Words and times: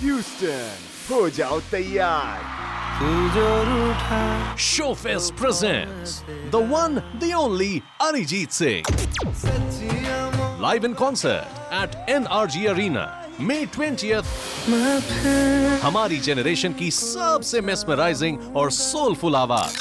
Houston, 0.00 0.76
हो 1.10 1.28
जाओ 1.36 1.60
तैयार 1.70 2.56
Showfest 4.56 5.36
presents 5.36 6.22
the 6.52 6.60
one, 6.60 7.02
the 7.20 7.32
only 7.34 7.82
Arijit 8.00 8.52
Singh. 8.52 8.84
Live 10.60 10.84
in 10.84 10.94
concert 10.94 11.46
at 11.70 11.96
NRG 12.08 12.74
Arena, 12.74 13.04
May 13.38 13.66
20th. 13.66 14.24
हमारी 15.82 16.18
generation 16.28 16.72
की 16.80 16.90
सबसे 16.90 17.60
mesmerizing 17.70 18.38
और 18.56 18.70
soulful 18.72 19.34
आवाज 19.34 19.78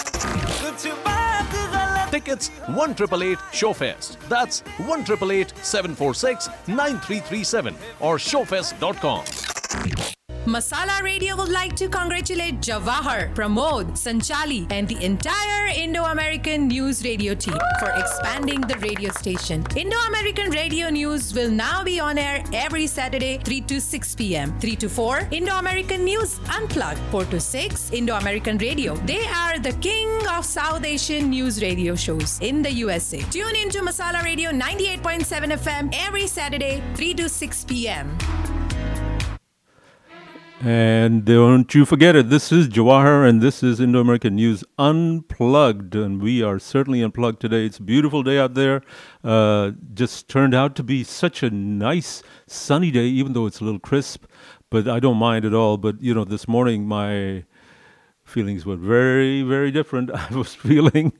Tickets 2.11 2.49
one 2.75 2.95
triple 2.95 3.23
eight 3.23 3.37
Showfest. 3.61 4.17
That's 4.29 4.61
one 4.93 5.03
triple 5.03 5.31
eight 5.31 5.53
seven 5.61 5.95
four 5.95 6.13
six 6.15 6.49
nine 6.67 6.99
three 7.07 7.19
three 7.19 7.43
seven 7.43 7.75
or 7.99 8.17
showfest.com. 8.17 9.45
Masala 10.47 11.03
Radio 11.03 11.35
would 11.35 11.49
like 11.49 11.75
to 11.75 11.89
congratulate 11.89 12.61
Jawahar, 12.61 13.33
Pramod, 13.35 13.97
Sanchali, 13.99 14.65
and 14.71 14.87
the 14.87 14.95
entire 15.03 15.67
Indo 15.75 16.05
American 16.05 16.69
News 16.69 17.03
Radio 17.03 17.35
team 17.35 17.57
for 17.79 17.89
expanding 17.97 18.61
the 18.61 18.77
radio 18.77 19.11
station. 19.11 19.65
Indo 19.75 19.97
American 20.07 20.49
Radio 20.51 20.89
News 20.89 21.33
will 21.33 21.51
now 21.51 21.83
be 21.83 21.99
on 21.99 22.17
air 22.17 22.45
every 22.53 22.87
Saturday, 22.87 23.39
3 23.39 23.59
to 23.59 23.81
6 23.81 24.15
p.m. 24.15 24.57
3 24.61 24.75
to 24.77 24.87
4, 24.87 25.27
Indo 25.31 25.57
American 25.57 26.05
News 26.05 26.39
Unplugged. 26.49 26.99
4 27.11 27.25
to 27.25 27.41
6, 27.41 27.91
Indo 27.91 28.15
American 28.15 28.57
Radio. 28.57 28.95
They 29.05 29.25
are 29.27 29.59
the 29.59 29.73
king 29.81 30.09
of 30.29 30.45
South 30.45 30.85
Asian 30.85 31.29
news 31.29 31.61
radio 31.61 31.93
shows 31.93 32.39
in 32.39 32.61
the 32.61 32.71
USA. 32.71 33.19
Tune 33.31 33.57
in 33.57 33.69
to 33.71 33.81
Masala 33.81 34.23
Radio 34.23 34.51
98.7 34.51 35.57
FM 35.57 35.93
every 35.93 36.25
Saturday, 36.25 36.81
3 36.95 37.13
to 37.15 37.27
6 37.27 37.65
p.m. 37.65 38.17
And 40.59 41.23
don't 41.23 41.73
you 41.75 41.85
forget 41.85 42.15
it. 42.15 42.31
This 42.31 42.51
is 42.51 42.67
Jawahar, 42.67 43.29
and 43.29 43.41
this 43.41 43.61
is 43.61 43.79
Indo 43.79 43.99
American 43.99 44.37
News 44.37 44.63
Unplugged. 44.79 45.93
And 45.93 46.19
we 46.19 46.41
are 46.41 46.57
certainly 46.57 47.03
unplugged 47.03 47.39
today. 47.39 47.67
It's 47.67 47.77
a 47.77 47.83
beautiful 47.83 48.23
day 48.23 48.39
out 48.39 48.55
there. 48.55 48.81
Uh, 49.23 49.73
just 49.93 50.27
turned 50.27 50.55
out 50.55 50.75
to 50.77 50.83
be 50.83 51.03
such 51.03 51.43
a 51.43 51.51
nice 51.51 52.23
sunny 52.47 52.89
day, 52.89 53.05
even 53.05 53.33
though 53.33 53.45
it's 53.45 53.59
a 53.59 53.65
little 53.65 53.79
crisp. 53.79 54.25
But 54.71 54.87
I 54.87 54.99
don't 54.99 55.17
mind 55.17 55.45
at 55.45 55.53
all. 55.53 55.77
But, 55.77 56.01
you 56.01 56.15
know, 56.15 56.23
this 56.23 56.47
morning 56.47 56.87
my 56.87 57.43
feelings 58.23 58.65
were 58.65 58.77
very, 58.77 59.43
very 59.43 59.69
different. 59.69 60.09
I 60.31 60.35
was 60.35 60.55
feeling 60.55 61.13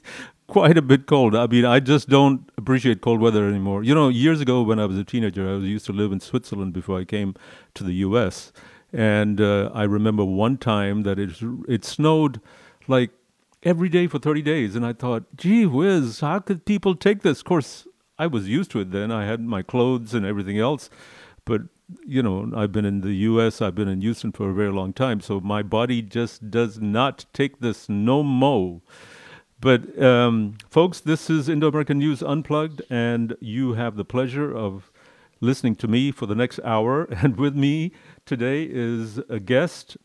quite 0.48 0.80
a 0.80 0.82
bit 0.82 1.06
cold. 1.06 1.36
I 1.36 1.46
mean, 1.46 1.64
I 1.64 1.80
just 1.80 2.10
don't 2.10 2.50
appreciate 2.58 3.02
cold 3.02 3.22
weather 3.22 3.48
anymore. 3.48 3.84
You 3.84 3.94
know, 3.94 4.10
years 4.10 4.42
ago 4.42 4.64
when 4.64 4.80
I 4.80 4.86
was 4.86 4.98
a 4.98 5.04
teenager, 5.04 5.48
I 5.48 5.54
was 5.54 5.66
used 5.66 5.86
to 5.86 5.94
live 5.94 6.12
in 6.12 6.22
Switzerland 6.22 6.74
before 6.74 7.00
I 7.00 7.04
came 7.04 7.36
to 7.76 7.84
the 7.84 7.94
U.S. 7.94 8.52
And 8.94 9.42
uh, 9.42 9.70
I 9.74 9.84
remember 9.84 10.24
one 10.24 10.58
time 10.58 11.04
that 11.04 11.20
it 11.20 11.32
it 11.68 11.84
snowed 11.84 12.40
like 12.88 13.12
every 13.64 13.90
day 13.90 14.08
for 14.08 14.20
30 14.20 14.42
days, 14.42 14.76
and 14.76 14.86
I 14.86 14.94
thought, 14.94 15.24
gee 15.36 15.66
whiz, 15.66 16.22
how 16.22 16.40
could 16.40 16.66
people 16.66 16.96
take 16.96 17.22
this? 17.22 17.40
Of 17.40 17.46
course, 17.46 17.88
I 18.18 18.28
was 18.28 18.48
used 18.48 18.72
to 18.72 18.80
it 18.80 18.92
then. 18.92 19.12
I 19.12 19.26
had 19.26 19.42
my 19.42 19.62
clothes 19.62 20.14
and 20.14 20.26
everything 20.26 20.58
else, 20.58 20.90
but 21.46 21.64
you 22.06 22.22
know, 22.22 22.52
I've 22.56 22.72
been 22.72 22.86
in 22.86 23.02
the 23.02 23.14
U.S. 23.14 23.62
I've 23.62 23.76
been 23.76 23.88
in 23.88 24.02
Houston 24.02 24.32
for 24.32 24.50
a 24.50 24.54
very 24.54 24.72
long 24.72 24.94
time, 24.94 25.22
so 25.22 25.40
my 25.40 25.64
body 25.64 26.02
just 26.02 26.50
does 26.50 26.80
not 26.80 27.26
take 27.34 27.60
this 27.60 27.88
no 27.88 28.24
mo. 28.24 28.82
But 29.60 30.02
um, 30.02 30.58
folks, 30.70 31.00
this 31.00 31.30
is 31.30 31.50
Indo 31.50 31.70
American 31.70 31.98
News 31.98 32.22
Unplugged, 32.22 32.82
and 32.90 33.36
you 33.40 33.74
have 33.74 33.96
the 33.96 34.06
pleasure 34.06 34.56
of 34.56 34.92
listening 35.40 35.76
to 35.76 35.88
me 35.88 36.12
for 36.12 36.26
the 36.26 36.36
next 36.36 36.60
hour. 36.64 37.08
And 37.24 37.38
with 37.38 37.56
me 37.56 37.92
today 38.26 38.64
is 38.70 39.18
a 39.30 39.40
guest, 39.40 39.98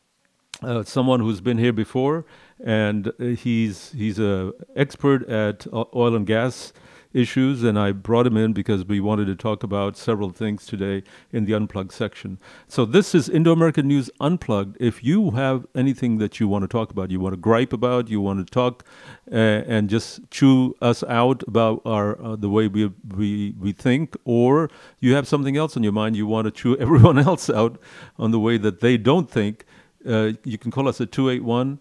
uh, 0.63 0.83
someone 0.83 1.21
who's 1.21 1.41
been 1.41 1.59
here 1.59 1.73
before, 1.73 2.25
and 2.65 3.09
uh, 3.09 3.25
he's 3.37 3.93
he's 3.93 4.19
a 4.19 4.53
expert 4.77 5.29
at 5.29 5.67
oil 5.95 6.15
and 6.15 6.27
gas 6.27 6.73
issues. 7.15 7.63
And 7.63 7.79
I 7.79 7.93
brought 7.93 8.27
him 8.27 8.37
in 8.37 8.53
because 8.53 8.85
we 8.85 9.01
wanted 9.01 9.27
to 9.27 9.35
talk 9.35 9.63
about 9.63 9.97
several 9.97 10.31
things 10.31 10.67
today 10.67 11.03
in 11.33 11.45
the 11.45 11.55
unplugged 11.55 11.93
section. 11.93 12.39
So 12.69 12.85
this 12.85 13.15
is 13.15 13.29
Indo 13.29 13.53
American 13.53 13.89
News 13.89 14.11
Unplugged. 14.21 14.77
If 14.81 15.05
you 15.05 15.33
have 15.33 15.67
anything 15.75 16.19
that 16.19 16.41
you 16.41 16.49
want 16.49 16.63
to 16.63 16.69
talk 16.69 16.91
about, 16.91 17.11
you 17.11 17.21
want 17.21 17.33
to 17.35 17.41
gripe 17.41 17.73
about, 17.73 18.09
you 18.09 18.21
want 18.21 18.47
to 18.47 18.51
talk 18.51 18.85
uh, 19.31 19.35
and 19.35 19.89
just 19.89 20.21
chew 20.31 20.75
us 20.81 21.03
out 21.05 21.43
about 21.47 21.83
our 21.85 22.21
uh, 22.23 22.37
the 22.37 22.49
way 22.49 22.69
we 22.69 22.91
we 23.17 23.55
we 23.59 23.73
think, 23.73 24.17
or 24.25 24.71
you 25.01 25.15
have 25.15 25.29
something 25.29 25.57
else 25.57 25.77
on 25.77 25.83
your 25.83 25.93
mind, 25.93 26.17
you 26.17 26.27
want 26.27 26.47
to 26.47 26.51
chew 26.51 26.77
everyone 26.81 27.19
else 27.19 27.49
out 27.49 27.79
on 28.19 28.31
the 28.31 28.41
way 28.41 28.59
that 28.59 28.81
they 28.81 28.97
don't 28.97 29.31
think, 29.31 29.65
uh, 30.07 30.33
you 30.45 30.59
can 30.59 30.71
call 30.71 30.89
us 30.89 31.01
at 31.01 31.13
281 31.13 31.79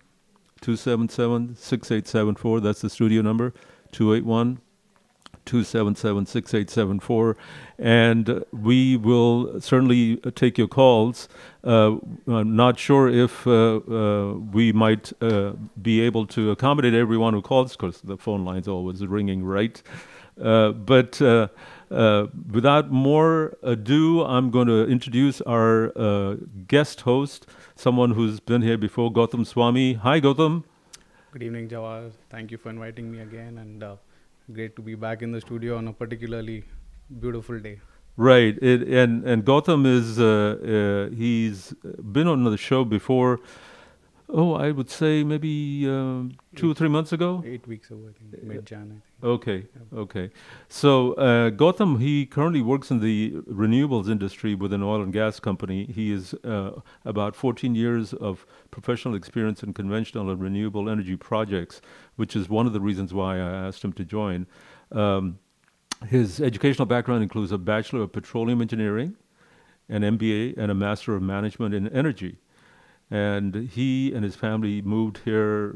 277 0.61 1.55
6874. 1.55 2.59
That's 2.59 2.81
the 2.81 2.89
studio 2.89 3.21
number 3.21 3.53
281 3.91 4.59
277 5.45 6.25
6874. 6.25 7.37
And 7.79 8.43
we 8.51 8.97
will 8.97 9.59
certainly 9.59 10.17
take 10.35 10.57
your 10.57 10.67
calls. 10.67 11.27
Uh, 11.63 11.97
I'm 12.27 12.55
not 12.55 12.79
sure 12.79 13.07
if 13.07 13.45
uh, 13.47 13.77
uh, 13.77 14.33
we 14.33 14.71
might 14.71 15.11
uh, 15.21 15.53
be 15.81 16.01
able 16.01 16.25
to 16.27 16.51
accommodate 16.51 16.93
everyone 16.93 17.33
who 17.33 17.41
calls 17.41 17.75
because 17.75 18.01
the 18.01 18.17
phone 18.17 18.45
line's 18.45 18.67
always 18.67 19.05
ringing, 19.05 19.43
right? 19.43 19.81
Uh, 20.41 20.71
but 20.71 21.19
without 22.51 22.91
more 22.91 23.57
ado, 23.63 24.23
I'm 24.23 24.49
going 24.49 24.67
to 24.67 24.85
introduce 24.85 25.41
our 25.41 26.37
guest 26.67 27.01
host, 27.01 27.47
someone 27.75 28.11
who's 28.11 28.39
been 28.39 28.61
here 28.61 28.77
before, 28.77 29.11
Gautam 29.11 29.45
Swami. 29.45 29.93
Hi, 29.93 30.19
Gautam. 30.19 30.63
Good 31.31 31.43
evening, 31.43 31.69
Jawahar. 31.69 32.11
Thank 32.29 32.51
you 32.51 32.57
for 32.57 32.69
inviting 32.69 33.09
me 33.09 33.21
again, 33.21 33.57
and 33.57 33.81
uh, 33.81 33.95
great 34.53 34.75
to 34.75 34.81
be 34.81 34.95
back 34.95 35.21
in 35.21 35.31
the 35.31 35.41
studio 35.41 35.77
on 35.77 35.87
a 35.87 35.93
particularly 35.93 36.63
beautiful 37.19 37.59
day. 37.59 37.79
Right, 38.17 38.57
it, 38.61 38.87
and 39.01 39.27
and 39.33 39.45
Gautam 39.45 39.85
is 39.85 40.19
uh, 40.19 40.29
uh, 40.29 41.15
he's 41.15 41.73
been 42.17 42.27
on 42.27 42.43
the 42.43 42.57
show 42.57 42.83
before. 42.83 43.39
Oh, 44.33 44.53
I 44.53 44.71
would 44.71 44.89
say 44.89 45.25
maybe 45.25 45.85
um, 45.89 46.37
two 46.55 46.71
or 46.71 46.73
three 46.73 46.87
months 46.87 47.11
ago. 47.11 47.43
Eight 47.45 47.67
weeks 47.67 47.91
ago, 47.91 48.09
I 48.09 48.17
think, 48.17 48.43
mid 48.43 48.65
Jan. 48.65 48.83
I 48.83 48.87
think. 48.87 49.03
Okay, 49.23 49.65
okay. 49.93 50.29
So 50.69 51.13
uh, 51.13 51.49
Gautam, 51.49 51.99
he 51.99 52.25
currently 52.25 52.61
works 52.61 52.91
in 52.91 53.01
the 53.01 53.31
renewables 53.49 54.09
industry 54.09 54.55
with 54.55 54.71
an 54.71 54.83
oil 54.83 55.01
and 55.01 55.11
gas 55.11 55.41
company. 55.41 55.85
He 55.85 56.13
is 56.13 56.33
uh, 56.45 56.79
about 57.03 57.35
14 57.35 57.75
years 57.75 58.13
of 58.13 58.45
professional 58.71 59.15
experience 59.15 59.63
in 59.63 59.73
conventional 59.73 60.29
and 60.29 60.41
renewable 60.41 60.89
energy 60.89 61.17
projects, 61.17 61.81
which 62.15 62.33
is 62.33 62.47
one 62.47 62.65
of 62.65 62.71
the 62.71 62.81
reasons 62.81 63.13
why 63.13 63.35
I 63.35 63.67
asked 63.67 63.83
him 63.83 63.93
to 63.93 64.05
join. 64.05 64.47
Um, 64.93 65.39
his 66.07 66.39
educational 66.39 66.85
background 66.85 67.21
includes 67.21 67.51
a 67.51 67.57
Bachelor 67.57 68.01
of 68.01 68.13
Petroleum 68.13 68.61
Engineering, 68.61 69.17
an 69.89 70.03
MBA, 70.03 70.57
and 70.57 70.71
a 70.71 70.75
Master 70.75 71.15
of 71.15 71.21
Management 71.21 71.75
in 71.75 71.89
Energy. 71.89 72.37
And 73.11 73.55
he 73.69 74.13
and 74.13 74.23
his 74.23 74.35
family 74.35 74.81
moved 74.81 75.19
here 75.25 75.75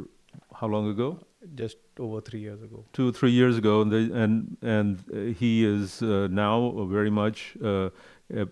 how 0.60 0.68
long 0.68 0.90
ago? 0.90 1.20
Just 1.54 1.78
over 2.00 2.22
three 2.22 2.40
years 2.40 2.62
ago. 2.64 2.86
two 2.94 3.10
or 3.10 3.12
three 3.12 3.32
years 3.32 3.58
ago, 3.58 3.82
and 3.82 3.92
they, 3.92 4.06
and 4.24 4.58
and 4.62 5.04
uh, 5.14 5.38
he 5.40 5.64
is 5.66 6.02
uh, 6.02 6.28
now 6.32 6.88
very 6.90 7.12
much 7.12 7.56
uh, 7.64 7.90
uh, 8.36 8.46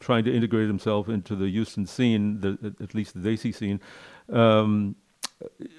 trying 0.00 0.24
to 0.24 0.34
integrate 0.34 0.66
himself 0.66 1.08
into 1.08 1.36
the 1.36 1.48
Houston 1.48 1.86
scene, 1.86 2.40
the, 2.40 2.58
at- 2.82 2.94
least 2.94 3.14
the 3.14 3.28
Desi 3.28 3.54
scene. 3.54 3.78
Um, 4.30 4.96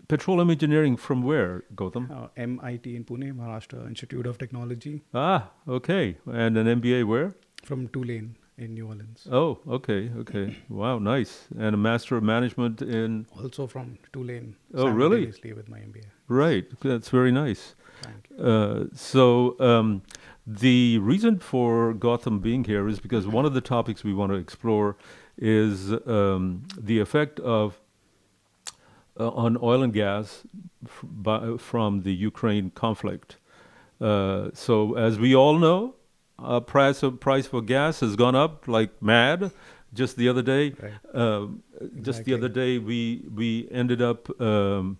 petroleum 0.07 0.49
engineering 0.49 0.95
from 0.97 1.23
where, 1.23 1.63
Gautam? 1.75 2.09
Uh, 2.11 2.27
MIT 2.37 2.95
in 2.95 3.03
Pune, 3.03 3.33
Maharashtra 3.33 3.87
Institute 3.87 4.25
of 4.27 4.37
Technology, 4.37 5.01
Ah, 5.13 5.49
okay, 5.67 6.17
and 6.31 6.57
an 6.57 6.67
MBA 6.81 7.03
where? 7.05 7.35
from 7.63 7.87
Tulane 7.89 8.35
in 8.57 8.73
New 8.73 8.87
Orleans. 8.87 9.27
Oh, 9.31 9.59
okay, 9.67 10.11
okay. 10.17 10.55
Wow, 10.69 10.99
nice. 10.99 11.45
And 11.57 11.73
a 11.75 11.77
Master 11.77 12.17
of 12.17 12.23
Management 12.23 12.81
in 12.81 13.25
Also 13.41 13.67
from 13.67 13.97
Tulane. 14.13 14.55
Oh, 14.73 14.87
really? 14.87 15.25
With 15.25 15.69
my 15.69 15.79
MBA. 15.79 16.05
right. 16.27 16.65
That's 16.81 17.09
very 17.09 17.31
nice. 17.31 17.75
Thank 18.01 18.27
you. 18.29 18.45
Uh, 18.45 18.85
so 18.93 19.59
um, 19.59 20.01
the 20.47 20.99
reason 20.99 21.39
for 21.39 21.93
Gautam 21.93 22.41
being 22.41 22.63
here 22.63 22.87
is 22.87 22.99
because 22.99 23.27
one 23.27 23.45
of 23.45 23.53
the 23.53 23.61
topics 23.61 24.03
we 24.03 24.13
want 24.13 24.31
to 24.31 24.37
explore 24.37 24.95
is 25.37 25.91
um, 26.07 26.63
the 26.77 26.99
effect 26.99 27.39
of 27.41 27.79
uh, 29.19 29.29
on 29.29 29.57
oil 29.61 29.81
and 29.83 29.93
gas 29.93 30.43
f- 30.85 30.99
by, 31.03 31.57
from 31.57 32.01
the 32.03 32.13
Ukraine 32.13 32.69
conflict. 32.71 33.37
Uh, 33.99 34.49
so, 34.53 34.95
as 34.95 35.17
we 35.17 35.33
all 35.33 35.57
know, 35.57 35.95
uh, 36.39 36.59
price 36.59 37.03
of 37.03 37.19
price 37.19 37.47
for 37.47 37.61
gas 37.61 37.99
has 38.01 38.15
gone 38.15 38.35
up 38.35 38.67
like 38.67 39.01
mad. 39.01 39.51
Just 39.93 40.17
the 40.17 40.27
other 40.27 40.41
day, 40.41 40.73
Right. 40.81 40.93
um, 41.15 41.63
just 42.01 42.25
the 42.25 42.33
other 42.33 42.49
day, 42.49 42.79
we 42.79 43.23
we 43.33 43.67
ended 43.71 44.01
up. 44.01 44.29
Um, 44.41 44.97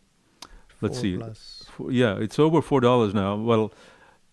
let's 0.81 0.99
Four 0.99 1.01
see. 1.01 1.19
Four- 1.71 1.91
yeah, 1.91 2.15
it's 2.17 2.39
over 2.39 2.61
four 2.61 2.79
dollars 2.79 3.13
now. 3.13 3.35
Well, 3.35 3.73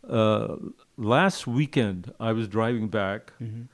uh, 0.09 0.57
last 0.97 1.47
weekend 1.49 2.13
I 2.21 2.33
was 2.33 2.47
driving 2.47 2.89
back 2.89 3.33
Mhm. 3.41 3.67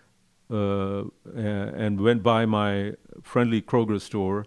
uh, 0.50 1.04
a- 1.36 1.72
and 1.84 2.00
went 2.00 2.22
by 2.22 2.46
my 2.46 2.94
friendly 3.22 3.60
Kroger 3.60 4.00
store, 4.00 4.46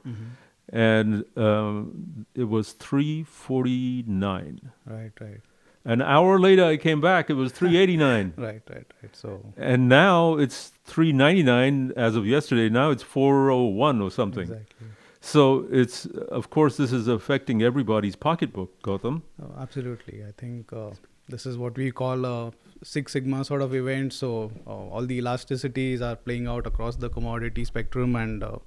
and 0.73 1.23
um, 1.37 2.25
it 2.33 2.45
was 2.45 2.71
three 2.73 3.23
forty 3.23 4.03
nine. 4.07 4.71
Right, 4.85 5.11
right, 5.21 5.41
An 5.83 6.01
hour 6.01 6.39
later, 6.39 6.63
I 6.63 6.77
came 6.77 7.01
back. 7.01 7.29
It 7.29 7.33
was 7.33 7.51
three 7.51 7.75
eighty 7.77 7.97
nine, 7.97 8.33
right, 8.37 8.61
right, 8.69 8.85
right. 9.01 9.15
So 9.15 9.53
and 9.57 9.89
now 9.89 10.37
it's 10.37 10.71
three 10.85 11.11
ninety 11.11 11.43
nine 11.43 11.91
as 11.95 12.15
of 12.15 12.25
yesterday. 12.27 12.69
Now 12.69 12.91
it's 12.91 13.03
four 13.03 13.49
oh 13.49 13.63
one 13.63 14.01
or 14.01 14.11
something. 14.11 14.43
exactly. 14.43 14.87
So 15.21 15.67
it's 15.71 16.05
of 16.05 16.49
course 16.49 16.77
this 16.77 16.91
is 16.91 17.07
affecting 17.07 17.61
everybody's 17.63 18.15
pocketbook, 18.15 18.81
Gautam. 18.83 19.21
Oh, 19.41 19.53
absolutely. 19.59 20.23
I 20.23 20.31
think 20.37 20.71
uh, 20.73 20.91
this 21.29 21.45
is 21.45 21.57
what 21.57 21.75
we 21.77 21.91
call 21.91 22.25
a 22.25 22.51
Six 22.83 23.13
Sigma 23.13 23.43
sort 23.45 23.61
of 23.61 23.73
event. 23.75 24.13
So 24.13 24.51
uh, 24.67 24.69
all 24.69 25.05
the 25.05 25.19
elasticities 25.21 26.01
are 26.01 26.15
playing 26.15 26.47
out 26.47 26.65
across 26.67 26.95
the 26.95 27.09
commodity 27.09 27.65
spectrum, 27.65 28.15
and 28.15 28.43
uh, 28.43 28.57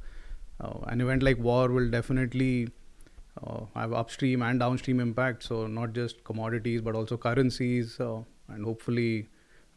uh, 0.60 0.78
an 0.86 1.00
event 1.00 1.22
like 1.22 1.38
war 1.38 1.68
will 1.68 1.90
definitely 1.90 2.68
have 3.74 3.92
upstream 3.92 4.42
and 4.42 4.60
downstream 4.60 5.00
impact. 5.00 5.42
So 5.42 5.66
not 5.66 5.92
just 5.92 6.24
commodities, 6.24 6.80
but 6.80 6.94
also 6.94 7.16
currencies, 7.16 7.98
uh, 8.00 8.20
and 8.48 8.64
hopefully 8.64 9.28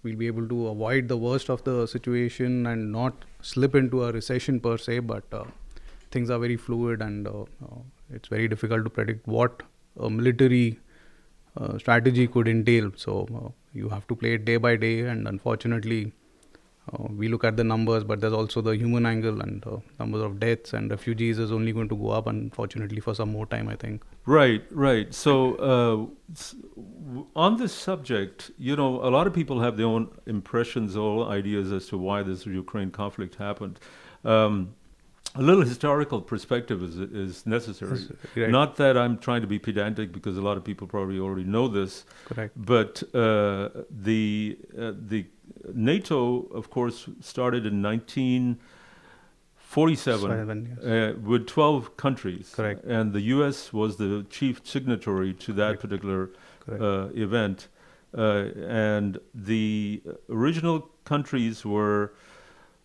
we'll 0.03 0.15
be 0.15 0.27
able 0.27 0.47
to 0.47 0.67
avoid 0.67 1.07
the 1.07 1.17
worst 1.17 1.49
of 1.49 1.63
the 1.63 1.85
situation 1.87 2.67
and 2.67 2.91
not 2.91 3.25
slip 3.41 3.75
into 3.75 4.03
a 4.03 4.11
recession 4.11 4.59
per 4.59 4.77
se. 4.77 4.99
But 4.99 5.23
uh, 5.31 5.45
things 6.11 6.29
are 6.29 6.39
very 6.39 6.57
fluid, 6.57 7.01
and 7.01 7.27
uh, 7.27 7.41
uh, 7.41 7.79
it's 8.13 8.29
very 8.29 8.47
difficult 8.47 8.83
to 8.83 8.89
predict 8.89 9.27
what 9.27 9.63
a 9.99 10.09
military 10.09 10.79
uh, 11.57 11.77
strategy 11.77 12.27
could 12.27 12.47
entail. 12.47 12.91
So 12.95 13.27
uh, 13.35 13.49
you 13.73 13.89
have 13.89 14.07
to 14.07 14.15
play 14.15 14.33
it 14.33 14.45
day 14.45 14.57
by 14.57 14.75
day, 14.75 15.01
and 15.01 15.27
unfortunately, 15.27 16.13
uh, 16.93 17.03
we 17.09 17.27
look 17.27 17.43
at 17.43 17.57
the 17.57 17.63
numbers, 17.63 18.03
but 18.03 18.21
there's 18.21 18.33
also 18.33 18.61
the 18.61 18.71
human 18.71 19.05
angle, 19.05 19.41
and 19.41 19.65
uh, 19.67 19.77
numbers 19.99 20.21
of 20.21 20.39
deaths 20.39 20.73
and 20.73 20.89
refugees 20.89 21.37
is 21.37 21.51
only 21.51 21.73
going 21.73 21.89
to 21.89 21.95
go 21.95 22.09
up, 22.09 22.27
unfortunately, 22.27 22.99
for 22.99 23.13
some 23.13 23.31
more 23.31 23.45
time. 23.45 23.67
I 23.67 23.75
think. 23.75 24.03
Right, 24.25 24.63
right. 24.71 25.13
So, 25.13 25.55
uh, 25.55 27.17
on 27.35 27.57
this 27.57 27.73
subject, 27.73 28.51
you 28.57 28.75
know, 28.75 29.01
a 29.03 29.09
lot 29.09 29.27
of 29.27 29.33
people 29.33 29.61
have 29.61 29.77
their 29.77 29.85
own 29.85 30.09
impressions 30.25 30.95
or 30.95 31.27
ideas 31.27 31.71
as 31.71 31.87
to 31.87 31.97
why 31.97 32.23
this 32.23 32.45
Ukraine 32.45 32.91
conflict 32.91 33.35
happened. 33.35 33.79
Um, 34.23 34.73
a 35.37 35.41
little 35.41 35.63
historical 35.63 36.21
perspective 36.21 36.81
is, 36.83 36.97
is 36.97 37.45
necessary. 37.45 37.99
Right. 38.35 38.49
Not 38.49 38.75
that 38.77 38.97
I'm 38.97 39.17
trying 39.17 39.41
to 39.41 39.47
be 39.47 39.59
pedantic, 39.59 40.11
because 40.11 40.37
a 40.37 40.41
lot 40.41 40.57
of 40.57 40.63
people 40.63 40.87
probably 40.87 41.19
already 41.19 41.43
know 41.43 41.67
this. 41.67 42.05
Correct. 42.25 42.53
But 42.55 43.03
uh, 43.13 43.69
the 43.89 44.57
uh, 44.77 44.93
the 44.97 45.25
NATO, 45.73 46.47
of 46.53 46.69
course, 46.69 47.07
started 47.21 47.65
in 47.65 47.81
1947 47.81 50.29
Seven, 50.29 50.77
yes. 50.81 50.85
uh, 50.85 51.13
with 51.19 51.47
12 51.47 51.97
countries. 51.97 52.53
Correct. 52.55 52.83
And 52.85 53.13
the 53.13 53.21
U.S. 53.21 53.73
was 53.73 53.97
the 53.97 54.25
chief 54.29 54.61
signatory 54.63 55.33
to 55.33 55.53
that 55.53 55.67
Correct. 55.67 55.81
particular 55.81 56.29
Correct. 56.65 56.81
uh, 56.81 57.07
event. 57.13 57.67
Uh, 58.17 58.45
and 58.67 59.19
the 59.33 60.01
original 60.29 60.89
countries 61.03 61.65
were, 61.65 62.13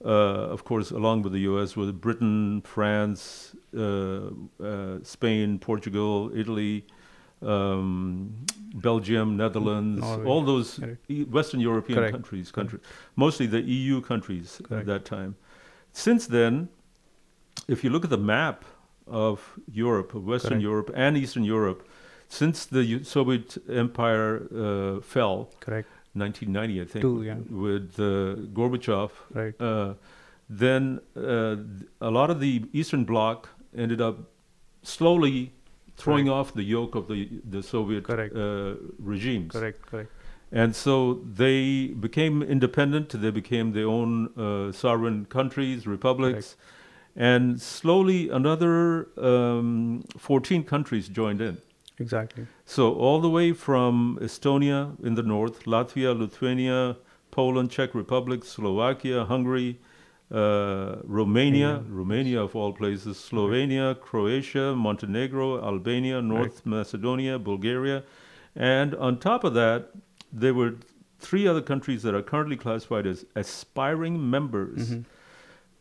of 0.09 0.65
course, 0.65 0.91
along 0.91 1.23
with 1.23 1.33
the 1.33 1.41
U.S., 1.41 1.77
were 1.77 1.93
Britain, 1.93 2.61
France, 2.63 3.55
uh, 3.77 4.31
uh, 4.63 4.99
Spain, 5.03 5.59
Portugal, 5.59 6.31
Italy, 6.35 6.85
um, 7.41 8.35
Belgium, 8.75 9.37
Netherlands, 9.37 10.01
Norway. 10.01 10.27
all 10.27 10.43
those 10.43 10.79
Correct. 10.79 11.05
e- 11.09 11.25
Western 11.25 11.61
European 11.61 11.99
Correct. 11.99 12.13
countries, 12.13 12.51
country, 12.53 12.79
mostly 13.17 13.47
the 13.47 13.61
EU 13.61 14.01
countries 14.01 14.61
at 14.71 14.87
that 14.87 15.05
time. 15.05 15.37
Since 15.93 16.27
then, 16.27 16.69
if 17.69 17.85
you 17.85 17.91
look 17.91 18.05
at 18.05 18.11
the 18.11 18.19
map 18.19 18.65
of 19.07 19.59
Europe, 19.71 20.15
of 20.15 20.25
Western 20.25 20.51
Correct. 20.51 20.63
Europe 20.63 20.91
and 20.95 21.17
Eastern 21.17 21.45
Europe, 21.45 21.87
since 22.29 22.65
the 22.65 23.05
Soviet 23.05 23.59
Empire 23.69 24.47
uh, 24.55 25.01
fell, 25.01 25.51
Correct. 25.61 25.89
1990, 26.15 26.81
I 26.81 26.85
think, 26.85 27.03
Two, 27.03 27.23
yeah. 27.23 27.37
with 27.51 27.99
uh, 27.99 28.37
Gorbachev, 28.53 29.11
Right. 29.33 29.55
uh, 29.61 29.95
then 30.49 31.01
uh, 31.17 31.57
a 32.01 32.11
lot 32.11 32.31
of 32.31 32.41
the 32.41 32.65
Eastern 32.73 33.05
Bloc 33.05 33.49
ended 33.77 34.01
up 34.01 34.19
slowly 34.83 35.53
throwing 35.97 36.29
off 36.29 36.53
the 36.55 36.63
yoke 36.63 36.95
of 36.95 37.07
the 37.09 37.29
the 37.49 37.63
Soviet 37.63 38.05
Correct. 38.05 38.35
uh, 38.37 38.75
regimes. 38.99 39.53
Correct. 39.53 39.87
Correct. 39.87 40.11
And 40.51 40.77
so 40.77 41.21
they 41.35 41.87
became 41.89 42.43
independent. 42.43 43.09
They 43.09 43.31
became 43.31 43.73
their 43.73 43.87
own 43.87 44.29
uh, 44.37 44.73
sovereign 44.73 45.25
countries, 45.25 45.87
republics, 45.87 46.57
and 47.17 47.59
slowly 47.61 48.29
another 48.29 49.09
um, 49.17 50.05
14 50.19 50.65
countries 50.65 51.09
joined 51.09 51.41
in. 51.41 51.57
Exactly. 52.03 52.47
So 52.65 52.83
all 52.95 53.21
the 53.21 53.31
way 53.31 53.53
from 53.53 54.19
Estonia 54.21 54.79
in 55.05 55.15
the 55.15 55.23
north, 55.23 55.65
Latvia, 55.65 56.19
Lithuania, 56.19 56.97
Poland, 57.31 57.71
Czech 57.71 57.95
Republic, 57.95 58.45
Slovakia, 58.45 59.25
Hungary, 59.25 59.79
uh, 60.31 60.97
Romania, 61.05 61.83
Romania 61.89 62.43
of 62.43 62.57
all 62.57 62.73
places, 62.73 63.17
Slovenia, 63.17 63.95
Croatia, 64.01 64.75
Montenegro, 64.75 65.63
Albania, 65.63 66.21
North 66.23 66.65
Macedonia, 66.65 67.39
Bulgaria, 67.39 68.03
and 68.57 68.95
on 68.95 69.19
top 69.19 69.45
of 69.45 69.55
that, 69.55 69.91
there 70.33 70.55
were 70.55 70.75
three 71.19 71.47
other 71.47 71.63
countries 71.63 72.03
that 72.03 72.15
are 72.15 72.23
currently 72.23 72.57
classified 72.57 73.07
as 73.07 73.25
aspiring 73.37 74.15
members. 74.31 74.91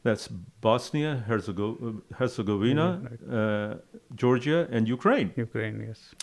That's 0.03 0.27
Bosnia, 0.27 1.23
Herzego- 1.29 2.01
Herzegovina, 2.15 2.87
uh, 3.31 3.75
Georgia, 4.15 4.67
and 4.71 4.87
Ukraine. 4.87 5.31
Ukraine. 5.35 5.85
Yes. 5.87 6.15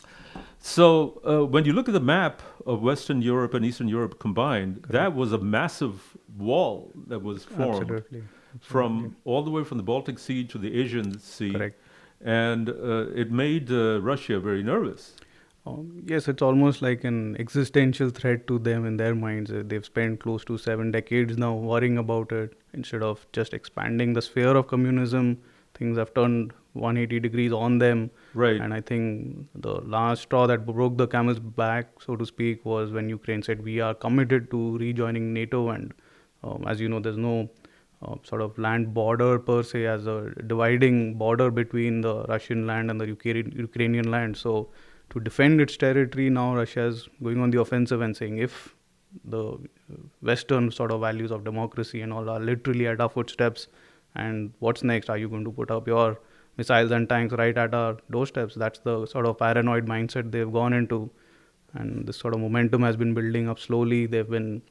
So 0.58 1.20
uh, 1.24 1.46
when 1.46 1.64
you 1.64 1.72
look 1.72 1.88
at 1.88 1.94
the 1.94 2.00
map 2.00 2.42
of 2.66 2.82
Western 2.82 3.22
Europe 3.22 3.54
and 3.54 3.64
Eastern 3.64 3.86
Europe 3.88 4.18
combined, 4.18 4.84
that 4.90 5.14
was 5.14 5.32
a 5.32 5.38
massive 5.38 6.16
wall 6.36 6.90
that 7.06 7.20
was 7.22 7.44
formed 7.44 7.82
Absolutely. 7.90 8.22
from 8.60 9.16
all 9.24 9.42
the 9.44 9.50
way 9.50 9.62
from 9.62 9.78
the 9.78 9.84
Baltic 9.84 10.18
Sea 10.18 10.42
to 10.44 10.58
the 10.58 10.70
Asian 10.80 11.18
Sea, 11.20 11.52
Correct. 11.52 11.80
and 12.20 12.68
uh, 12.70 13.06
it 13.22 13.30
made 13.30 13.70
uh, 13.70 14.00
Russia 14.00 14.40
very 14.40 14.62
nervous. 14.64 15.14
Um, 15.68 16.02
yes, 16.06 16.28
it's 16.28 16.42
almost 16.42 16.82
like 16.82 17.04
an 17.04 17.36
existential 17.38 18.10
threat 18.10 18.46
to 18.46 18.58
them 18.58 18.86
in 18.86 18.96
their 18.96 19.14
minds. 19.14 19.50
Uh, 19.50 19.62
They've 19.66 19.84
spent 19.84 20.20
close 20.20 20.44
to 20.46 20.58
seven 20.58 20.90
decades 20.90 21.36
now 21.36 21.54
worrying 21.54 21.98
about 21.98 22.32
it 22.32 22.54
instead 22.72 23.02
of 23.02 23.26
just 23.32 23.54
expanding 23.54 24.12
the 24.12 24.22
sphere 24.22 24.56
of 24.56 24.68
communism. 24.68 25.38
Things 25.74 25.98
have 25.98 26.12
turned 26.14 26.52
180 26.72 27.20
degrees 27.20 27.52
on 27.52 27.78
them. 27.78 28.10
Right. 28.34 28.60
And 28.60 28.72
I 28.74 28.80
think 28.80 29.46
the 29.54 29.74
last 29.96 30.22
straw 30.22 30.46
that 30.46 30.66
broke 30.66 30.96
the 30.96 31.06
camel's 31.06 31.38
back, 31.38 31.88
so 32.04 32.16
to 32.16 32.26
speak, 32.26 32.64
was 32.64 32.90
when 32.90 33.08
Ukraine 33.08 33.42
said 33.42 33.62
we 33.62 33.80
are 33.80 33.94
committed 33.94 34.50
to 34.50 34.78
rejoining 34.78 35.32
NATO. 35.32 35.68
And 35.70 35.92
um, 36.42 36.64
as 36.66 36.80
you 36.80 36.88
know, 36.88 37.00
there's 37.00 37.16
no 37.16 37.48
uh, 38.02 38.14
sort 38.22 38.42
of 38.42 38.56
land 38.58 38.94
border 38.94 39.38
per 39.38 39.62
se 39.62 39.86
as 39.86 40.06
a 40.06 40.32
dividing 40.46 41.14
border 41.14 41.50
between 41.50 42.00
the 42.00 42.24
Russian 42.24 42.66
land 42.66 42.90
and 42.90 43.00
the 43.00 43.06
Ukra- 43.06 43.56
Ukrainian 43.56 44.10
land. 44.10 44.36
So 44.36 44.68
to 45.10 45.20
defend 45.20 45.60
its 45.60 45.76
territory, 45.76 46.30
now 46.30 46.54
Russia 46.54 46.82
is 46.82 47.08
going 47.22 47.40
on 47.40 47.50
the 47.50 47.60
offensive 47.60 48.00
and 48.00 48.16
saying 48.16 48.38
if 48.38 48.74
the 49.24 49.56
Western 50.20 50.70
sort 50.70 50.90
of 50.92 51.00
values 51.00 51.30
of 51.30 51.44
democracy 51.44 52.02
and 52.02 52.12
all 52.12 52.28
are 52.28 52.40
literally 52.40 52.86
at 52.86 53.00
our 53.00 53.08
footsteps, 53.08 53.68
and 54.14 54.52
what's 54.58 54.82
next? 54.82 55.08
Are 55.10 55.18
you 55.18 55.28
going 55.28 55.44
to 55.44 55.50
put 55.50 55.70
up 55.70 55.86
your 55.86 56.18
missiles 56.56 56.90
and 56.90 57.08
tanks 57.08 57.34
right 57.34 57.56
at 57.56 57.74
our 57.74 57.96
doorsteps? 58.10 58.54
That's 58.54 58.80
the 58.80 59.06
sort 59.06 59.26
of 59.26 59.38
paranoid 59.38 59.86
mindset 59.86 60.30
they've 60.30 60.52
gone 60.52 60.72
into, 60.72 61.10
and 61.74 62.06
this 62.06 62.18
sort 62.18 62.34
of 62.34 62.40
momentum 62.40 62.82
has 62.82 62.96
been 62.96 63.14
building 63.14 63.48
up 63.48 63.58
slowly. 63.58 64.06
They've 64.06 64.28
been 64.28 64.62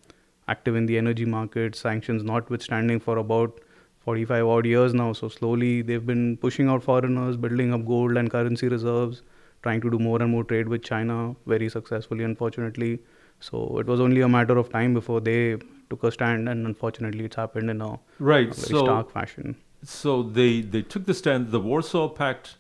active 0.48 0.76
in 0.76 0.86
the 0.86 0.98
energy 0.98 1.26
market, 1.26 1.76
sanctions 1.76 2.24
notwithstanding, 2.24 3.00
for 3.00 3.18
about 3.18 3.60
45 4.00 4.46
odd 4.48 4.66
years 4.66 4.94
now. 4.94 5.14
So 5.14 5.30
slowly 5.30 5.82
they've 5.82 6.06
been 6.06 6.38
pushing 6.38 6.70
out 6.70 6.84
foreigners, 6.84 7.38
building 7.38 7.74
up 7.74 7.86
gold 7.86 8.18
and 8.18 8.30
currency 8.30 8.68
reserves, 8.68 9.24
trying 9.64 9.82
to 9.82 9.90
do 9.90 10.00
more 10.00 10.22
and 10.22 10.32
more 10.32 10.44
trade 10.44 10.68
with 10.68 10.84
China 10.84 11.36
very 11.46 11.70
successfully, 11.70 12.24
unfortunately. 12.24 13.00
So 13.40 13.78
it 13.80 13.86
was 13.86 14.00
only 14.00 14.22
a 14.22 14.28
matter 14.30 14.58
of 14.58 14.70
time 14.70 14.94
before 14.94 15.20
they 15.22 15.58
took 15.90 16.04
a 16.04 16.12
stand, 16.12 16.50
and 16.50 16.66
unfortunately, 16.66 17.26
it's 17.26 17.36
happened 17.36 17.70
in 17.70 17.82
a, 17.82 17.92
Right. 18.20 18.50
a 18.50 18.54
very 18.54 18.74
So 18.76 18.84
stark 18.86 19.12
fashion. 19.12 19.56
so 19.84 20.14
they 20.38 20.62
they 20.62 20.82
took 20.94 21.06
the 21.06 21.14
stand. 21.14 21.52
The 21.52 21.60
Warsaw 21.72 22.08
Pact 22.20 22.56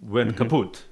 went 0.00 0.30
Mm-hmm. 0.32 0.42
kaput. 0.44 0.84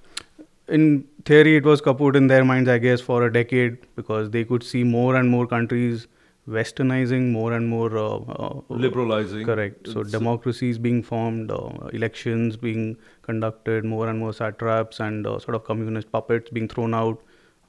In 0.77 1.05
theory, 1.25 1.57
it 1.57 1.65
was 1.65 1.81
kaput 1.81 2.17
in 2.17 2.27
their 2.27 2.45
minds, 2.45 2.69
I 2.69 2.79
guess, 2.79 3.01
for 3.01 3.23
a 3.27 3.33
decade 3.33 3.77
because 3.99 4.31
they 4.31 4.45
could 4.53 4.65
see 4.71 4.83
more 4.93 5.15
and 5.17 5.31
more 5.35 5.47
countries 5.47 6.07
westernizing, 6.49 7.31
more 7.33 7.53
and 7.53 7.69
more 7.69 7.97
uh, 7.99 8.17
uh, 8.19 8.61
Liberalizing. 8.69 9.45
Correct. 9.45 9.87
So 9.89 10.01
It's- 10.01 10.13
democracies 10.13 10.79
being 10.79 11.03
formed, 11.03 11.51
uh, 11.51 11.71
elections 11.93 12.57
being 12.57 12.97
conducted, 13.23 13.85
more 13.85 14.09
and 14.09 14.19
more 14.19 14.33
satraps 14.33 15.01
and 15.01 15.27
uh, 15.27 15.39
sort 15.39 15.55
of 15.57 15.65
communist 15.65 16.13
puppets 16.13 16.51
being 16.51 16.69
thrown 16.77 16.95
out. 16.95 17.23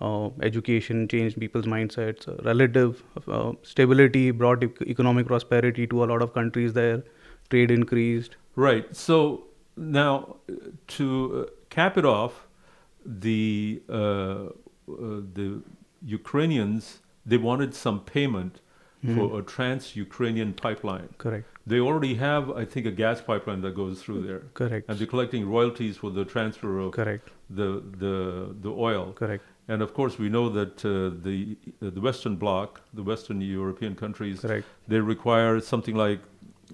uh, 0.08 0.30
education 0.48 1.00
changed 1.12 1.40
people's 1.44 1.66
mindsets. 1.74 2.28
Uh, 2.32 2.34
relative 2.48 3.00
uh, 3.38 3.52
stability 3.70 4.30
brought 4.42 4.64
e- 4.66 4.70
economic 4.94 5.26
prosperity 5.30 5.88
to 5.94 6.04
a 6.04 6.08
lot 6.12 6.22
of 6.26 6.34
countries 6.36 6.74
there. 6.74 7.00
Trade 7.54 7.72
increased. 7.72 8.36
Right. 8.66 8.92
So 9.00 9.16
now, 9.76 10.12
to 10.98 11.08
cap 11.78 11.98
it 11.98 12.06
off, 12.12 12.38
the 13.26 13.82
uh, 13.90 14.04
uh, 14.04 15.22
the 15.40 15.48
Ukrainians 16.06 17.00
they 17.26 17.38
wanted 17.38 17.74
some 17.74 18.00
payment 18.02 18.62
for 19.16 19.40
a 19.40 19.44
trans-Ukrainian 19.44 20.54
pipeline. 20.54 21.10
Correct. 21.18 21.46
They 21.66 21.80
already 21.80 22.16
have, 22.16 22.50
I 22.52 22.66
think, 22.66 22.86
a 22.86 22.92
gas 22.92 23.22
pipeline 23.22 23.62
that 23.62 23.76
goes 23.76 24.02
through 24.02 24.22
there. 24.28 24.44
Correct. 24.54 24.90
And 24.90 24.98
they're 24.98 25.08
collecting 25.08 25.48
royalties 25.48 25.98
for 25.98 26.10
the 26.10 26.26
transfer 26.26 26.80
of 26.80 26.92
Correct. 26.94 27.30
the 27.50 27.84
the 28.04 28.56
the 28.62 28.70
oil. 28.70 29.14
Correct. 29.14 29.44
And 29.68 29.82
of 29.82 29.94
course, 29.94 30.18
we 30.18 30.30
know 30.30 30.48
that 30.50 30.86
uh, 30.86 30.92
the 31.28 31.58
uh, 31.82 31.90
the 31.90 32.02
Western 32.02 32.36
Bloc, 32.38 32.82
the 32.94 33.04
Western 33.04 33.42
European 33.42 33.96
countries, 33.96 34.40
Correct. 34.40 34.66
they 34.88 35.00
require 35.00 35.60
something 35.60 35.96
like 35.96 36.22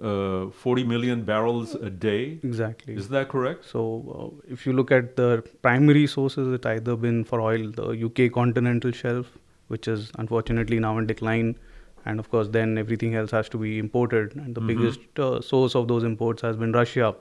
uh, 0.02 0.50
40 0.50 0.84
million 0.84 1.24
barrels 1.24 1.76
a 1.76 1.90
day. 1.90 2.40
Exactly. 2.44 2.96
Is 2.96 3.10
that 3.10 3.30
correct? 3.30 3.66
So, 3.66 3.82
uh, 4.18 4.52
if 4.52 4.66
you 4.66 4.74
look 4.74 4.92
at 4.92 5.16
the 5.16 5.44
primary 5.62 6.08
sources, 6.08 6.48
it's 6.54 6.66
either 6.66 6.96
been 6.96 7.24
for 7.24 7.42
oil, 7.42 7.70
the 7.72 8.06
UK 8.06 8.32
continental 8.32 8.92
shelf, 8.92 9.28
which 9.68 9.88
is 9.88 10.12
unfortunately 10.18 10.80
now 10.80 10.98
in 10.98 11.08
decline, 11.08 11.56
and 12.06 12.20
of 12.20 12.30
course, 12.30 12.50
then 12.50 12.78
everything 12.78 13.16
else 13.16 13.32
has 13.32 13.50
to 13.50 13.58
be 13.58 13.80
imported. 13.80 14.36
And 14.36 14.56
the 14.56 14.62
biggest 14.62 15.00
uh, 15.20 15.42
source 15.42 15.76
of 15.76 15.88
those 15.88 16.04
imports 16.04 16.42
has 16.42 16.58
been 16.58 16.72
Russia. 16.72 17.16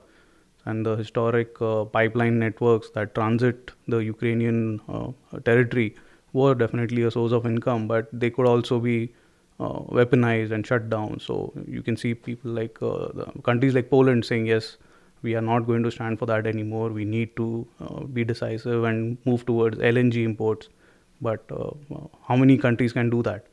And 0.65 0.85
the 0.85 0.95
historic 0.95 1.61
uh, 1.61 1.85
pipeline 1.85 2.39
networks 2.39 2.89
that 2.91 3.15
transit 3.15 3.71
the 3.87 3.97
Ukrainian 3.97 4.79
uh, 4.89 5.11
territory 5.45 5.95
were 6.33 6.55
definitely 6.55 7.03
a 7.03 7.11
source 7.11 7.31
of 7.31 7.45
income, 7.45 7.87
but 7.87 8.07
they 8.11 8.29
could 8.29 8.45
also 8.45 8.79
be 8.79 9.13
uh, 9.59 9.79
weaponized 9.99 10.51
and 10.51 10.65
shut 10.65 10.89
down. 10.89 11.19
So 11.19 11.53
you 11.67 11.81
can 11.81 11.97
see 11.97 12.13
people 12.13 12.51
like 12.51 12.81
uh, 12.81 13.07
the 13.13 13.25
countries 13.43 13.73
like 13.73 13.89
Poland 13.89 14.25
saying, 14.25 14.45
yes, 14.47 14.77
we 15.21 15.35
are 15.35 15.41
not 15.41 15.65
going 15.65 15.83
to 15.83 15.91
stand 15.91 16.19
for 16.19 16.25
that 16.25 16.47
anymore. 16.47 16.89
We 16.89 17.05
need 17.05 17.35
to 17.37 17.67
uh, 17.79 18.03
be 18.03 18.23
decisive 18.23 18.83
and 18.83 19.17
move 19.25 19.45
towards 19.45 19.77
LNG 19.77 20.23
imports. 20.23 20.69
But 21.21 21.43
uh, 21.51 21.71
how 22.27 22.35
many 22.35 22.57
countries 22.57 22.93
can 22.93 23.09
do 23.09 23.21
that? 23.23 23.45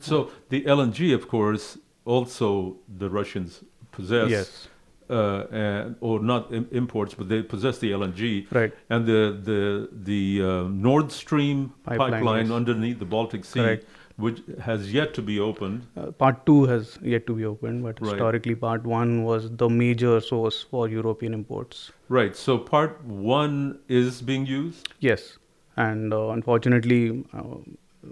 So 0.00 0.30
the 0.48 0.62
LNG, 0.62 1.14
of 1.14 1.28
course, 1.28 1.78
also 2.04 2.76
the 2.98 3.08
Russians 3.10 3.64
possess. 3.92 4.30
Yes. 4.30 4.68
Uh, 5.08 5.46
and, 5.52 5.94
or 6.00 6.18
not 6.18 6.52
Im- 6.52 6.66
imports, 6.72 7.14
but 7.14 7.28
they 7.28 7.40
possess 7.40 7.78
the 7.78 7.92
LNG. 7.92 8.52
Right. 8.52 8.72
And 8.90 9.06
the 9.06 9.38
the 9.50 9.88
the 9.92 10.42
uh, 10.42 10.62
Nord 10.68 11.12
Stream 11.12 11.72
Pipeline, 11.84 12.10
pipeline, 12.10 12.50
underneath 12.50 12.98
the 12.98 13.04
Baltic 13.04 13.44
Sea, 13.44 13.60
Correct. 13.60 13.84
which 14.16 14.42
has 14.60 14.92
yet 14.92 15.14
to 15.14 15.22
be 15.22 15.38
opened. 15.38 15.86
Uh, 15.96 16.10
part 16.10 16.44
two 16.44 16.64
has 16.64 16.98
yet 17.02 17.24
to 17.28 17.34
be 17.34 17.44
opened, 17.44 17.84
but 17.84 18.00
Right. 18.00 18.10
historically, 18.14 18.56
part 18.56 18.82
one 18.84 19.22
was 19.22 19.48
the 19.64 19.68
major 19.68 20.20
source 20.20 20.60
for 20.60 20.88
European 20.88 21.34
imports. 21.34 21.92
Right. 22.08 22.34
So 22.34 22.58
part 22.58 23.00
one 23.04 23.78
is 23.86 24.20
being 24.20 24.44
used. 24.44 24.92
Yes, 24.98 25.38
and 25.76 26.12
uh, 26.12 26.30
unfortunately, 26.30 27.24
uh, 27.32 27.42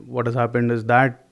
what 0.06 0.26
has 0.26 0.36
happened 0.36 0.70
is 0.70 0.84
that 0.84 1.23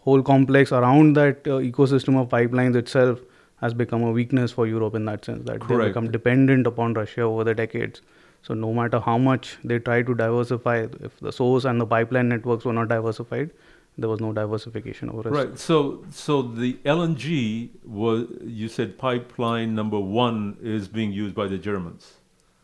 whole 0.00 0.22
complex 0.22 0.72
around 0.72 1.14
that 1.16 1.46
uh, 1.46 1.58
ecosystem 1.70 2.20
of 2.20 2.28
pipelines 2.28 2.76
itself 2.76 3.20
has 3.60 3.74
become 3.74 4.02
a 4.02 4.10
weakness 4.10 4.52
for 4.52 4.66
Europe 4.66 4.94
in 4.94 5.04
that 5.06 5.24
sense 5.24 5.44
that 5.46 5.60
they 5.60 5.66
Correct. 5.66 5.90
become 5.90 6.10
dependent 6.10 6.66
upon 6.66 6.94
Russia 6.94 7.22
over 7.22 7.44
the 7.44 7.54
decades. 7.54 8.02
So 8.42 8.52
no 8.52 8.74
matter 8.74 9.00
how 9.00 9.16
much 9.16 9.56
they 9.64 9.78
try 9.78 10.02
to 10.02 10.14
diversify, 10.14 10.86
if 11.00 11.18
the 11.20 11.32
source 11.32 11.64
and 11.64 11.80
the 11.80 11.86
pipeline 11.86 12.28
networks 12.28 12.64
were 12.64 12.74
not 12.74 12.88
diversified, 12.88 13.50
there 13.96 14.08
was 14.08 14.20
no 14.20 14.32
diversification 14.32 15.08
over 15.10 15.28
us. 15.28 15.34
Right. 15.34 15.58
So 15.58 16.04
so 16.10 16.42
the 16.42 16.74
LNG 16.84 17.70
was 17.84 18.26
you 18.42 18.68
said 18.68 18.98
pipeline 18.98 19.74
number 19.74 19.98
one 19.98 20.56
is 20.60 20.88
being 20.88 21.12
used 21.12 21.34
by 21.34 21.46
the 21.46 21.56
Germans, 21.56 22.14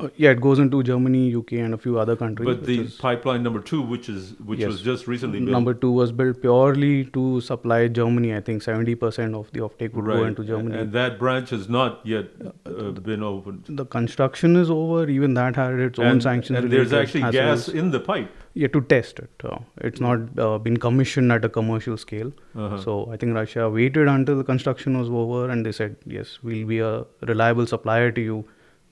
Uh, 0.05 0.09
yeah, 0.17 0.31
it 0.31 0.41
goes 0.41 0.59
into 0.59 0.83
Germany, 0.83 1.21
UK, 1.35 1.53
and 1.65 1.75
a 1.75 1.79
few 1.79 1.99
other 1.99 2.17
countries. 2.17 2.47
but 2.51 2.65
the 2.65 2.81
is- 2.81 2.95
pipeline 2.97 3.43
number 3.43 3.61
two, 3.71 3.81
which 3.93 4.09
is 4.09 4.33
which 4.51 4.61
Yes. 4.61 4.69
was 4.73 4.83
just 4.83 5.07
recently 5.13 5.41
built, 5.41 5.51
Number 5.57 5.75
two 5.85 5.91
was 5.99 6.13
built 6.21 6.41
purely 6.45 7.05
to 7.19 7.41
supply 7.49 7.81
Germany. 8.01 8.35
I 8.35 8.41
think 8.41 8.63
70% 8.63 9.35
of 9.41 9.51
the 9.53 9.61
offtake 9.69 9.95
would 9.95 10.07
go 10.13 10.25
into 10.25 10.45
Germany. 10.53 10.77
and 10.83 10.93
that 10.93 11.19
branch 11.25 11.51
has 11.51 11.69
not 11.69 12.01
yet 12.15 12.27
uh, 12.67 12.91
been 13.11 13.23
opened. 13.23 13.65
the 13.83 13.87
construction 13.97 14.57
is 14.57 14.71
over. 14.71 15.09
Even 15.09 15.35
that 15.41 15.57
had 15.57 15.79
its 15.89 15.99
own 15.99 16.07
and, 16.13 16.23
sanctions. 16.29 16.59
and 16.59 16.73
there's 16.73 16.93
actually 16.93 17.31
gas 17.41 17.69
in 17.69 17.91
the 17.91 18.01
pipe. 18.01 18.31
Yeah, 18.55 18.69
to 18.75 18.81
test 18.93 19.21
it. 19.21 19.43
Uh, 19.49 19.59
it's 19.89 20.01
not 20.01 20.39
uh, 20.45 20.59
been 20.59 20.77
commissioned 20.77 21.31
at 21.33 21.45
a 21.45 21.49
commercial 21.49 21.97
scale. 21.97 22.33
Uh-huh. 22.57 22.79
So 22.87 23.09
I 23.13 23.17
think 23.17 23.35
Russia 23.35 23.69
waited 23.71 24.09
until 24.09 24.37
the 24.39 24.45
construction 24.45 24.99
was 24.99 25.09
over, 25.09 25.43
and 25.51 25.65
they 25.65 25.73
said, 25.73 25.95
"Yes, 26.05 26.39
we'll 26.43 26.67
be 26.67 26.81
a 26.81 27.05
reliable 27.35 27.67
supplier 27.75 28.11
to 28.17 28.21
you." 28.31 28.41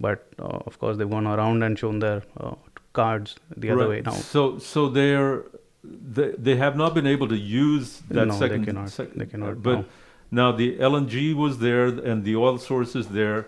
But 0.00 0.26
uh, 0.38 0.59
of 0.67 0.78
course, 0.78 0.97
they've 0.97 1.11
gone 1.11 1.26
around 1.26 1.62
and 1.62 1.78
shown 1.78 1.99
their 1.99 2.23
uh, 2.38 2.55
cards 2.93 3.37
the 3.57 3.71
other 3.71 3.81
Right. 3.81 3.88
way 3.88 4.00
now. 4.02 4.12
So 4.12 4.59
so 4.59 4.88
they're 4.88 5.45
they, 6.19 6.28
they 6.49 6.57
have 6.57 6.76
not 6.76 6.95
been 6.95 7.07
able 7.07 7.28
to 7.28 7.37
use 7.37 8.00
that 8.11 8.26
No, 8.26 8.33
they 8.35 8.38
second. 8.49 8.64
cannot. 8.67 8.90
sec- 8.90 9.14
They 9.14 9.26
cannot, 9.26 9.62
But 9.62 9.78
no. 9.78 9.85
now 10.43 10.52
the 10.52 10.76
LNG 10.78 11.35
was 11.35 11.59
there 11.59 11.87
and 11.87 12.25
the 12.25 12.37
oil 12.37 12.59
source 12.59 12.95
is 12.97 13.09
there, 13.09 13.47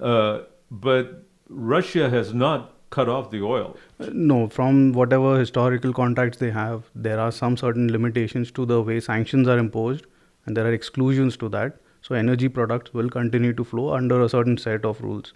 uh, 0.00 0.40
but 0.70 1.22
Russia 1.48 2.08
has 2.10 2.32
not 2.34 2.72
cut 2.90 3.08
off 3.08 3.30
the 3.30 3.42
oil. 3.42 3.76
Uh, 4.00 4.06
No, 4.12 4.48
from 4.48 4.92
whatever 4.92 5.38
historical 5.38 5.92
contacts 5.92 6.38
they 6.38 6.50
have, 6.50 6.84
there 6.94 7.20
are 7.20 7.30
some 7.30 7.56
certain 7.56 7.90
limitations 7.92 8.50
to 8.52 8.64
the 8.66 8.80
way 8.82 8.98
sanctions 9.00 9.46
are 9.48 9.58
imposed, 9.58 10.06
and 10.46 10.56
there 10.56 10.66
are 10.66 10.72
exclusions 10.72 11.36
to 11.38 11.48
that. 11.50 11.76
So, 12.00 12.14
energy 12.14 12.48
products 12.48 12.94
will 12.94 13.10
continue 13.10 13.52
to 13.52 13.64
flow 13.64 13.92
under 13.94 14.22
a 14.22 14.28
certain 14.28 14.56
set 14.56 14.84
of 14.84 15.00
rules. 15.02 15.32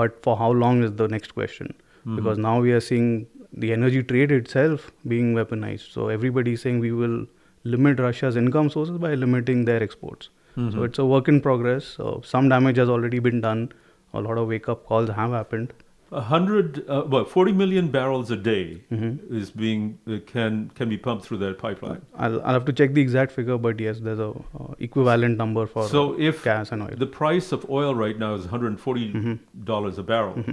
But 0.00 0.22
for 0.22 0.36
how 0.36 0.50
long 0.52 0.82
is 0.88 0.92
the 1.00 1.08
next 1.08 1.34
question? 1.34 1.74
Hmm. 2.04 2.16
Because 2.16 2.38
now 2.46 2.60
we 2.60 2.72
are 2.78 2.84
seeing 2.88 3.26
the 3.52 3.72
energy 3.72 4.02
trade 4.02 4.32
itself 4.38 4.90
being 5.08 5.34
weaponized. 5.34 5.92
So, 5.92 6.08
everybody 6.08 6.52
is 6.58 6.60
saying 6.66 6.80
we 6.80 6.92
will 6.92 7.26
limit 7.64 7.98
Russia's 8.06 8.36
income 8.36 8.70
sources 8.70 8.98
by 8.98 9.14
limiting 9.14 9.64
their 9.64 9.82
exports. 9.82 10.28
Hmm, 10.54 10.70
so, 10.70 10.78
hmm. 10.78 10.84
it's 10.84 10.98
a 10.98 11.06
work 11.14 11.28
in 11.34 11.40
progress. 11.40 11.84
so 11.84 12.22
some 12.34 12.48
damage 12.54 12.76
has 12.84 12.94
already 12.98 13.18
been 13.30 13.40
done, 13.40 13.66
a 14.14 14.20
lot 14.20 14.38
of 14.38 14.48
wake 14.48 14.68
up 14.68 14.86
calls 14.86 15.10
have 15.20 15.30
happened. 15.30 15.72
A 16.12 16.20
hundred, 16.20 16.88
uh, 16.88 17.02
what, 17.02 17.28
forty 17.28 17.52
million 17.52 17.88
barrels 17.90 18.30
a 18.30 18.36
day 18.36 18.82
Mm-hmm. 18.92 19.36
is 19.36 19.50
being 19.50 19.98
uh, 20.08 20.18
can 20.26 20.70
can 20.76 20.88
be 20.88 20.96
pumped 20.96 21.24
through 21.26 21.38
that 21.38 21.58
pipeline. 21.58 22.02
I'll, 22.16 22.40
I'll 22.42 22.52
have 22.54 22.64
to 22.66 22.72
check 22.72 22.92
the 22.94 23.00
exact 23.00 23.32
figure, 23.32 23.58
but 23.58 23.80
yes, 23.80 23.98
there's 23.98 24.20
a 24.20 24.28
uh, 24.30 24.74
equivalent 24.78 25.36
number 25.36 25.66
for 25.66 25.88
So 25.88 26.14
uh, 26.14 26.18
if 26.18 26.44
gas 26.44 26.70
and 26.70 26.82
oil. 26.84 26.94
the 26.96 27.06
price 27.18 27.50
of 27.50 27.68
oil 27.68 27.92
right 27.96 28.16
now 28.24 28.34
is 28.34 28.42
one 28.42 28.50
hundred 28.50 28.68
and 28.68 28.80
forty 28.80 29.38
dollars 29.64 29.98
a 29.98 30.04
barrel, 30.04 30.44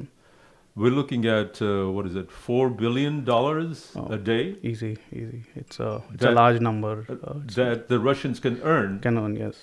we're 0.76 0.90
looking 1.02 1.28
at 1.28 1.62
uh, 1.62 1.86
what 1.92 2.08
is 2.08 2.16
it, 2.16 2.32
four 2.32 2.72
billion 2.72 3.24
dollars 3.24 3.92
Oh. 3.96 4.08
a 4.08 4.18
day 4.18 4.56
easy, 4.64 4.98
easy. 5.12 5.44
It's 5.56 5.80
a 5.80 6.02
it's 6.14 6.24
That- 6.24 6.34
a 6.34 6.36
large 6.42 6.62
number. 6.62 7.06
Uh, 7.10 7.34
that 7.62 7.88
the 7.90 8.00
Russians 8.00 8.40
can 8.40 8.60
earn. 8.64 9.00
can 9.02 9.20
earn 9.20 9.36
yes. 9.36 9.62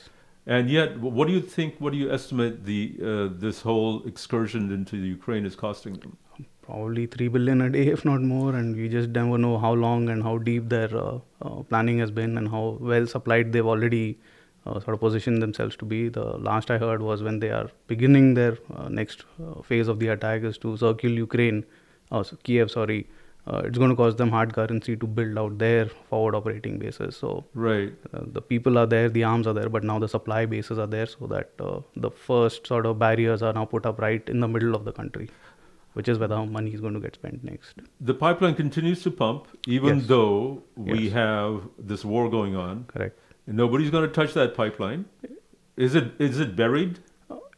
And 0.55 0.69
yet, 0.69 0.99
what 0.99 1.29
do 1.29 1.33
you 1.33 1.41
think? 1.41 1.77
What 1.79 1.93
do 1.93 1.99
you 1.99 2.11
estimate 2.13 2.65
the 2.65 2.79
uh, 3.11 3.29
this 3.43 3.61
whole 3.63 4.03
excursion 4.05 4.73
into 4.77 4.97
Ukraine 4.97 5.47
is 5.47 5.55
costing 5.55 5.99
them? 6.05 6.17
Probably 6.63 7.07
three 7.07 7.29
billion 7.29 7.61
a 7.67 7.69
day, 7.71 7.87
if 7.97 8.05
not 8.05 8.21
more, 8.31 8.57
and 8.57 8.75
we 8.75 8.89
just 8.89 9.11
never 9.11 9.39
know 9.39 9.59
how 9.59 9.73
long 9.75 10.09
and 10.09 10.25
how 10.25 10.39
deep 10.39 10.69
their 10.69 10.91
uh, 11.03 11.21
uh, 11.43 11.63
planning 11.75 12.01
has 12.01 12.11
been 12.11 12.37
and 12.37 12.49
how 12.49 12.65
well 12.81 13.07
supplied 13.07 13.53
they've 13.53 13.71
already 13.75 14.19
uh, 14.67 14.81
sort 14.81 14.95
of 14.95 14.99
positioned 14.99 15.41
themselves 15.41 15.77
to 15.77 15.85
be. 15.85 16.09
The 16.09 16.27
last 16.49 16.73
I 16.73 16.79
heard 16.79 17.01
was 17.11 17.23
when 17.23 17.39
they 17.39 17.53
are 17.61 17.71
beginning 17.87 18.35
their 18.35 18.59
uh, 18.75 18.89
next 18.89 19.25
uh, 19.41 19.63
phase 19.63 19.87
of 19.87 20.01
the 20.01 20.09
attack 20.09 20.43
is 20.43 20.59
to 20.67 20.77
circle 20.77 21.11
Ukraine, 21.11 21.65
so 22.11 22.37
Kiev, 22.43 22.73
sorry. 22.73 23.07
Uh, 23.47 23.63
it's 23.65 23.79
going 23.79 23.91
to 23.91 23.97
cost 23.97 24.17
them 24.19 24.31
hard 24.31 24.53
currency 24.53 24.95
to 24.97 25.07
build 25.07 25.39
out 25.39 25.59
their 25.59 25.87
forward 25.87 26.35
operating 26.35 26.79
bases. 26.79 27.17
So 27.17 27.45
Right. 27.55 27.93
uh, 28.13 28.21
the 28.27 28.43
people 28.43 28.77
are 28.79 28.87
there, 28.87 29.09
the 29.09 29.25
arms 29.25 29.47
are 29.47 29.55
there, 29.55 29.69
but 29.69 29.83
now 29.83 29.99
the 29.99 30.09
supply 30.09 30.45
bases 30.47 30.79
are 30.79 30.87
there, 30.87 31.07
so 31.07 31.27
that 31.29 31.51
uh, 31.59 31.81
the 31.97 32.11
first 32.11 32.67
sort 32.67 32.87
of 32.87 32.99
barriers 32.99 33.43
are 33.43 33.53
now 33.53 33.65
put 33.65 33.87
up 33.87 33.99
right 34.01 34.29
in 34.29 34.41
the 34.41 34.49
middle 34.49 34.75
of 34.75 34.85
the 34.85 34.93
country, 34.93 35.31
which 35.95 36.09
is 36.09 36.19
where 36.19 36.29
the 36.29 36.45
money 36.45 36.73
is 36.75 36.81
going 36.81 36.95
to 36.95 37.01
get 37.01 37.15
spent 37.15 37.43
next. 37.43 37.81
The 38.01 38.15
pipeline 38.15 38.55
continues 38.55 39.03
to 39.05 39.11
pump, 39.11 39.49
even 39.67 39.99
Yes. 39.99 40.07
though 40.07 40.63
we 40.77 41.05
Yes. 41.05 41.13
have 41.15 41.63
this 41.79 42.05
war 42.05 42.29
going 42.31 42.55
on. 42.57 42.85
Correct. 42.85 43.19
Nobody's 43.47 43.91
going 43.91 44.07
to 44.07 44.13
touch 44.15 44.35
that 44.35 44.55
pipeline. 44.55 45.07
Is 45.77 45.95
it? 45.95 46.13
Is 46.19 46.39
it 46.39 46.55
buried? 46.57 46.99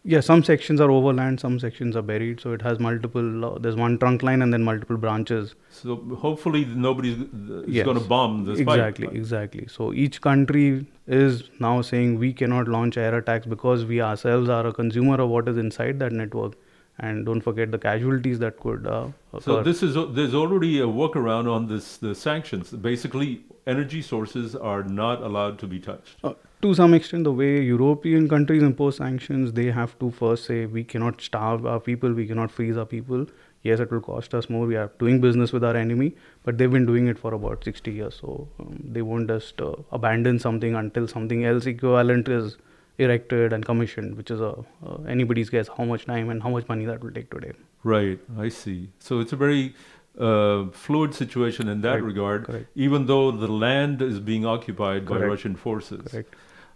Yeah, 0.04 0.18
some 0.18 0.42
sections 0.42 0.80
are 0.80 0.90
overland, 0.90 1.38
some 1.38 1.60
sections 1.60 1.94
are 1.94 2.02
buried, 2.02 2.40
so 2.40 2.52
it 2.52 2.62
has 2.62 2.80
multiple. 2.80 3.44
Uh, 3.44 3.58
there's 3.58 3.76
one 3.76 3.98
trunk 3.98 4.24
line 4.24 4.42
and 4.42 4.52
then 4.52 4.64
multiple 4.64 4.96
branches. 4.96 5.54
So 5.70 5.94
hopefully 6.22 6.64
nobody's 6.64 7.18
is 7.18 7.68
Yes. 7.68 7.84
going 7.84 7.98
to 8.00 8.04
bomb 8.04 8.44
this 8.44 8.58
exactly, 8.58 9.06
pipe. 9.06 9.14
exactly. 9.14 9.68
So 9.68 9.92
each 9.92 10.20
country 10.20 10.86
is 11.06 11.44
now 11.60 11.82
saying 11.82 12.18
we 12.18 12.32
cannot 12.32 12.66
launch 12.66 12.96
air 12.96 13.16
attacks 13.16 13.46
because 13.46 13.84
we 13.84 14.00
ourselves 14.02 14.48
are 14.48 14.66
a 14.66 14.72
consumer 14.72 15.20
of 15.20 15.28
what 15.28 15.48
is 15.48 15.56
inside 15.56 16.00
that 16.00 16.10
network, 16.10 16.54
and 16.98 17.24
don't 17.24 17.40
forget 17.40 17.70
the 17.70 17.78
casualties 17.78 18.40
that 18.40 18.58
could 18.58 18.88
uh, 18.88 19.06
occur. 19.32 19.40
So 19.40 19.62
this 19.62 19.84
is 19.84 19.94
there's 20.20 20.34
already 20.34 20.80
a 20.80 20.86
workaround 20.86 21.48
on 21.58 21.68
this 21.68 21.96
the 21.98 22.16
sanctions. 22.16 22.70
Basically, 22.70 23.44
energy 23.68 24.02
sources 24.02 24.56
are 24.56 24.82
not 24.82 25.22
allowed 25.22 25.60
to 25.60 25.68
be 25.68 25.78
touched. 25.78 26.16
Uh, 26.62 26.68
to 26.68 26.74
some 26.74 26.94
extent, 26.94 27.24
the 27.24 27.32
way 27.32 27.60
European 27.60 28.28
countries 28.28 28.62
impose 28.62 28.96
sanctions, 28.96 29.52
they 29.52 29.70
have 29.70 29.98
to 29.98 30.10
first 30.10 30.44
say 30.44 30.66
we 30.66 30.84
cannot 30.84 31.20
starve 31.20 31.66
our 31.66 31.80
people, 31.80 32.12
we 32.12 32.26
cannot 32.26 32.50
freeze 32.50 32.76
our 32.76 32.86
people. 32.86 33.26
Yes, 33.62 33.80
it 33.80 33.90
will 33.90 34.00
cost 34.00 34.34
us 34.34 34.50
more. 34.50 34.66
We 34.66 34.76
are 34.76 34.90
doing 34.98 35.20
business 35.20 35.52
with 35.52 35.62
our 35.62 35.76
enemy, 35.76 36.16
but 36.44 36.58
they've 36.58 36.70
been 36.70 36.86
doing 36.86 37.06
it 37.06 37.18
for 37.18 37.32
about 37.34 37.64
60 37.64 37.92
years. 37.92 38.18
So 38.20 38.48
um, 38.58 38.80
they 38.84 39.02
won't 39.02 39.28
just 39.28 39.60
uh, 39.60 39.74
abandon 39.92 40.38
something 40.40 40.74
until 40.74 41.06
something 41.06 41.44
else 41.44 41.66
equivalent 41.66 42.28
is 42.28 42.56
erected 42.98 43.52
and 43.52 43.64
commissioned, 43.64 44.16
which 44.16 44.30
is 44.30 44.40
a 44.40 44.54
uh, 44.84 44.96
anybody's 45.08 45.48
guess 45.48 45.68
how 45.76 45.84
much 45.84 46.06
time 46.06 46.28
and 46.28 46.42
how 46.42 46.50
much 46.50 46.68
money 46.68 46.84
that 46.86 47.02
will 47.02 47.12
take 47.12 47.30
today. 47.30 47.52
Right, 47.84 48.18
I 48.38 48.48
see. 48.48 48.90
So 48.98 49.20
it's 49.20 49.32
a 49.32 49.36
very 49.36 49.74
uh, 50.18 50.66
fluid 50.72 51.14
situation 51.14 51.68
in 51.68 51.80
that 51.82 52.00
Correct, 52.00 52.04
regard, 52.04 52.46
correct. 52.46 52.66
even 52.74 53.06
though 53.06 53.30
the 53.30 53.48
land 53.48 54.02
is 54.02 54.18
being 54.18 54.44
occupied 54.44 55.06
by 55.06 55.18
Russian 55.18 55.54
forces. 55.54 56.24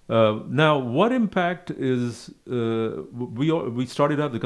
Uh, 0.08 0.40
now, 0.48 0.78
what 0.78 1.10
impact 1.10 1.72
is 1.72 2.30
uh, 2.48 3.02
we 3.12 3.50
we 3.50 3.86
started 3.86 4.20
out 4.20 4.32
the 4.32 4.38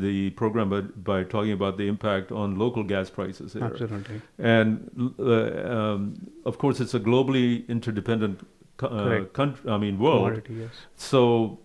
the 0.00 0.30
program 0.30 0.70
by, 0.70 0.80
by 0.82 1.24
talking 1.24 1.50
about 1.52 1.76
the 1.76 1.88
impact 1.88 2.30
on 2.30 2.56
local 2.56 2.84
gas 2.84 3.10
prices 3.10 3.52
here, 3.54 3.64
Absolutely. 3.64 4.22
and 4.38 5.12
uh, 5.18 5.32
um, 5.76 6.30
of 6.44 6.58
course 6.58 6.78
it's 6.78 6.94
a 6.94 7.00
globally 7.00 7.66
interdependent 7.68 8.46
uh, 8.80 9.24
country. 9.32 9.68
I 9.68 9.76
mean, 9.76 9.98
world. 9.98 10.26
Commodity, 10.28 10.54
yes. 10.54 10.70
So 10.94 11.58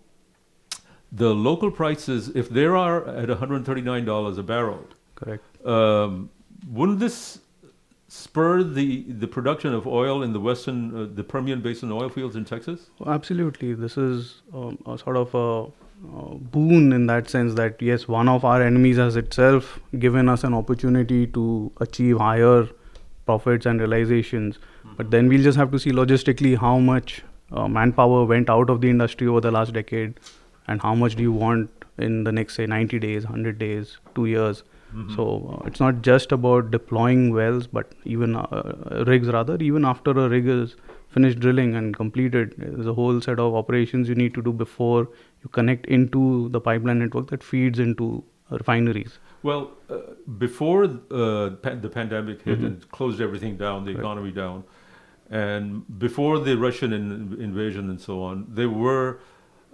the 1.12 1.34
local 1.36 1.70
prices, 1.70 2.30
if 2.30 2.50
they 2.50 2.66
are 2.66 3.08
at 3.08 3.30
$139 3.30 4.38
a 4.38 4.44
barrel, 4.44 4.88
Correct. 5.14 5.44
um, 5.66 6.32
wouldn't 6.68 7.00
this 7.00 7.40
spur 8.14 8.62
the 8.62 9.04
the 9.24 9.28
production 9.28 9.74
of 9.74 9.88
oil 9.88 10.22
in 10.22 10.34
the 10.34 10.40
western, 10.40 10.82
uh, 10.96 11.08
the 11.20 11.24
Permian 11.24 11.62
Basin 11.62 11.92
oil 11.92 12.10
fields 12.10 12.36
in 12.36 12.46
Texas? 12.46 12.90
Absolutely. 13.06 13.74
This 13.74 13.98
is 13.98 14.42
um, 14.54 14.78
a 14.86 14.98
sort 14.98 15.18
of 15.18 15.34
a, 15.34 15.64
uh 16.18 16.36
boon 16.56 16.94
in 16.94 17.08
that 17.08 17.30
sense 17.30 17.56
that, 17.56 17.82
yes, 17.82 18.08
one 18.08 18.30
of 18.30 18.46
our 18.46 18.62
enemies 18.62 18.98
has 18.98 19.16
itself 19.16 19.80
given 19.98 20.30
us 20.30 20.44
an 20.44 20.54
opportunity 20.54 21.26
to 21.28 21.72
achieve 21.80 22.18
higher 22.18 22.68
profits 23.26 23.66
and 23.66 23.80
realizations. 23.80 24.60
But 24.98 25.10
then 25.10 25.28
we'll 25.28 25.44
just 25.44 25.58
have 25.58 25.72
to 25.72 25.80
see 25.80 25.92
logistically 25.92 26.58
how 26.58 26.78
much 26.78 27.24
uh, 27.52 27.68
manpower 27.68 28.26
went 28.26 28.50
out 28.50 28.70
of 28.70 28.82
the 28.82 28.90
industry 28.90 29.28
over 29.28 29.42
the 29.42 29.52
last 29.52 29.74
decade 29.74 30.20
and 30.68 30.82
how 30.82 30.94
much 30.94 31.16
do 31.16 31.24
you 31.24 31.32
want 31.32 31.72
in 31.98 32.24
the 32.26 32.32
next, 32.32 32.56
say, 32.56 32.66
90 32.66 33.00
days, 33.00 33.24
100 33.24 33.58
days, 33.58 33.98
two 34.14 34.26
years. 34.26 34.64
So 35.16 35.24
uh, 35.60 35.68
it's 35.68 35.80
not 35.80 36.02
just 36.04 36.32
about 36.32 36.70
deploying 36.72 37.34
wells, 37.34 37.68
but 37.68 37.94
even 38.06 38.36
uh, 38.36 39.04
rigs 39.08 39.28
rather. 39.28 39.56
Even 39.68 39.86
after 39.86 40.12
a 40.12 40.30
rig 40.30 40.48
is 40.48 40.76
finished 41.10 41.40
drilling 41.40 41.76
and 41.76 41.96
completed, 41.96 42.54
there's 42.58 42.86
a 42.86 42.94
whole 42.94 43.20
set 43.22 43.40
of 43.40 43.56
operations 43.56 44.08
you 44.10 44.16
need 44.16 44.34
to 44.36 44.42
do 44.42 44.54
before 44.54 45.02
you 45.44 45.50
connect 45.52 45.86
into 45.88 46.50
the 46.50 46.62
pipeline 46.62 47.00
network 47.00 47.28
that 47.30 47.44
feeds 47.44 47.80
into 47.80 48.24
refineries. 48.52 49.18
Well, 49.42 49.72
uh, 49.90 49.98
before 50.38 50.84
uh, 50.86 51.50
pa- 51.62 51.76
the 51.82 51.90
pandemic 51.90 52.42
hit 52.44 52.60
Mhm. 52.60 52.66
and 52.68 52.92
closed 52.92 53.20
everything 53.22 53.58
down, 53.58 53.86
the 53.86 53.92
Correct. 53.94 54.06
economy 54.06 54.32
down, 54.32 54.64
and 55.30 55.84
before 56.00 56.40
the 56.40 56.56
Russian 56.58 56.94
in- 56.94 57.38
invasion 57.40 57.90
and 57.90 58.00
so 58.00 58.22
on, 58.22 58.46
there 58.50 58.70
were. 58.70 59.20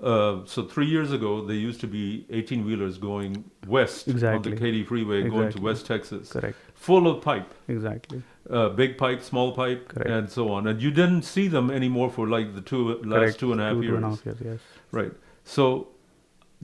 Uh, 0.01 0.45
so 0.45 0.63
three 0.63 0.85
years 0.85 1.11
ago, 1.11 1.45
there 1.45 1.55
used 1.57 1.81
to 1.81 1.87
be 1.87 2.25
18 2.29 2.65
wheelers 2.65 2.97
going 2.97 3.43
west 3.67 4.07
Exactly. 4.07 4.51
on 4.51 4.55
the 4.55 4.61
Katy 4.61 4.83
Freeway, 4.85 5.23
going 5.29 5.51
to 5.51 5.61
West 5.61 5.85
Texas, 5.85 6.31
Correct. 6.31 6.57
full 6.73 7.05
of 7.07 7.21
pipe, 7.21 7.53
Exactly. 7.67 8.21
uh, 8.49 8.69
big 8.69 8.97
pipe, 8.97 9.21
small 9.21 9.51
pipe, 9.51 9.89
Correct. 9.89 10.09
and 10.09 10.29
so 10.29 10.51
on. 10.53 10.67
And 10.67 10.81
you 10.81 10.89
didn't 10.91 11.23
see 11.23 11.47
them 11.49 11.69
anymore 11.69 12.09
for 12.09 12.27
like 12.29 12.55
the 12.55 12.61
two 12.61 12.95
last 13.03 13.19
Correct. 13.19 13.39
two 13.39 13.51
and 13.51 13.59
a 13.61 13.65
half 13.65 13.73
Two- 13.75 13.81
years. 13.81 13.91
Two 13.91 13.95
and 13.97 14.05
a 14.05 14.09
half 14.09 14.25
years, 14.25 14.37
yes. 14.45 14.59
Right. 14.91 15.11
So, 15.43 15.89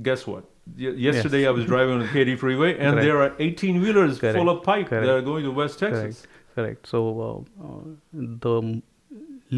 guess 0.02 0.26
what? 0.26 0.46
Y- 0.78 0.90
yesterday 0.90 1.46
I 1.46 1.52
was 1.52 1.66
driving 1.66 1.96
on 1.96 2.00
the 2.00 2.08
Katy 2.08 2.36
Freeway, 2.38 2.78
and 2.78 2.98
there 2.98 3.22
are 3.22 3.34
18 3.40 3.82
wheelers 3.82 4.18
full 4.20 4.50
of 4.50 4.64
pipe 4.64 4.90
that 4.90 5.10
are 5.10 5.22
going 5.22 5.44
to 5.44 5.52
West 5.52 5.80
Texas. 5.80 6.26
Correct. 6.56 6.88
So 6.88 7.46
uh, 7.60 7.64
uh, 7.68 7.80
the 8.14 8.82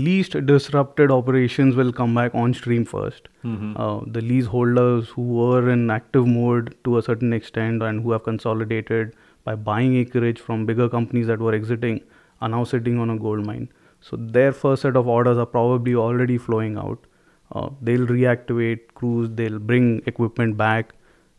least 0.05 0.35
disrupted 0.49 1.11
operations 1.15 1.75
will 1.79 1.91
come 1.99 2.13
back 2.19 2.35
on 2.43 2.53
stream 2.59 2.85
first. 2.91 3.29
Mhm. 3.43 3.73
Uh, 3.85 3.99
the 4.17 4.23
leaseholders 4.29 5.09
who 5.17 5.25
were 5.39 5.69
in 5.75 5.89
active 5.95 6.27
mode 6.35 6.71
to 6.87 6.97
a 6.99 7.03
certain 7.07 7.33
extent 7.37 7.83
and 7.89 8.03
who 8.03 8.13
have 8.15 8.23
consolidated 8.29 9.13
by 9.49 9.55
buying 9.67 9.97
acreage 10.03 10.39
from 10.47 10.65
bigger 10.71 10.87
companies 10.95 11.27
that 11.33 11.43
were 11.47 11.53
exiting 11.57 12.01
are 12.41 12.49
now 12.55 12.63
sitting 12.71 12.99
on 13.05 13.09
a 13.09 13.17
gold 13.27 13.45
mine. 13.51 13.67
So 14.07 14.17
their 14.37 14.51
first 14.63 14.81
set 14.87 14.95
of 14.95 15.07
orders 15.17 15.37
are 15.43 15.51
probably 15.53 15.95
already 16.07 16.37
flowing 16.47 16.77
out. 16.77 17.05
Uh, 17.51 17.69
they'll 17.81 18.07
reactivate 18.07 18.81
crews, 18.93 19.29
they'll 19.41 19.59
bring 19.59 20.01
equipment 20.05 20.57
back, 20.57 20.93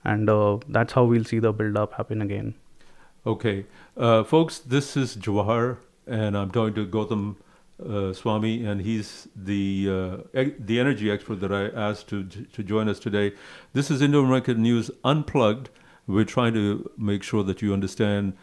and 0.05 0.31
uh, 0.31 0.59
that's 0.69 0.93
how 0.95 1.05
we'll 1.05 1.25
see 1.25 1.39
the 1.39 1.53
build 1.53 1.77
up 1.77 1.93
happen 2.01 2.23
again. 2.23 2.55
Okay, 3.27 3.67
uh, 3.97 4.25
folks, 4.25 4.59
this 4.59 4.97
is 4.97 5.17
Jawahar, 5.17 5.77
and 6.07 6.37
I'm 6.37 6.51
talking 6.51 6.75
to 6.75 6.87
Gautam 6.87 7.37
uh, 7.85 8.13
Swami, 8.13 8.65
and 8.65 8.81
he's 8.83 9.29
the 9.37 10.23
uh, 10.35 10.45
the 10.59 10.81
energy 10.81 11.11
expert 11.11 11.41
that 11.41 11.53
I 11.53 11.69
asked 11.69 12.09
to 12.09 12.25
to 12.25 12.63
join 12.63 12.89
us 12.89 12.99
today. 12.99 13.33
This 13.73 13.91
is 13.91 14.03
Indo 14.03 14.23
American 14.23 14.63
News 14.63 14.91
Unplugged. 15.05 15.71
We're 16.07 16.25
trying 16.25 16.55
to 16.55 16.91
make 16.97 17.23
sure 17.23 17.45
that 17.45 17.63
you 17.63 17.73
understand 17.73 18.35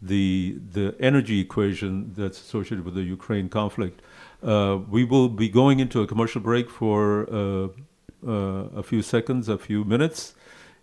the 0.00 0.58
the 0.72 0.94
energy 1.00 1.40
equation 1.40 2.12
that's 2.14 2.40
associated 2.40 2.84
with 2.84 2.94
the 2.94 3.02
Ukraine 3.02 3.48
conflict. 3.48 4.02
Uh, 4.42 4.78
we 4.88 5.04
will 5.04 5.28
be 5.28 5.48
going 5.48 5.80
into 5.80 6.02
a 6.02 6.06
commercial 6.06 6.40
break 6.40 6.68
for 6.68 7.26
uh, 7.32 7.68
uh, 8.26 8.68
a 8.76 8.82
few 8.82 9.00
seconds, 9.02 9.48
a 9.48 9.56
few 9.56 9.84
minutes, 9.84 10.34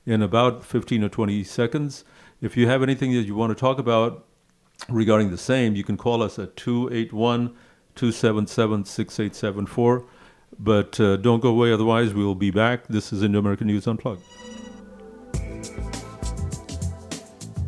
in 0.05 0.21
about 0.21 0.65
15 0.65 1.03
or 1.03 1.09
20 1.09 1.43
seconds. 1.43 2.03
If 2.41 2.57
you 2.57 2.67
have 2.67 2.81
anything 2.81 3.13
that 3.13 3.23
you 3.23 3.35
want 3.35 3.55
to 3.55 3.59
talk 3.59 3.77
about 3.77 4.25
regarding 4.89 5.29
the 5.29 5.37
same, 5.37 5.75
you 5.75 5.83
can 5.83 5.95
call 5.95 6.23
us 6.23 6.39
at 6.39 6.55
281 6.55 7.55
277 7.95 8.85
6874. 8.85 10.03
But 10.59 10.99
uh, 10.99 11.17
don't 11.17 11.39
go 11.39 11.49
away, 11.49 11.71
otherwise, 11.71 12.13
we'll 12.13 12.35
be 12.35 12.51
back. 12.51 12.87
This 12.87 13.11
is 13.13 13.23
Indo 13.23 13.39
American 13.39 13.67
News 13.67 13.87
Unplugged. 13.87 14.21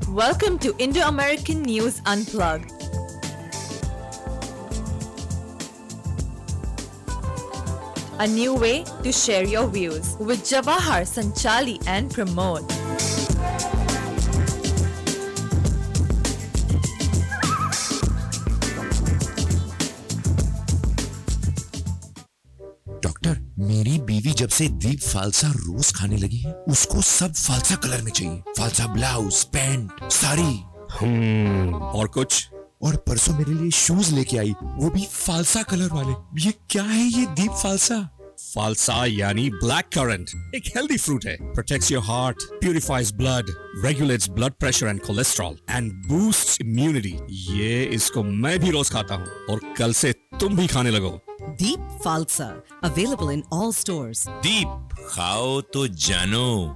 Welcome 0.10 0.60
to 0.60 0.76
Indo 0.78 1.02
American 1.02 1.64
News 1.64 2.02
Unplugged. 2.06 2.72
A 8.20 8.28
new 8.28 8.54
way 8.54 8.84
to 9.04 9.12
share 9.12 9.44
your 9.44 9.68
views 9.68 10.16
with 10.20 10.44
Jawahar, 10.44 11.02
Sanchali, 11.02 11.82
and 11.88 12.12
Pramod. 12.12 12.83
से 24.54 24.68
दीप 24.68 25.00
फालसा 25.00 25.48
रोज 25.48 25.92
खाने 25.96 26.18
लगी 26.18 26.38
है। 26.38 26.54
उसको 26.70 27.02
सब 27.02 27.34
फालसा 27.34 27.76
colour 27.76 28.02
में 28.02 28.12
चाहिए। 28.12 28.54
फालसा 28.58 28.88
blouse 28.88 29.44
pant 29.46 30.12
sari. 30.12 30.60
हम्म। 30.92 31.74
और 31.74 32.08
कुछ? 32.08 32.48
और 32.84 32.96
परसों 33.08 33.38
मेरे 33.38 33.54
लिए 33.54 33.72
शूज़ 33.72 34.14
लेके 34.16 34.38
आई। 34.38 34.54
वो 34.64 34.90
भी 34.90 35.06
फालसा 35.06 35.64
कलर 35.64 35.90
वाले। 35.94 36.46
ये 36.46 36.54
क्या 36.70 36.84
है 36.84 37.06
ये 37.06 37.26
दीप 37.26 37.52
फालसा 37.52 38.10
फालसा 38.56 39.06
यानी 39.06 39.50
ब्लैक 39.50 39.86
करंट 39.86 40.56
एक 40.56 40.72
हेल्दी 40.76 40.98
फ्रूट 40.98 41.26
है। 41.26 41.36
Protects 41.42 41.92
your 41.92 42.04
heart 42.04 42.44
purifies 42.60 43.12
blood 43.14 43.54
regulates 43.86 44.30
blood 44.30 44.54
pressure 44.54 44.88
and 44.88 45.02
cholesterol 45.02 45.58
and 45.70 45.92
boost 46.08 46.62
immunity 46.62 47.18
ये 47.30 47.84
इसको 47.94 48.24
मैं 48.24 48.60
भी 48.60 48.72
रोज 48.72 48.90
खाता 48.90 49.16
हूँ। 49.16 49.28
और 49.50 49.74
कल 49.78 49.94
से 49.94 50.14
तुम 50.40 50.58
भी 50.58 50.68
खाने 50.68 50.92
लगो। 50.92 51.20
Deep 51.58 51.80
Falsa. 52.02 52.62
Available 52.84 53.30
in 53.30 53.44
all 53.52 53.72
stores. 53.72 54.28
Deep, 54.42 54.68
khao 55.10 55.62
to 55.72 55.88
jano 55.90 56.76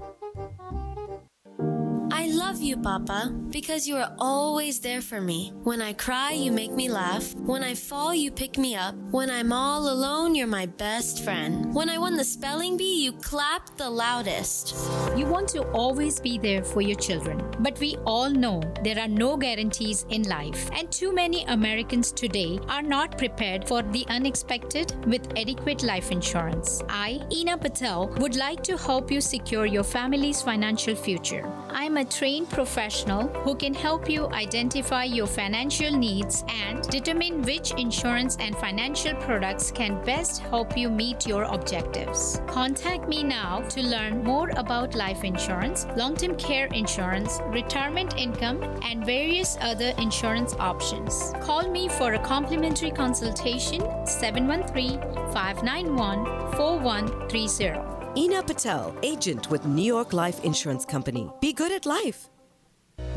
you, 2.67 2.75
Papa, 2.75 3.33
because 3.49 3.87
you 3.87 3.95
are 3.95 4.13
always 4.19 4.81
there 4.81 5.01
for 5.01 5.21
me. 5.21 5.53
When 5.63 5.81
I 5.81 5.93
cry, 5.93 6.33
you 6.33 6.51
make 6.51 6.71
me 6.73 6.89
laugh. 6.89 7.33
When 7.35 7.63
I 7.63 7.75
fall, 7.75 8.13
you 8.13 8.29
pick 8.29 8.57
me 8.57 8.75
up. 8.75 8.93
When 9.11 9.29
I'm 9.29 9.53
all 9.53 9.89
alone, 9.89 10.35
you're 10.35 10.47
my 10.47 10.65
best 10.65 11.23
friend. 11.23 11.73
When 11.73 11.89
I 11.89 11.97
won 11.97 12.17
the 12.17 12.25
spelling 12.25 12.75
bee, 12.75 13.05
you 13.05 13.13
clapped 13.13 13.77
the 13.77 13.89
loudest. 13.89 14.75
You 15.15 15.25
want 15.25 15.47
to 15.49 15.61
always 15.71 16.19
be 16.19 16.37
there 16.37 16.61
for 16.61 16.81
your 16.81 16.97
children, 16.97 17.41
but 17.59 17.79
we 17.79 17.95
all 18.05 18.29
know 18.29 18.61
there 18.83 18.99
are 18.99 19.07
no 19.07 19.37
guarantees 19.37 20.05
in 20.09 20.23
life, 20.23 20.69
and 20.73 20.91
too 20.91 21.13
many 21.13 21.45
Americans 21.45 22.11
today 22.11 22.59
are 22.67 22.81
not 22.81 23.17
prepared 23.17 23.65
for 23.65 23.81
the 23.81 24.05
unexpected 24.09 24.93
with 25.05 25.37
adequate 25.37 25.83
life 25.83 26.11
insurance. 26.11 26.83
I, 26.89 27.21
Ina 27.31 27.59
Patel, 27.59 28.07
would 28.17 28.35
like 28.35 28.61
to 28.63 28.77
help 28.77 29.09
you 29.09 29.21
secure 29.21 29.65
your 29.65 29.83
family's 29.83 30.41
financial 30.41 30.95
future. 30.95 31.49
I'm 31.69 31.97
a 31.97 32.03
trained 32.03 32.49
professional 32.57 33.27
who 33.45 33.53
can 33.53 33.71
help 33.71 34.09
you 34.09 34.27
identify 34.29 35.03
your 35.03 35.27
financial 35.27 35.91
needs 35.91 36.43
and 36.49 36.81
determine 36.89 37.43
which 37.43 37.69
insurance 37.73 38.35
and 38.39 38.57
financial 38.57 39.13
products 39.17 39.69
can 39.69 40.03
best 40.03 40.41
help 40.41 40.75
you 40.75 40.89
meet 40.89 41.27
your 41.27 41.43
objectives. 41.43 42.41
Contact 42.47 43.07
me 43.07 43.21
now 43.23 43.61
to 43.69 43.83
learn 43.83 44.23
more 44.23 44.49
about 44.57 44.95
life 44.95 45.23
insurance, 45.23 45.85
long 45.95 46.15
term 46.15 46.35
care 46.35 46.65
insurance, 46.73 47.39
retirement 47.49 48.17
income, 48.17 48.63
and 48.81 49.05
various 49.05 49.55
other 49.61 49.93
insurance 49.99 50.55
options. 50.55 51.33
Call 51.41 51.69
me 51.69 51.87
for 51.87 52.13
a 52.13 52.19
complimentary 52.19 52.89
consultation 52.89 53.81
713 54.07 54.99
591 55.31 56.25
4130. 56.57 57.97
Ina 58.19 58.41
Patel, 58.41 58.95
agent 59.03 59.51
with 59.51 59.63
New 59.67 59.85
York 59.85 60.11
Life 60.11 60.43
Insurance 60.43 60.85
Company. 60.85 61.29
Be 61.39 61.53
good 61.53 61.71
at 61.71 61.85
life. 61.85 62.29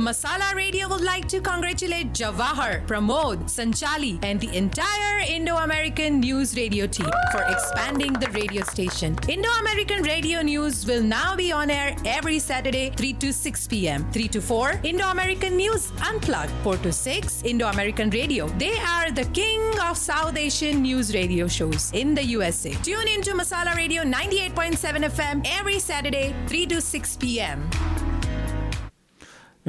Masala 0.01 0.55
Radio 0.55 0.89
would 0.89 1.03
like 1.03 1.29
to 1.29 1.43
congratulate 1.43 2.15
Jawahar, 2.15 2.87
Pramod, 2.87 3.45
Sanchali, 3.55 4.19
and 4.25 4.41
the 4.41 4.49
entire 4.57 5.19
Indo 5.29 5.57
American 5.57 6.21
News 6.21 6.57
Radio 6.57 6.87
team 6.87 7.11
for 7.31 7.43
expanding 7.43 8.15
the 8.15 8.31
radio 8.31 8.63
station. 8.65 9.15
Indo 9.29 9.51
American 9.61 10.03
Radio 10.03 10.41
News 10.41 10.87
will 10.87 11.03
now 11.03 11.37
be 11.37 11.53
on 11.53 11.69
air 11.69 11.95
every 12.07 12.39
Saturday, 12.39 12.89
3 12.97 13.13
to 13.13 13.31
6 13.31 13.67
p.m. 13.69 14.11
3 14.11 14.29
to 14.29 14.41
4, 14.41 14.81
Indo 14.85 15.05
American 15.05 15.59
News 15.59 15.93
Unplugged. 16.09 16.53
4 16.63 16.79
to 16.79 16.93
6, 16.93 17.43
Indo 17.43 17.69
American 17.69 18.09
Radio. 18.09 18.49
They 18.57 18.79
are 18.79 19.11
the 19.11 19.27
king 19.35 19.61
of 19.83 19.99
South 19.99 20.39
Asian 20.39 20.81
news 20.81 21.13
radio 21.13 21.47
shows 21.47 21.91
in 21.93 22.15
the 22.15 22.25
USA. 22.25 22.73
Tune 22.83 23.07
in 23.07 23.21
to 23.21 23.33
Masala 23.33 23.75
Radio 23.77 24.03
98.7 24.03 25.11
FM 25.11 25.47
every 25.59 25.79
Saturday, 25.79 26.35
3 26.47 26.67
to 26.69 26.81
6 26.81 27.17
p.m. 27.19 27.69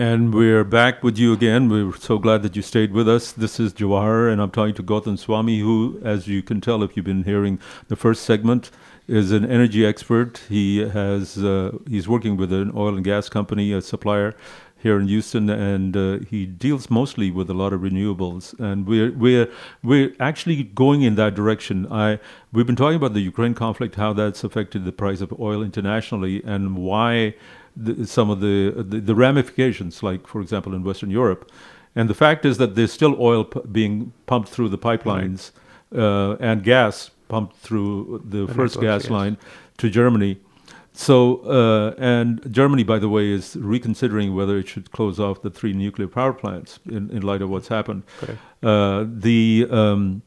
And 0.02 0.34
we're 0.34 0.64
back 0.64 1.04
with 1.04 1.20
you 1.20 1.32
again. 1.32 1.70
We're 1.70 1.96
so 1.96 2.18
glad 2.18 2.42
that 2.42 2.56
you 2.56 2.64
stayed 2.64 2.92
with 2.92 3.08
us. 3.08 3.32
This 3.32 3.60
is 3.60 3.72
Jawahar, 3.72 4.34
and 4.34 4.42
I'm 4.42 4.50
talking 4.50 4.74
to 4.74 4.82
Gautam 4.82 5.16
Swami, 5.16 5.60
who, 5.60 6.02
as 6.04 6.28
you 6.28 6.42
can 6.42 6.60
tell 6.60 6.82
if 6.82 6.98
you've 6.98 7.06
been 7.06 7.24
hearing 7.24 7.60
the 7.88 7.96
first 7.96 8.24
segment, 8.24 8.72
is 9.08 9.32
an 9.32 9.46
energy 9.46 9.86
expert. 9.86 10.42
He 10.50 10.80
has 10.80 11.38
uh, 11.38 11.78
he's 11.88 12.08
working 12.08 12.36
with 12.36 12.52
an 12.52 12.72
oil 12.76 12.96
and 12.96 13.04
gas 13.04 13.30
company, 13.30 13.74
a 13.74 13.80
supplier 13.80 14.34
here 14.76 15.00
in 15.00 15.08
Houston, 15.08 15.52
and 15.52 15.96
uh, 15.96 16.18
he 16.28 16.48
deals 16.48 16.90
mostly 16.90 17.30
with 17.30 17.48
a 17.52 17.54
lot 17.54 17.72
of 17.72 17.82
renewables. 17.82 18.60
And 18.60 18.88
we're 18.88 19.12
we're 19.12 19.50
we're 19.84 20.16
actually 20.20 20.64
going 20.64 21.04
in 21.04 21.14
that 21.18 21.36
direction. 21.36 21.86
I 21.92 22.20
we've 22.52 22.66
been 22.66 22.76
talking 22.76 22.96
about 22.96 23.14
the 23.14 23.22
Ukraine 23.22 23.54
conflict, 23.54 23.94
how 23.94 24.14
that's 24.14 24.44
affected 24.44 24.84
the 24.84 24.92
price 24.92 25.22
of 25.22 25.32
oil 25.40 25.62
internationally, 25.62 26.42
and 26.44 26.76
why 26.76 27.36
the, 27.75 28.05
some 28.05 28.29
of 28.29 28.39
the, 28.39 28.73
the, 28.77 28.99
the 28.99 29.15
ramifications, 29.15 30.03
like 30.03 30.27
for 30.27 30.41
example 30.41 30.73
in 30.73 30.84
Western 30.84 31.10
Europe, 31.10 31.51
and 31.95 32.10
the 32.10 32.13
fact 32.13 32.45
is 32.45 32.57
that 32.57 32.75
there's 32.75 32.93
still 32.93 33.15
oil 33.19 33.43
p- 33.43 33.60
being 33.71 34.13
pumped 34.25 34.49
through 34.49 34.69
the 34.69 34.77
pipelines 34.77 35.51
uh, 35.95 36.34
and 36.39 36.63
gas 36.63 37.12
pumped 37.27 37.57
through 37.57 38.21
the, 38.25 38.45
The 38.45 38.53
first 38.53 38.79
gas 38.79 39.03
yes. 39.03 39.12
line 39.12 39.38
to 39.77 39.89
Germany. 39.89 40.38
So, 40.93 41.38
uh, 41.45 41.95
and 41.97 42.41
Germany, 42.51 42.84
by 42.84 42.99
the 42.99 43.07
way, 43.07 43.29
is 43.29 43.55
reconsidering 43.55 44.36
whether 44.36 44.57
it 44.57 44.67
should 44.67 44.91
close 44.91 45.19
off 45.19 45.41
the 45.41 45.49
three 45.49 45.71
nuclear 45.71 46.07
power 46.07 46.34
plants 46.34 46.79
in, 46.86 47.10
in 47.12 47.21
light 47.21 47.41
of 47.41 47.49
what's 47.49 47.69
happened. 47.69 48.03
Correct. 48.19 48.39
Uh, 48.62 49.05
the 49.07 49.67
um, 49.71 50.21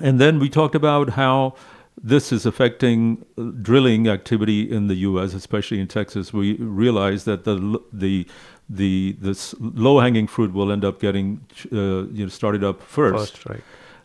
and 0.00 0.20
then 0.20 0.38
we 0.40 0.48
talked 0.48 0.74
about 0.74 1.10
how 1.10 1.54
this 2.02 2.32
is 2.32 2.46
affecting 2.46 3.24
uh, 3.36 3.42
drilling 3.62 4.08
activity 4.08 4.70
in 4.70 4.86
the 4.88 4.94
U.S., 4.96 5.34
especially 5.34 5.80
in 5.80 5.88
Texas. 5.88 6.32
We 6.32 6.54
realize 6.54 7.24
that 7.24 7.44
the 7.44 7.80
the 7.92 8.26
the 8.68 9.16
this 9.20 9.54
low 9.58 9.98
hanging 10.00 10.26
fruit 10.26 10.52
will 10.52 10.70
end 10.72 10.84
up 10.84 11.00
getting 11.00 11.44
uh, 11.72 12.06
you 12.08 12.24
know 12.24 12.28
started 12.28 12.64
up 12.64 12.82
first. 12.82 13.38
First, 13.38 13.48
right. 13.48 13.62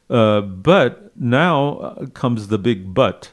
Uh, 0.10 0.42
but 0.42 1.16
now 1.18 1.78
uh, 1.78 2.06
comes 2.08 2.48
the 2.48 2.58
big 2.58 2.94
but. 2.94 3.32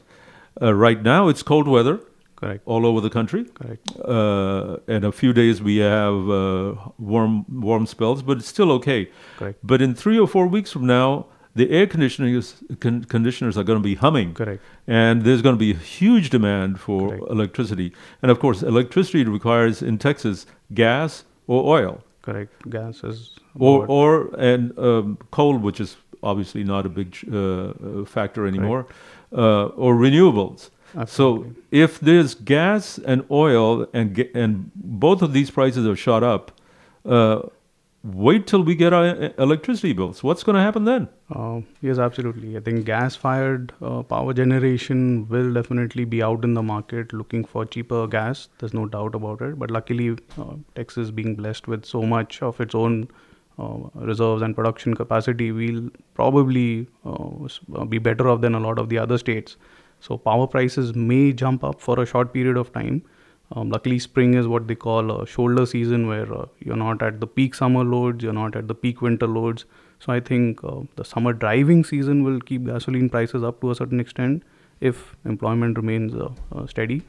Uh, 0.61 0.73
right 0.73 1.01
now 1.01 1.27
it's 1.27 1.43
cold 1.43 1.67
weather. 1.67 1.99
Correct. 2.35 2.61
All 2.65 2.85
over 2.85 2.99
the 2.99 3.09
country. 3.09 3.45
Correct. 3.45 3.95
Uh, 3.97 4.77
in 4.87 5.05
a 5.05 5.11
few 5.11 5.33
days 5.33 5.61
we 5.61 5.77
have 5.77 6.29
uh, 6.29 6.75
warm 6.97 7.45
warm 7.49 7.85
spells, 7.85 8.21
but 8.21 8.37
it's 8.37 8.47
still 8.47 8.71
okay. 8.73 9.09
Correct. 9.37 9.59
But 9.63 9.81
in 9.81 9.95
three 9.95 10.19
or 10.19 10.27
four 10.27 10.47
weeks 10.47 10.71
from 10.71 10.85
now, 10.85 11.27
the 11.55 11.69
air 11.69 11.87
conditioners 11.87 12.63
con- 12.79 13.03
conditioners 13.03 13.57
are 13.57 13.63
going 13.63 13.79
to 13.79 13.83
be 13.83 13.95
humming. 13.95 14.33
Correct. 14.33 14.61
And 14.87 15.23
there's 15.23 15.41
going 15.41 15.55
to 15.55 15.59
be 15.59 15.71
a 15.71 15.75
huge 15.75 16.29
demand 16.29 16.79
for 16.79 17.15
electricity. 17.29 17.93
And 18.21 18.31
of 18.31 18.39
course, 18.39 18.63
electricity 18.63 19.23
requires 19.23 19.81
in 19.81 19.97
Texas 19.97 20.45
gas 20.73 21.23
or 21.47 21.63
oil 21.77 22.03
Correct. 22.23 22.69
Gas 22.69 23.03
is 23.03 23.35
or 23.59 23.85
or 23.87 24.33
and 24.39 24.77
um, 24.79 25.17
coal, 25.31 25.57
which 25.57 25.81
is 25.81 25.97
obviously 26.23 26.63
not 26.63 26.85
a 26.85 26.89
big 26.89 27.17
uh, 27.31 27.37
uh, 27.37 28.05
factor 28.05 28.47
anymore, 28.47 28.87
uh, 29.33 29.65
or 29.65 29.95
renewables. 29.95 30.69
So 31.07 31.47
if 31.71 31.99
there's 31.99 32.33
gas 32.35 32.97
and 32.97 33.25
oil 33.29 33.87
and 33.93 34.17
and 34.33 34.71
both 34.75 35.21
of 35.21 35.33
these 35.33 35.51
prices 35.51 35.85
have 35.85 35.99
shot 35.99 36.23
up, 36.23 36.51
uh, 37.05 37.41
wait 38.03 38.47
till 38.47 38.63
we 38.63 38.75
get 38.75 38.91
our 38.91 39.05
uh, 39.05 39.29
electricity 39.37 39.93
bills. 39.93 40.23
What's 40.23 40.43
going 40.43 40.55
to 40.55 40.61
happen 40.61 40.83
then? 40.83 41.07
Uh, 41.33 41.61
yes, 41.81 41.99
absolutely. 41.99 42.57
I 42.57 42.59
think 42.59 42.85
gas-fired 42.85 43.73
uh, 43.81 44.03
power 44.03 44.33
generation 44.33 45.27
will 45.29 45.53
definitely 45.53 46.05
be 46.05 46.21
out 46.21 46.43
in 46.43 46.53
the 46.53 46.63
market 46.63 47.13
looking 47.13 47.45
for 47.45 47.65
cheaper 47.65 48.05
gas. 48.07 48.49
There's 48.59 48.73
no 48.73 48.87
doubt 48.87 49.15
about 49.15 49.41
it. 49.41 49.57
But 49.57 49.71
luckily, 49.71 50.17
uh, 50.37 50.55
Texas 50.75 51.11
being 51.11 51.35
blessed 51.35 51.67
with 51.67 51.85
so 51.85 52.01
much 52.01 52.41
of 52.41 52.59
its 52.59 52.75
own 52.75 53.07
uh, 53.57 53.77
reserves 53.95 54.41
and 54.41 54.55
production 54.55 54.95
capacity, 54.95 55.51
will 55.51 55.89
probably 56.13 56.87
uh, 57.05 57.85
be 57.85 57.99
better 57.99 58.27
off 58.27 58.41
than 58.41 58.55
a 58.55 58.59
lot 58.59 58.79
of 58.79 58.89
the 58.89 58.97
other 58.97 59.17
states. 59.17 59.57
So 59.99 60.17
power 60.17 60.47
prices 60.47 60.93
may 60.95 61.31
jump 61.31 61.63
up 61.63 61.79
for 61.79 62.01
a 62.01 62.05
short 62.05 62.33
period 62.33 62.57
of 62.57 62.73
time. 62.73 63.03
Um, 63.55 63.69
luckily, 63.69 63.99
spring 63.99 64.33
is 64.33 64.47
what 64.47 64.67
they 64.67 64.75
call 64.75 65.11
a 65.21 65.27
shoulder 65.27 65.65
season, 65.65 66.07
where 66.07 66.33
uh, 66.33 66.45
you're 66.59 66.75
not 66.75 67.03
at 67.03 67.19
the 67.19 67.27
peak 67.27 67.53
summer 67.53 67.83
loads, 67.83 68.23
you're 68.23 68.33
not 68.33 68.55
at 68.55 68.67
the 68.67 68.73
peak 68.73 69.01
winter 69.01 69.27
loads. 69.27 69.65
So 69.99 70.11
I 70.11 70.19
think 70.19 70.63
uh, 70.63 70.81
the 70.95 71.05
summer 71.05 71.33
driving 71.33 71.83
season 71.83 72.23
will 72.23 72.39
keep 72.41 72.65
gasoline 72.65 73.09
prices 73.09 73.43
up 73.43 73.61
to 73.61 73.69
a 73.71 73.75
certain 73.75 73.99
extent 73.99 74.43
if 74.81 75.15
employment 75.23 75.77
remains 75.77 76.15
uh, 76.15 76.65
steady. 76.67 77.03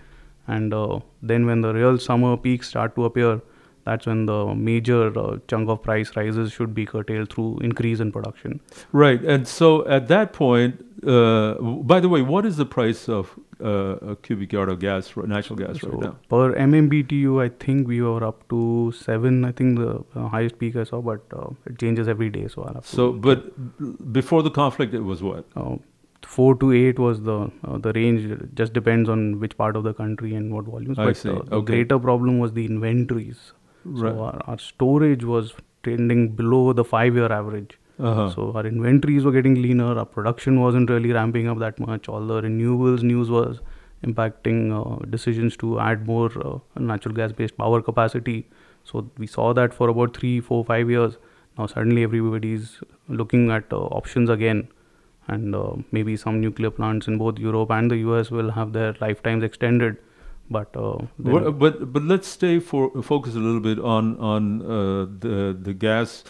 And 0.46 0.74
then 1.22 1.46
when 1.46 1.62
the 1.62 1.72
real 1.72 1.98
summer 1.98 2.36
peaks 2.36 2.68
start 2.68 2.94
to 2.96 3.06
appear, 3.06 3.40
that's 3.84 4.06
when 4.06 4.26
the 4.26 4.54
major 4.54 5.16
uh, 5.18 5.38
chunk 5.48 5.68
of 5.68 5.82
price 5.82 6.16
rises 6.16 6.52
should 6.52 6.74
be 6.74 6.86
curtailed 6.86 7.32
through 7.32 7.58
increase 7.60 8.00
in 8.00 8.10
production. 8.12 8.60
Right, 8.92 9.22
and 9.22 9.46
so 9.46 9.86
at 9.86 10.08
that 10.08 10.32
point, 10.32 10.84
uh, 11.06 11.54
by 11.92 12.00
the 12.00 12.08
way, 12.08 12.22
what 12.22 12.46
is 12.46 12.56
the 12.56 12.66
price 12.66 13.08
of 13.08 13.38
uh, 13.62 14.12
a 14.12 14.16
cubic 14.16 14.52
yard 14.52 14.68
of 14.68 14.78
gas, 14.80 15.10
natural 15.16 15.56
gas, 15.58 15.82
right 15.82 16.00
now? 16.00 16.16
per 16.28 16.54
MMBTU, 16.54 17.42
I 17.42 17.48
think 17.64 17.86
we 17.86 18.00
were 18.02 18.24
up 18.24 18.48
to 18.48 18.92
seven. 19.00 19.44
I 19.44 19.52
think 19.52 19.78
the 19.78 20.28
highest 20.36 20.58
peak 20.58 20.76
I 20.76 20.84
saw, 20.84 21.00
but 21.02 21.20
uh, 21.32 21.48
it 21.66 21.78
changes 21.78 22.08
every 22.08 22.30
day. 22.30 22.46
So 22.48 22.62
I'll 22.62 22.74
have 22.74 22.86
So, 22.86 23.12
but 23.12 24.12
before 24.12 24.42
the 24.42 24.50
conflict, 24.50 24.94
it 24.94 25.00
was 25.00 25.22
what? 25.22 25.44
Uh, 25.54 25.76
four 26.22 26.54
to 26.56 26.72
eight 26.72 26.98
was 26.98 27.20
the 27.22 27.50
uh, 27.64 27.78
the 27.78 27.92
range. 27.92 28.24
It 28.36 28.54
just 28.54 28.72
depends 28.72 29.08
on 29.08 29.38
which 29.40 29.56
part 29.58 29.76
of 29.76 29.84
the 29.84 29.92
country 29.92 30.34
and 30.34 30.54
what 30.54 30.64
volumes. 30.64 30.98
I 30.98 31.04
but 31.10 31.16
see. 31.18 31.28
Uh, 31.28 31.42
the 31.42 31.56
Okay. 31.56 31.72
greater 31.74 31.98
problem 31.98 32.38
was 32.38 32.54
the 32.54 32.64
inventories. 32.64 33.52
Right. 33.84 34.12
So 34.12 34.22
our, 34.22 34.40
our 34.46 34.58
storage 34.58 35.24
was 35.24 35.54
trending 35.82 36.30
below 36.30 36.72
the 36.72 36.84
five-year 36.84 37.30
average. 37.30 37.78
Uh-huh. 37.98 38.30
So 38.30 38.52
our 38.54 38.66
inventories 38.66 39.24
were 39.24 39.32
getting 39.32 39.60
leaner. 39.62 39.96
Our 39.98 40.04
production 40.04 40.60
wasn't 40.60 40.90
really 40.90 41.12
ramping 41.12 41.48
up 41.48 41.58
that 41.58 41.78
much. 41.78 42.08
All 42.08 42.26
the 42.26 42.42
renewables 42.42 43.02
news 43.02 43.30
was 43.30 43.60
impacting 44.04 44.72
uh, 44.72 45.04
decisions 45.06 45.56
to 45.58 45.80
add 45.80 46.06
more 46.06 46.30
uh, 46.44 46.58
natural 46.78 47.14
gas-based 47.14 47.56
power 47.56 47.80
capacity. 47.82 48.48
So 48.84 49.08
we 49.16 49.26
saw 49.26 49.52
that 49.54 49.72
for 49.72 49.88
about 49.88 50.16
three, 50.16 50.40
four, 50.40 50.64
five 50.64 50.90
years. 50.90 51.16
Now 51.56 51.66
suddenly 51.66 52.02
everybody's 52.02 52.80
looking 53.08 53.50
at 53.50 53.72
uh, 53.72 53.76
options 53.76 54.28
again, 54.28 54.68
and 55.28 55.54
uh, 55.54 55.76
maybe 55.92 56.16
some 56.16 56.40
nuclear 56.40 56.70
plants 56.70 57.06
in 57.06 57.16
both 57.16 57.38
Europe 57.38 57.70
and 57.70 57.90
the 57.90 57.98
US 57.98 58.30
will 58.30 58.50
have 58.50 58.72
their 58.72 58.94
lifetimes 59.00 59.44
extended. 59.44 59.96
But 60.50 60.76
uh, 60.76 60.98
What, 61.16 61.58
but 61.58 61.92
but 61.92 62.02
let's 62.02 62.28
stay 62.28 62.58
for 62.60 63.02
focus 63.02 63.34
a 63.34 63.38
little 63.38 63.60
bit 63.60 63.78
on 63.78 64.18
on 64.18 64.62
uh, 64.62 65.06
the 65.20 65.56
the 65.60 65.72
gas 65.74 66.24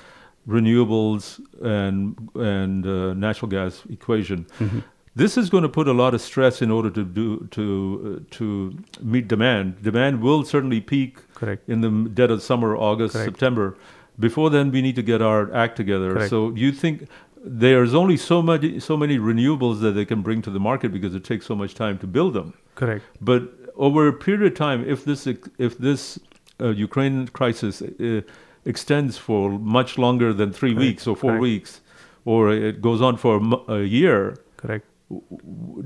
renewables 0.48 1.40
and 1.62 2.16
and 2.35 2.87
uh, 2.87 3.14
natural 3.14 3.48
gas 3.50 3.83
equation. 3.90 4.46
Mhm. 4.61 4.83
This 5.16 5.37
is 5.38 5.48
going 5.48 5.62
to 5.62 5.68
put 5.68 5.87
a 5.87 5.92
lot 5.92 6.12
of 6.14 6.20
stress 6.20 6.61
in 6.61 6.70
order 6.72 6.90
to 6.90 7.05
do 7.05 7.46
to 7.53 7.64
uh, 7.64 8.37
to 8.38 8.77
meet 9.00 9.29
demand. 9.29 9.83
Demand 9.83 10.20
will 10.20 10.44
certainly 10.44 10.81
peak 10.81 11.18
Correct. 11.35 11.68
in 11.68 11.81
the 11.81 11.90
dead 12.20 12.31
of 12.31 12.42
summer, 12.42 12.77
August, 12.77 13.14
Correct. 13.14 13.27
September. 13.31 13.77
Before 14.18 14.48
then, 14.50 14.70
we 14.70 14.81
need 14.83 14.96
to 14.96 15.03
get 15.03 15.22
our 15.22 15.53
act 15.55 15.77
together. 15.77 16.12
Correct. 16.12 16.31
So, 16.31 16.53
you 16.55 16.70
think 16.72 17.09
there's 17.44 17.94
only 17.94 18.16
so 18.16 18.40
much, 18.42 18.64
so 18.81 18.96
many 18.96 19.18
renewables 19.18 19.81
that 19.81 19.92
they 19.92 20.05
can 20.05 20.22
bring 20.22 20.42
to 20.42 20.50
the 20.50 20.61
market 20.61 20.92
because 20.92 21.14
it 21.14 21.24
takes 21.24 21.46
so 21.46 21.55
much 21.55 21.74
time 21.74 21.98
to 21.98 22.07
build 22.07 22.35
them. 22.35 22.55
Correct. 22.74 23.05
But 23.20 23.42
over 23.77 24.09
a 24.09 24.13
period 24.13 24.53
of 24.53 24.59
time, 24.59 24.85
if 24.87 25.05
this 25.05 25.27
if 25.59 25.79
this 25.79 26.19
uh, 26.61 26.69
Ukraine 26.69 27.29
crisis 27.29 27.83
uh, 27.83 28.21
extends 28.65 29.19
for 29.19 29.51
much 29.51 29.99
longer 29.99 30.33
than 30.33 30.53
three 30.53 30.73
Correct. 30.75 30.87
weeks 30.87 31.07
or 31.07 31.17
four 31.17 31.31
Correct. 31.33 31.43
weeks, 31.43 31.81
or 32.25 32.51
it 32.51 32.81
goes 32.81 33.03
on 33.03 33.17
for 33.17 33.37
a, 33.69 33.73
a 33.75 33.83
year, 33.85 34.37
Correct. 34.57 34.87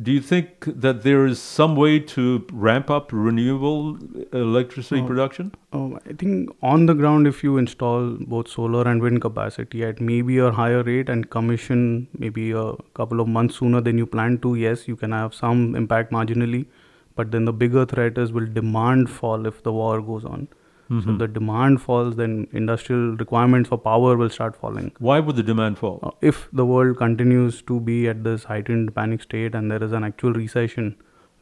do 0.02 0.12
you 0.12 0.20
think 0.20 0.64
that 0.66 1.02
there 1.02 1.26
is 1.26 1.40
some 1.40 1.74
way 1.74 1.98
to 1.98 2.46
ramp 2.52 2.88
up 2.90 3.10
renewable 3.12 3.98
electricity 4.32 5.00
Uh, 5.00 5.06
production? 5.06 5.52
Um, 5.72 5.98
I 6.08 6.12
think 6.12 6.50
on 6.62 6.86
the 6.86 6.94
ground, 6.94 7.26
if 7.26 7.42
you 7.42 7.56
install 7.56 8.16
both 8.34 8.48
solar 8.48 8.86
and 8.86 9.02
wind 9.02 9.20
capacity 9.20 9.82
at 9.84 10.00
maybe 10.00 10.38
a 10.38 10.50
higher 10.52 10.82
rate 10.82 11.08
and 11.08 11.28
commission 11.30 12.06
maybe 12.16 12.52
a 12.52 12.72
couple 12.94 13.20
of 13.20 13.28
months 13.28 13.56
sooner 13.56 13.80
than 13.80 13.98
you 13.98 14.06
plan 14.06 14.38
to, 14.46 14.54
yes, 14.54 14.86
you 14.86 14.96
can 14.96 15.12
have 15.12 15.34
some 15.34 15.74
impact 15.74 16.12
marginally. 16.12 16.66
But 17.18 17.34
then 17.34 17.50
the 17.50 17.52
bigger 17.64 17.84
threat 17.92 18.18
is 18.24 18.32
will 18.38 18.48
demand 18.60 19.10
fall 19.18 19.46
if 19.50 19.62
the 19.68 19.72
war 19.82 19.98
goes 20.08 20.24
on. 20.36 20.48
So 20.90 20.98
Mhm. 20.98 21.12
if 21.12 21.18
the 21.22 21.26
demand 21.36 21.80
falls, 21.86 22.14
then 22.18 22.34
industrial 22.60 23.08
requirements 23.22 23.72
for 23.72 23.78
power 23.86 24.12
will 24.20 24.30
start 24.36 24.54
falling. 24.60 24.86
Why 25.08 25.16
would 25.26 25.36
the 25.40 25.44
demand 25.48 25.80
fall? 25.80 25.98
Uh, 26.10 26.12
if 26.30 26.38
the 26.60 26.66
world 26.70 26.96
continues 27.00 27.60
to 27.70 27.78
be 27.88 27.96
at 28.12 28.22
this 28.28 28.46
heightened 28.52 28.94
panic 29.00 29.26
state 29.26 29.58
and 29.60 29.74
there 29.74 29.84
is 29.88 29.92
an 30.00 30.06
actual 30.08 30.38
recession, 30.38 30.88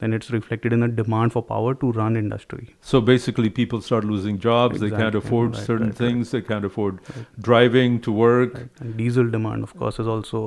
then 0.00 0.16
it's 0.16 0.30
reflected 0.32 0.74
in 0.76 0.80
the 0.84 0.88
demand 0.88 1.32
for 1.34 1.42
power 1.50 1.74
to 1.82 1.92
run 1.98 2.16
industry. 2.22 2.64
So 2.92 3.00
basically, 3.12 3.50
people 3.60 3.80
start 3.90 4.04
losing 4.04 4.38
jobs. 4.48 4.80
They 4.80 4.90
can't 4.90 5.14
afford 5.14 5.54
right, 5.54 5.64
certain 5.70 5.92
right, 5.92 6.00
right. 6.00 6.10
things. 6.10 6.32
They 6.32 6.42
can't 6.50 6.66
afford 6.70 6.98
driving 7.50 8.00
to 8.08 8.12
work. 8.12 8.58
And 8.80 8.96
diesel 8.96 9.30
demand, 9.36 9.62
of 9.68 9.76
course, 9.84 10.00
is 10.06 10.06
also 10.16 10.42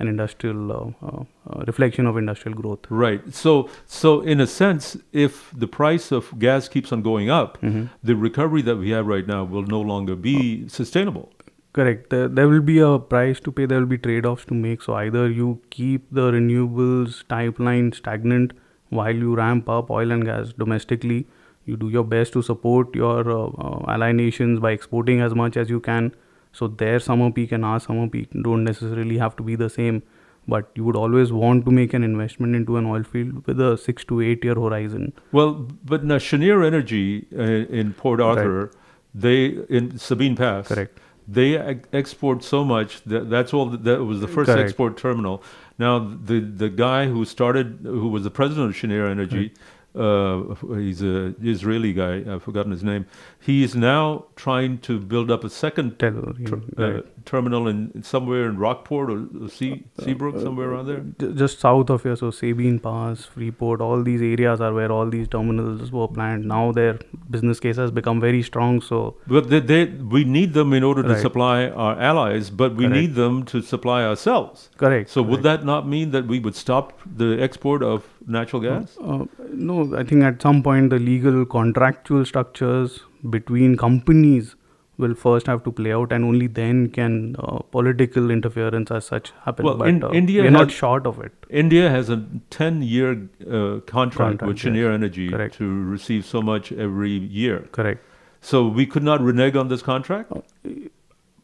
an 0.00 0.06
industrial 0.08 0.72
uh, 0.72 1.06
uh, 1.06 1.22
uh, 1.50 1.64
reflection 1.66 2.06
of 2.06 2.16
industrial 2.16 2.56
growth. 2.56 2.86
Right. 2.88 3.22
So, 3.34 3.68
so 3.86 4.20
in 4.20 4.40
a 4.40 4.46
sense, 4.46 4.96
if 5.12 5.50
the 5.56 5.66
price 5.66 6.12
of 6.12 6.38
gas 6.38 6.68
keeps 6.68 6.92
on 6.92 7.02
going 7.02 7.30
up, 7.30 7.58
Mhm. 7.62 7.88
the 8.02 8.14
recovery 8.16 8.62
that 8.62 8.76
we 8.76 8.90
have 8.90 9.06
right 9.06 9.26
now 9.26 9.42
will 9.44 9.64
no 9.64 9.80
longer 9.80 10.14
be 10.14 10.68
sustainable. 10.68 11.32
Correct. 11.72 12.10
There, 12.10 12.28
there 12.28 12.48
will 12.48 12.62
be 12.62 12.78
a 12.78 12.98
price 12.98 13.40
to 13.40 13.52
pay. 13.52 13.66
There 13.66 13.78
will 13.80 13.86
be 13.86 13.98
trade-offs 13.98 14.44
to 14.46 14.54
make. 14.54 14.82
So 14.82 14.94
either 14.94 15.28
you 15.30 15.60
keep 15.70 16.06
the 16.10 16.30
renewables 16.36 17.18
pipeline 17.28 17.92
stagnant 17.92 18.52
while 18.90 19.14
you 19.14 19.34
ramp 19.34 19.68
up 19.68 19.90
oil 19.90 20.10
and 20.10 20.24
gas 20.24 20.52
domestically. 20.52 21.26
You 21.66 21.76
do 21.76 21.88
your 21.90 22.04
best 22.04 22.32
to 22.32 22.42
support 22.42 22.94
your 22.96 23.30
uh, 23.30 23.50
uh, 23.58 23.84
ally 23.88 24.12
nations 24.12 24.58
by 24.60 24.70
exporting 24.72 25.20
as 25.20 25.34
much 25.34 25.56
as 25.56 25.68
you 25.68 25.80
can. 25.80 26.14
So 26.52 26.68
their 26.68 27.00
summer 27.00 27.30
peak 27.30 27.52
and 27.52 27.64
our 27.64 27.80
summer 27.80 28.08
peak 28.08 28.30
don't 28.42 28.64
necessarily 28.64 29.18
have 29.18 29.36
to 29.36 29.42
be 29.42 29.56
the 29.56 29.70
same. 29.70 30.02
But 30.46 30.70
you 30.74 30.84
would 30.84 30.96
always 30.96 31.30
want 31.30 31.66
to 31.66 31.70
make 31.70 31.92
an 31.92 32.02
investment 32.02 32.56
into 32.56 32.78
an 32.78 32.86
oil 32.86 33.02
field 33.02 33.46
with 33.46 33.60
a 33.60 33.76
six 33.76 34.04
to 34.06 34.22
eight 34.22 34.42
year 34.42 34.54
horizon. 34.54 35.12
Well, 35.30 35.68
but 35.84 36.04
now 36.04 36.16
Cheniere 36.18 36.64
Energy 36.64 37.26
uh, 37.36 37.42
in 37.42 37.92
Port 37.92 38.18
Arthur, 38.18 38.70
they 39.14 39.58
in 39.68 39.98
Sabine 39.98 40.36
Pass, 40.36 40.68
Correct. 40.68 40.98
They 41.30 41.58
ex- 41.58 41.86
export 41.92 42.42
so 42.42 42.64
much 42.64 43.02
that 43.04 43.28
that's 43.28 43.52
all. 43.52 43.66
That 43.66 44.04
was 44.04 44.20
the 44.22 44.28
first 44.28 44.48
Correct. 44.48 44.70
export 44.70 44.96
terminal. 44.96 45.42
Now 45.78 45.98
the 45.98 46.40
the 46.40 46.70
guy 46.70 47.06
who 47.06 47.26
started, 47.26 47.80
who 47.82 48.08
was 48.08 48.24
the 48.24 48.30
president 48.30 48.70
of 48.70 48.76
Cheniere 48.76 49.10
Energy, 49.10 49.52
uh, 49.98 50.54
he's 50.76 51.02
a 51.02 51.34
Israeli 51.42 51.92
guy. 51.92 52.14
I've 52.32 52.42
forgotten 52.42 52.72
his 52.72 52.84
name. 52.84 53.06
He 53.40 53.62
is 53.62 53.74
now 53.74 54.24
trying 54.36 54.78
to 54.88 54.98
build 54.98 55.30
up 55.30 55.44
a 55.44 55.50
second 55.50 55.98
ter- 55.98 56.34
uh, 56.76 57.00
terminal 57.24 57.66
in 57.68 58.02
somewhere 58.02 58.44
in 58.48 58.58
Rockport 58.58 59.10
or 59.10 59.48
Sea, 59.48 59.84
Seabrook, 60.04 60.38
somewhere 60.40 60.70
around 60.70 60.86
there. 60.86 61.30
Just 61.34 61.60
south 61.60 61.90
of 61.90 62.02
here, 62.04 62.16
so 62.16 62.30
Sabine 62.30 62.78
Pass, 62.78 63.24
Freeport, 63.24 63.80
all 63.80 64.02
these 64.02 64.22
areas 64.22 64.60
are 64.60 64.72
where 64.72 64.90
all 64.92 65.08
these 65.16 65.28
terminals 65.28 65.90
were 65.92 66.08
planned. 66.08 66.44
Now 66.46 66.72
their 66.72 66.98
business 67.30 67.60
case 67.60 67.76
has 67.76 67.90
become 67.90 68.20
very 68.20 68.42
strong. 68.42 68.80
So 68.80 69.16
But 69.26 69.50
they, 69.50 69.60
they, 69.60 69.84
we 69.86 70.24
need 70.24 70.52
them 70.54 70.72
in 70.72 70.82
order 70.82 71.02
to 71.02 71.08
Right. 71.08 71.20
supply 71.20 71.68
our 71.68 71.98
allies, 71.98 72.50
but 72.50 72.74
we 72.76 72.84
Correct. 72.84 73.00
need 73.00 73.14
them 73.14 73.44
to 73.46 73.62
supply 73.62 74.04
ourselves. 74.04 74.70
Correct, 74.76 75.10
So 75.10 75.22
would 75.22 75.42
that 75.42 75.64
not 75.64 75.88
mean 75.88 76.10
that 76.12 76.26
we 76.26 76.38
would 76.38 76.54
stop 76.54 76.92
the 77.22 77.40
export 77.40 77.82
of 77.82 78.04
natural 78.28 78.62
gas? 78.62 78.96
Uh, 79.00 79.24
no, 79.52 79.96
I 79.96 80.04
think 80.04 80.22
at 80.22 80.40
some 80.42 80.62
point 80.62 80.90
the 80.90 80.98
legal 80.98 81.44
contractual 81.46 82.24
structures 82.24 83.00
between 83.30 83.76
companies 83.76 84.54
will 84.98 85.14
first 85.14 85.46
have 85.46 85.62
to 85.64 85.70
play 85.70 85.92
out, 85.92 86.12
and 86.12 86.24
only 86.24 86.48
then 86.48 86.88
can 86.90 87.36
uh, 87.38 87.58
political 87.70 88.32
interference 88.32 88.90
as 88.90 89.06
such 89.06 89.32
happen. 89.44 89.64
well, 89.64 89.76
but 89.76 89.88
in, 89.88 90.02
uh, 90.02 90.10
India 90.10 90.42
we're 90.42 90.50
not 90.50 90.72
short 90.72 91.06
of 91.06 91.20
it. 91.20 91.32
India 91.48 91.88
has 91.88 92.10
a 92.10 92.24
ten-year 92.50 93.12
uh, 93.12 93.80
contract, 93.86 94.40
Contract, 94.40 94.42
with 94.42 94.64
yes. 94.64 94.94
Energy 94.94 95.28
Correct. 95.28 95.54
to 95.54 95.84
receive 95.84 96.24
so 96.24 96.42
much 96.42 96.72
every 96.72 97.12
year. 97.12 97.60
Correct. 97.72 98.04
So 98.40 98.66
we 98.66 98.86
could 98.86 99.02
not 99.02 99.20
renege 99.20 99.56
on 99.56 99.68
this 99.68 99.82
contract. 99.82 100.32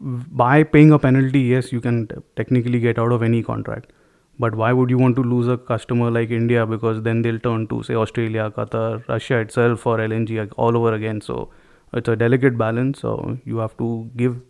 by 0.00 0.62
paying 0.62 0.90
a 0.92 0.98
penalty, 0.98 1.40
yes, 1.40 1.72
you 1.72 1.80
can 1.80 2.06
t- 2.08 2.16
technically 2.36 2.78
get 2.80 2.98
out 2.98 3.12
of 3.12 3.22
any 3.22 3.42
contract. 3.42 3.92
But 4.38 4.54
why 4.56 4.72
would 4.72 4.90
you 4.90 4.98
want 4.98 5.14
to 5.16 5.22
lose 5.22 5.46
a 5.46 5.56
customer 5.56 6.10
like 6.10 6.30
India? 6.30 6.66
Because 6.66 7.02
then 7.02 7.22
they'll 7.22 7.38
turn 7.38 7.68
to, 7.68 7.82
say, 7.84 7.94
Australia, 7.94 8.50
Qatar, 8.50 9.06
Russia 9.08 9.38
itself 9.38 9.80
for 9.80 9.98
LNG 9.98 10.52
all 10.56 10.76
over 10.76 10.92
again. 10.92 11.20
So 11.20 11.50
it's 11.92 12.08
a 12.08 12.16
delicate 12.16 12.58
balance. 12.58 13.00
So 13.00 13.38
you 13.44 13.58
have 13.58 13.76
to 13.78 14.10
give 14.16 14.40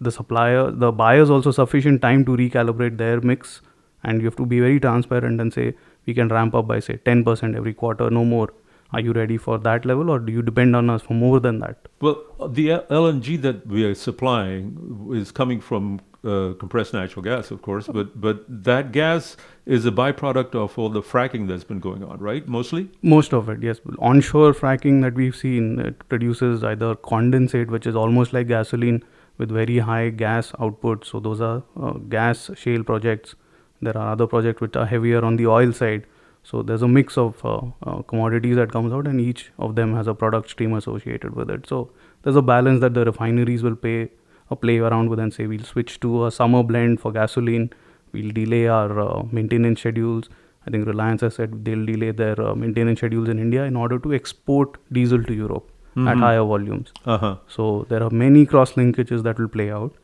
the 0.00 0.12
supplier, 0.12 0.70
the 0.70 0.92
buyers 0.92 1.28
also 1.28 1.50
sufficient 1.50 2.02
time 2.02 2.24
to 2.26 2.36
recalibrate 2.36 2.98
their 2.98 3.20
mix. 3.20 3.60
And 4.04 4.20
you 4.20 4.26
have 4.26 4.36
to 4.36 4.46
be 4.46 4.60
very 4.60 4.78
transparent 4.78 5.40
and 5.40 5.52
say, 5.52 5.74
we 6.06 6.14
can 6.14 6.28
ramp 6.28 6.54
up 6.54 6.68
by, 6.68 6.78
say, 6.80 6.98
10% 7.04 7.56
every 7.56 7.74
quarter, 7.74 8.10
no 8.10 8.24
more. 8.24 8.52
Are 8.92 9.00
you 9.00 9.12
ready 9.12 9.38
for 9.38 9.58
that 9.58 9.86
level 9.86 10.10
or 10.10 10.18
do 10.18 10.32
you 10.32 10.42
depend 10.42 10.76
on 10.76 10.90
us 10.90 11.02
for 11.02 11.14
more 11.14 11.40
than 11.40 11.60
that? 11.60 11.88
Well, 12.00 12.22
the 12.48 12.68
LNG 12.90 13.40
that 13.40 13.66
we 13.66 13.84
are 13.84 13.94
supplying 13.94 15.08
is 15.14 15.32
coming 15.32 15.60
from 15.60 16.00
uh, 16.24 16.52
compressed 16.58 16.92
natural 16.92 17.22
gas, 17.22 17.50
of 17.50 17.62
course, 17.62 17.88
but 17.88 18.20
but 18.20 18.44
that 18.48 18.92
gas 18.92 19.36
is 19.66 19.86
a 19.86 19.90
byproduct 19.90 20.54
of 20.54 20.78
all 20.78 20.88
the 20.88 21.02
fracking 21.02 21.48
that's 21.48 21.64
been 21.64 21.80
going 21.80 22.04
on, 22.04 22.18
right? 22.18 22.46
Mostly. 22.46 22.90
Most 23.02 23.34
of 23.34 23.48
it, 23.48 23.62
yes. 23.62 23.80
Onshore 23.98 24.52
fracking 24.52 25.02
that 25.02 25.14
we've 25.14 25.34
seen, 25.34 25.80
it 25.80 26.08
produces 26.08 26.62
either 26.62 26.94
condensate, 26.94 27.68
which 27.68 27.86
is 27.86 27.96
almost 27.96 28.32
like 28.32 28.48
gasoline 28.48 29.02
with 29.38 29.50
very 29.50 29.78
high 29.78 30.10
gas 30.10 30.52
output. 30.60 31.04
So 31.04 31.20
those 31.20 31.40
are 31.40 31.62
uh, 31.80 31.92
gas 32.16 32.50
shale 32.54 32.84
projects. 32.84 33.34
There 33.80 33.96
are 33.96 34.12
other 34.12 34.28
projects 34.28 34.60
which 34.60 34.76
are 34.76 34.86
heavier 34.86 35.24
on 35.24 35.36
the 35.36 35.46
oil 35.48 35.72
side. 35.72 36.06
So 36.44 36.62
there's 36.62 36.82
a 36.82 36.88
mix 36.88 37.16
of 37.18 37.44
uh, 37.44 37.60
uh, 37.82 38.02
commodities 38.02 38.56
that 38.56 38.72
comes 38.72 38.92
out, 38.92 39.06
and 39.06 39.20
each 39.20 39.52
of 39.58 39.74
them 39.76 39.94
has 39.94 40.06
a 40.06 40.14
product 40.14 40.50
stream 40.50 40.74
associated 40.74 41.34
with 41.34 41.50
it. 41.50 41.68
So 41.68 41.90
there's 42.22 42.36
a 42.36 42.42
balance 42.42 42.80
that 42.80 42.94
the 42.94 43.04
refineries 43.04 43.62
will 43.62 43.76
pay 43.76 44.10
or 44.52 44.56
play 44.66 44.78
around 44.90 45.10
with 45.14 45.20
and 45.24 45.34
say 45.38 45.46
we'll 45.54 45.66
switch 45.72 45.98
to 46.06 46.14
a 46.28 46.30
summer 46.38 46.62
blend 46.70 47.00
for 47.04 47.12
gasoline. 47.18 47.68
We'll 48.12 48.32
delay 48.38 48.62
our 48.78 49.00
uh, 49.08 49.22
maintenance 49.40 49.80
schedules. 49.84 50.28
I 50.66 50.70
think 50.74 50.86
Reliance 50.86 51.22
has 51.26 51.34
said 51.40 51.54
they'll 51.66 51.86
delay 51.92 52.10
their 52.22 52.40
uh, 52.48 52.54
maintenance 52.64 53.00
schedules 53.02 53.28
in 53.34 53.38
India 53.44 53.64
in 53.70 53.76
order 53.84 53.98
to 54.06 54.12
export 54.18 54.76
diesel 54.98 55.24
to 55.30 55.34
Europe 55.42 55.70
at 55.96 56.02
Mhm. 56.16 56.20
higher 56.26 56.44
volumes. 56.50 56.92
Uh-huh. 57.14 57.30
So 57.54 57.64
there 57.88 58.02
are 58.08 58.10
many 58.26 58.42
cross 58.52 58.74
linkages 58.82 59.24
that 59.28 59.40
will 59.44 59.48
play 59.56 59.70
out. 59.78 59.96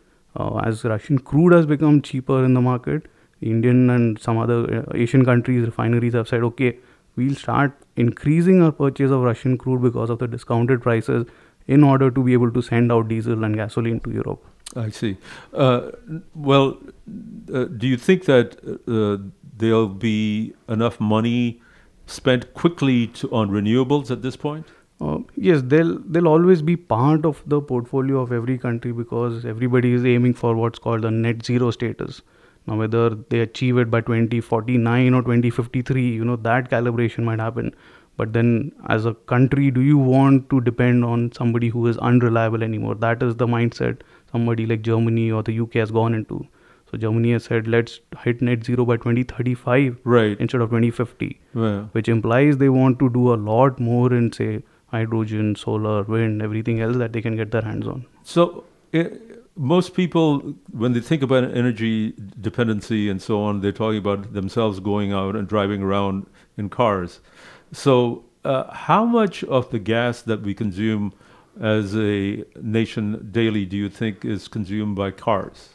Uh, 0.44 0.48
as 0.70 0.82
Russian 0.92 1.20
crude 1.30 1.54
has 1.58 1.68
become 1.74 2.00
cheaper 2.08 2.40
in 2.48 2.56
the 2.58 2.64
market, 2.66 3.06
Indian 3.52 3.84
and 3.96 4.18
some 4.26 4.40
other 4.46 4.58
uh, 4.80 4.82
Asian 5.04 5.24
countries 5.28 5.64
refineries 5.68 6.18
have 6.20 6.28
said, 6.32 6.42
okay, 6.50 6.72
we'll 7.20 7.38
start 7.44 7.72
increasing 8.06 8.60
our 8.66 8.74
purchase 8.80 9.14
of 9.18 9.22
Russian 9.28 9.56
crude 9.62 9.82
because 9.86 10.10
of 10.16 10.18
the 10.24 10.28
discounted 10.34 10.82
prices 10.88 11.24
in 11.68 11.84
order 11.84 12.10
to 12.10 12.24
be 12.24 12.32
able 12.32 12.50
to 12.50 12.62
send 12.62 12.90
out 12.90 13.08
diesel 13.08 13.44
and 13.44 13.54
gasoline 13.54 14.00
to 14.00 14.10
Europe. 14.10 14.44
I 14.76 14.90
see. 14.90 15.16
Uh, 15.52 15.90
well, 16.34 16.78
uh, 17.52 17.64
do 17.64 17.86
you 17.86 17.96
think 17.96 18.24
that 18.24 18.56
uh, 18.86 19.22
there'll 19.56 19.88
be 19.88 20.54
enough 20.68 20.98
money 21.00 21.62
spent 22.06 22.52
quickly 22.54 23.06
to, 23.08 23.30
on 23.30 23.50
renewables 23.50 24.10
at 24.10 24.22
this 24.22 24.36
point? 24.36 24.66
Uh, 25.00 25.18
yes, 25.36 25.62
they'll 25.64 25.98
they'll 26.00 26.26
always 26.26 26.60
be 26.60 26.76
part 26.76 27.24
of 27.24 27.42
the 27.46 27.60
portfolio 27.60 28.20
of 28.20 28.32
every 28.32 28.58
country 28.58 28.90
because 28.92 29.44
everybody 29.44 29.92
is 29.92 30.04
aiming 30.04 30.34
for 30.34 30.56
what's 30.56 30.78
called 30.78 31.04
a 31.04 31.10
net 31.10 31.44
zero 31.44 31.70
status. 31.70 32.20
Now, 32.66 32.76
whether 32.76 33.10
they 33.10 33.40
achieve 33.40 33.78
it 33.78 33.90
by 33.90 34.00
2049 34.00 35.14
or 35.14 35.22
2053, 35.22 36.08
you 36.10 36.24
know 36.24 36.36
that 36.36 36.68
calibration 36.68 37.24
might 37.24 37.38
happen. 37.38 37.74
But 38.18 38.32
then, 38.34 38.72
as 38.88 39.06
a 39.06 39.14
country, 39.32 39.70
do 39.70 39.80
you 39.80 39.96
want 39.96 40.50
to 40.50 40.60
depend 40.60 41.04
on 41.04 41.32
somebody 41.32 41.68
who 41.68 41.86
is 41.86 41.98
unreliable 41.98 42.64
anymore? 42.68 42.94
That 42.96 43.22
is 43.22 43.36
the 43.36 43.46
mindset 43.46 44.00
somebody 44.32 44.66
like 44.66 44.82
Germany 44.82 45.30
or 45.30 45.42
the 45.42 45.58
UK 45.60 45.74
has 45.74 45.92
gone 45.98 46.14
into. 46.14 46.46
So 46.90 46.98
Germany 46.98 47.32
has 47.32 47.44
said 47.44 47.68
let's 47.68 48.00
hit 48.24 48.42
net 48.42 48.64
zero 48.64 48.84
by 48.90 48.96
2035 48.96 49.98
right. 50.04 50.36
instead 50.40 50.60
of 50.60 50.70
2050, 50.70 51.38
Yeah. 51.54 51.82
which 51.92 52.08
implies 52.08 52.58
they 52.58 52.70
want 52.70 52.98
to 52.98 53.08
do 53.10 53.32
a 53.34 53.38
lot 53.52 53.78
more 53.78 54.12
in 54.12 54.32
say 54.32 54.62
hydrogen, 54.86 55.54
solar, 55.54 56.02
wind, 56.02 56.42
everything 56.42 56.80
else 56.80 56.96
that 56.96 57.12
they 57.12 57.20
can 57.20 57.36
get 57.36 57.50
their 57.50 57.62
hands 57.62 57.86
on. 57.86 58.06
So, 58.22 58.64
eh, 58.94 59.08
most 59.54 59.92
people, 59.94 60.54
when 60.70 60.92
they 60.92 61.00
think 61.00 61.22
about 61.22 61.44
energy 61.62 62.14
dependency 62.40 63.10
and 63.10 63.20
so 63.20 63.42
on, 63.42 63.60
they're 63.60 63.72
talking 63.80 63.98
about 63.98 64.32
themselves 64.32 64.80
going 64.80 65.12
out 65.12 65.36
and 65.36 65.46
driving 65.46 65.82
around 65.82 66.26
in 66.56 66.70
cars. 66.70 67.20
So, 67.72 68.24
uh, 68.44 68.72
how 68.72 69.04
much 69.04 69.44
of 69.44 69.70
the 69.70 69.78
gas 69.78 70.22
that 70.22 70.42
we 70.42 70.54
consume 70.54 71.12
as 71.60 71.96
a 71.96 72.44
nation 72.62 73.28
daily 73.32 73.64
do 73.66 73.76
you 73.76 73.88
think 73.88 74.24
is 74.24 74.48
consumed 74.48 74.96
by 74.96 75.10
cars? 75.10 75.70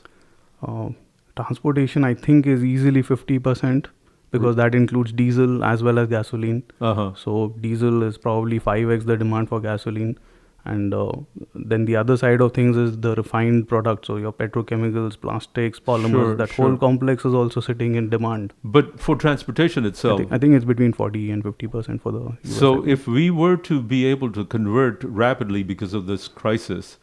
Uh, 0.61 0.89
transportation, 1.35 2.03
I 2.03 2.13
think, 2.13 2.47
is 2.47 2.63
easily 2.63 3.03
50% 3.03 3.87
because 4.31 4.55
that 4.55 4.73
includes 4.73 5.11
diesel 5.11 5.63
as 5.63 5.83
well 5.83 5.99
as 5.99 6.07
gasoline. 6.07 6.63
Uh-huh. 6.81 7.13
So 7.15 7.49
diesel 7.61 8.01
is 8.03 8.17
probably 8.17 8.59
5x 8.59 9.05
the 9.05 9.15
demand 9.15 9.49
for 9.49 9.59
gasoline. 9.59 10.17
And 10.65 10.93
uh, 10.93 11.11
then 11.53 11.83
the 11.85 11.97
other 11.97 12.15
side 12.15 12.39
of 12.39 12.53
things 12.53 12.77
is 12.77 12.97
the 12.99 13.15
refined 13.15 13.67
products. 13.67 14.07
So 14.07 14.15
your 14.15 14.31
petrochemicals, 14.31 15.19
plastics, 15.19 15.79
polymers, 15.79 16.11
Sure, 16.11 16.35
that 16.35 16.49
sure. 16.49 16.67
whole 16.69 16.77
complex 16.77 17.25
is 17.25 17.33
also 17.33 17.59
sitting 17.59 17.95
in 17.95 18.09
demand. 18.09 18.53
But 18.63 18.97
for 18.99 19.15
transportation 19.17 19.83
I 19.83 19.89
itself, 19.89 20.19
think, 20.19 20.31
I 20.31 20.37
think 20.37 20.53
it's 20.55 20.63
between 20.63 20.93
40 20.93 21.31
and 21.31 21.43
50% 21.43 21.99
for 22.01 22.13
the 22.13 22.19
US 22.19 22.37
So, 22.43 22.75
segment. 22.75 22.89
if 22.91 23.07
we 23.07 23.29
were 23.29 23.57
to 23.57 23.81
be 23.81 24.05
able 24.05 24.31
to 24.31 24.45
convert 24.45 25.03
rapidly 25.03 25.63
because 25.63 25.93
of 25.93 26.05
this 26.05 26.29
crisis 26.29 26.97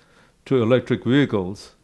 to 0.46 0.62
electric 0.62 1.04
vehicles, 1.04 1.74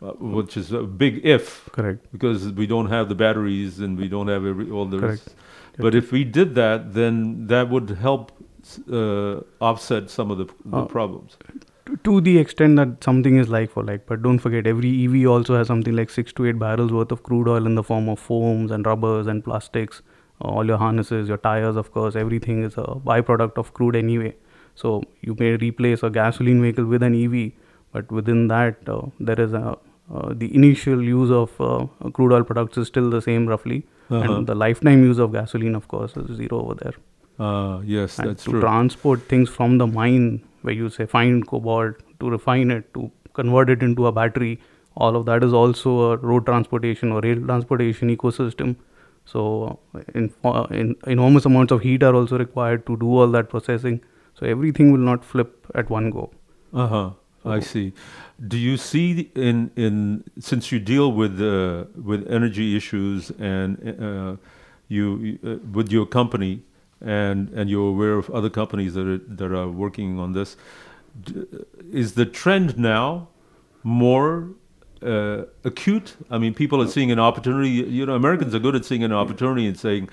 uh, 0.00 0.12
which 0.12 0.56
is 0.56 0.70
a 0.70 0.84
big 0.84 1.20
if, 1.26 1.68
Correct. 1.72 2.06
because 2.12 2.52
we 2.52 2.66
don't 2.68 2.86
have 2.88 3.08
the 3.08 3.16
batteries 3.16 3.80
and 3.80 3.98
we 3.98 4.06
don't 4.08 4.28
have 4.28 4.46
every, 4.46 4.70
all 4.70 4.86
the. 4.86 5.00
Correct. 5.00 5.34
But 5.76 5.94
if 5.94 6.12
we 6.12 6.22
did 6.24 6.54
that, 6.54 6.92
then 6.94 7.46
that 7.48 7.68
would 7.68 7.90
help 7.90 8.32
uh, 9.00 9.40
offset 9.70 10.10
some 10.10 10.30
of 10.30 10.38
the, 10.38 10.46
the 10.64 10.76
Uh, 10.82 10.84
problems. 10.96 11.36
to- 12.06 12.20
the 12.26 12.32
extent 12.38 12.76
that 12.80 12.90
something 13.06 13.36
is 13.42 13.48
like 13.54 13.70
for 13.76 13.82
like 13.90 14.02
but 14.10 14.22
don't 14.26 14.42
forget 14.46 14.66
every 14.72 14.90
ev 15.04 15.14
also 15.34 15.56
has 15.60 15.66
something 15.72 15.96
like 16.00 16.10
6 16.16 16.32
to 16.40 16.46
8 16.50 16.58
barrels 16.64 16.92
worth 16.98 17.14
of 17.16 17.22
crude 17.28 17.48
oil 17.54 17.66
in 17.70 17.74
the 17.80 17.82
form 17.88 18.08
of 18.12 18.20
foams 18.26 18.70
and 18.76 18.86
rubbers 18.90 19.26
and 19.32 19.44
plastics 19.48 20.02
uh, 20.44 20.48
all 20.52 20.70
your 20.72 20.78
harnesses 20.84 21.32
your 21.32 21.40
tires 21.48 21.80
of 21.82 21.90
course 21.96 22.18
everything 22.22 22.62
is 22.68 22.76
a 22.84 22.86
byproduct 23.10 23.58
of 23.64 23.72
crude 23.80 23.96
anyway 24.02 24.32
so 24.84 24.92
you 25.30 25.36
may 25.42 25.50
replace 25.66 26.06
a 26.10 26.10
gasoline 26.20 26.62
vehicle 26.66 26.84
with 26.94 27.02
an 27.10 27.16
ev 27.24 27.36
but 27.98 28.12
within 28.20 28.46
that 28.54 28.88
uh, 28.96 29.00
there 29.30 29.40
is 29.48 29.52
a 29.62 29.64
uh, 30.14 30.32
the 30.44 30.54
initial 30.60 31.02
use 31.08 31.30
of 31.42 31.60
uh, 31.70 31.84
crude 32.18 32.32
oil 32.38 32.44
products 32.52 32.78
is 32.84 32.86
still 32.96 33.10
the 33.18 33.24
same 33.30 33.48
roughly 33.54 33.80
Uh-huh. 34.10 34.20
and 34.36 34.48
the 34.50 34.54
lifetime 34.60 35.02
use 35.08 35.18
of 35.24 35.28
gasoline 35.34 35.74
of 35.78 35.84
course 35.90 36.14
is 36.20 36.30
zero 36.38 36.56
over 36.62 36.74
there 36.78 36.94
Uh, 37.40 37.80
yes, 37.84 38.18
and 38.18 38.28
that's 38.28 38.44
to 38.44 38.50
true. 38.50 38.60
transport 38.60 39.22
things 39.28 39.48
from 39.48 39.78
the 39.78 39.86
mine 39.86 40.42
where 40.62 40.74
you 40.74 40.90
say 40.90 41.06
find 41.06 41.46
cobalt 41.46 42.02
to 42.20 42.30
refine 42.30 42.70
it 42.70 42.92
to 42.94 43.10
convert 43.32 43.70
it 43.70 43.82
into 43.82 44.06
a 44.06 44.12
battery 44.12 44.58
all 44.96 45.16
of 45.16 45.24
that 45.26 45.42
is 45.42 45.52
also 45.52 45.92
a 46.12 46.16
road 46.18 46.44
transportation 46.46 47.12
or 47.12 47.20
rail 47.26 47.40
transportation 47.50 48.14
ecosystem 48.14 48.74
so 49.24 49.78
in, 50.14 50.32
uh, 50.44 50.66
in, 50.70 50.94
enormous 51.06 51.46
amounts 51.46 51.72
of 51.72 51.80
heat 51.80 52.02
are 52.02 52.14
also 52.14 52.38
required 52.38 52.84
to 52.86 52.96
do 52.98 53.16
all 53.18 53.28
that 53.28 53.48
processing 53.48 54.00
so 54.34 54.46
everything 54.46 54.92
will 54.92 55.06
not 55.12 55.24
flip 55.24 55.66
at 55.74 55.88
one 55.98 56.10
go 56.10 56.30
Uh 56.72 56.86
huh. 56.88 57.10
I 57.44 57.60
see. 57.60 57.82
Do 58.54 58.58
you 58.58 58.76
see 58.76 59.30
in 59.34 59.60
in 59.84 60.24
since 60.48 60.70
you 60.72 60.78
deal 60.78 61.12
with 61.20 61.40
uh, 61.40 61.84
with 62.10 62.26
energy 62.38 62.66
issues 62.80 63.30
and 63.38 63.78
uh, 64.08 64.36
you 64.88 65.38
uh, 65.44 65.56
with 65.78 65.90
your 65.96 66.04
company 66.16 66.50
and 67.00 67.48
and 67.50 67.70
you're 67.70 67.88
aware 67.88 68.14
of 68.14 68.30
other 68.30 68.50
companies 68.50 68.94
that 68.94 69.06
are 69.06 69.18
that 69.18 69.52
are 69.52 69.68
working 69.68 70.18
on 70.18 70.32
this, 70.32 70.56
is 71.92 72.14
the 72.14 72.26
trend 72.26 72.78
now 72.78 73.28
more 73.82 74.50
uh, 75.02 75.44
acute? 75.64 76.16
I 76.30 76.38
mean, 76.38 76.54
people 76.54 76.82
are 76.82 76.88
seeing 76.88 77.10
an 77.10 77.18
opportunity. 77.18 77.70
You 77.70 78.06
know, 78.06 78.14
Americans 78.14 78.54
are 78.54 78.58
good 78.58 78.76
at 78.76 78.84
seeing 78.84 79.02
an 79.02 79.12
opportunity 79.12 79.66
and 79.66 79.78
saying, 79.78 80.08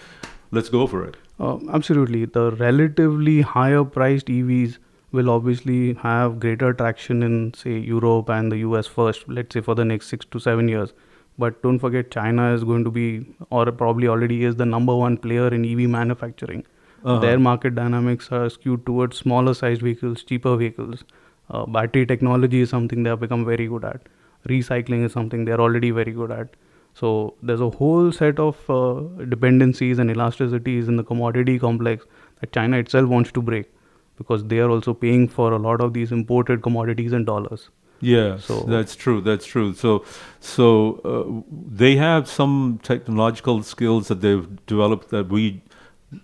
"Let's 0.52 0.70
go 0.70 0.88
for 0.88 1.04
it." 1.06 1.18
Uh, 1.40 1.58
absolutely. 1.72 2.26
The 2.26 2.52
relatively 2.52 3.42
higher 3.42 3.84
priced 3.84 4.28
EVs 4.28 4.78
will 5.12 5.30
obviously 5.30 5.94
have 5.96 6.40
greater 6.40 6.74
traction 6.74 7.24
in, 7.24 7.54
say, 7.54 7.78
Europe 7.78 8.30
and 8.30 8.52
the 8.52 8.58
US 8.60 8.88
first, 8.88 9.28
let's 9.28 9.54
say 9.54 9.62
for 9.62 9.76
the 9.76 9.86
next 9.86 10.08
six 10.08 10.26
to 10.32 10.40
seven 10.40 10.68
years. 10.68 10.94
But 11.38 11.62
don't 11.62 11.80
forget, 11.80 12.10
China 12.12 12.54
is 12.54 12.64
going 12.64 12.84
to 12.84 12.92
be, 12.92 13.26
or 13.52 13.72
probably 13.72 14.08
already 14.08 14.44
is, 14.44 14.56
the 14.56 14.66
number 14.66 14.96
one 14.96 15.18
player 15.18 15.48
in 15.48 15.64
EV 15.64 15.90
manufacturing. 15.90 16.66
Uh-huh. 17.08 17.20
Their 17.26 17.40
market 17.40 17.76
dynamics 17.76 18.32
are 18.32 18.50
skewed 18.50 18.86
towards 18.86 19.18
smaller 19.18 19.54
sized 19.54 19.82
vehicles, 19.82 20.24
cheaper 20.24 20.56
vehicles. 20.62 21.04
Uh, 21.50 21.66
battery 21.66 22.06
technology 22.06 22.62
is 22.62 22.70
something 22.70 23.04
they 23.04 23.10
have 23.10 23.22
become 23.22 23.46
very 23.46 23.68
good 23.68 23.86
at. 23.86 24.10
Recycling 24.50 25.06
is 25.06 25.14
something 25.14 25.46
they're 25.46 25.62
already 25.68 25.92
very 25.92 26.12
good 26.12 26.32
at. 26.32 26.50
So 26.94 27.36
there's 27.42 27.62
a 27.62 27.70
whole 27.70 28.12
set 28.12 28.40
of 28.40 28.70
uh, 28.70 29.24
dependencies 29.36 30.00
and 30.00 30.10
elasticities 30.10 30.88
in 30.88 30.98
the 30.98 31.04
commodity 31.04 31.58
complex 31.60 32.06
that 32.42 32.52
China 32.52 32.78
itself 32.86 33.08
wants 33.08 33.32
to 33.34 33.42
break 33.42 33.72
because 34.18 34.44
they 34.46 34.60
are 34.60 34.70
also 34.70 34.94
paying 34.94 35.28
for 35.28 35.52
a 35.54 35.60
lot 35.60 35.80
of 35.80 35.94
these 35.94 36.12
imported 36.12 36.64
commodities 36.64 37.14
in 37.14 37.26
dollars. 37.26 37.70
Yes, 38.00 38.46
So- 38.46 38.64
that's 38.68 38.96
true. 38.96 39.22
That's 39.22 39.46
true. 39.46 39.74
So, 39.74 40.06
so 40.40 40.66
uh, 41.14 41.54
they 41.84 41.96
have 41.96 42.28
some 42.28 42.80
technological 42.84 43.64
skills 43.64 44.08
that 44.10 44.22
they've 44.22 44.48
developed 44.68 45.10
that 45.10 45.30
we 45.30 45.62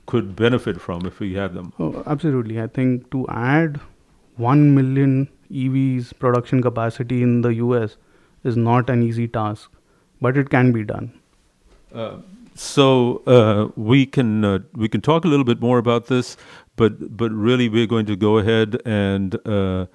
could 0.05 0.35
benefit 0.35 0.79
from 0.79 1.05
if 1.05 1.19
we 1.19 1.33
had 1.33 1.53
them. 1.53 1.73
Oh, 1.79 2.03
absolutely. 2.05 2.61
I 2.61 2.67
think 2.67 3.09
to 3.11 3.25
add 3.29 3.79
1 4.37 4.75
million 4.75 5.29
EVs 5.51 6.17
production 6.19 6.61
capacity 6.61 7.21
in 7.21 7.41
the 7.41 7.53
US 7.55 7.97
is 8.43 8.57
not 8.57 8.89
an 8.89 9.03
easy 9.03 9.27
task, 9.27 9.69
but 10.21 10.37
it 10.37 10.49
can 10.49 10.71
be 10.71 10.83
done. 10.83 11.11
Uh, 11.93 12.17
so 12.55 13.21
uh, 13.27 13.69
we 13.75 14.05
can 14.05 14.45
uh, 14.45 14.59
we 14.73 14.87
can 14.87 15.01
talk 15.01 15.25
a 15.25 15.27
little 15.27 15.43
bit 15.43 15.59
more 15.59 15.77
about 15.77 16.07
this, 16.07 16.37
but 16.75 17.17
but 17.17 17.31
really 17.31 17.67
we're 17.69 17.87
going 17.87 18.05
to 18.05 18.15
go 18.15 18.37
ahead 18.37 18.81
and 18.85 19.35
uh, 19.47 19.87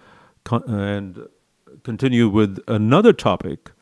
con- 0.44 0.64
and 0.68 1.28
continue 1.84 2.28
with 2.28 2.58
another 2.66 3.12
topic 3.12 3.72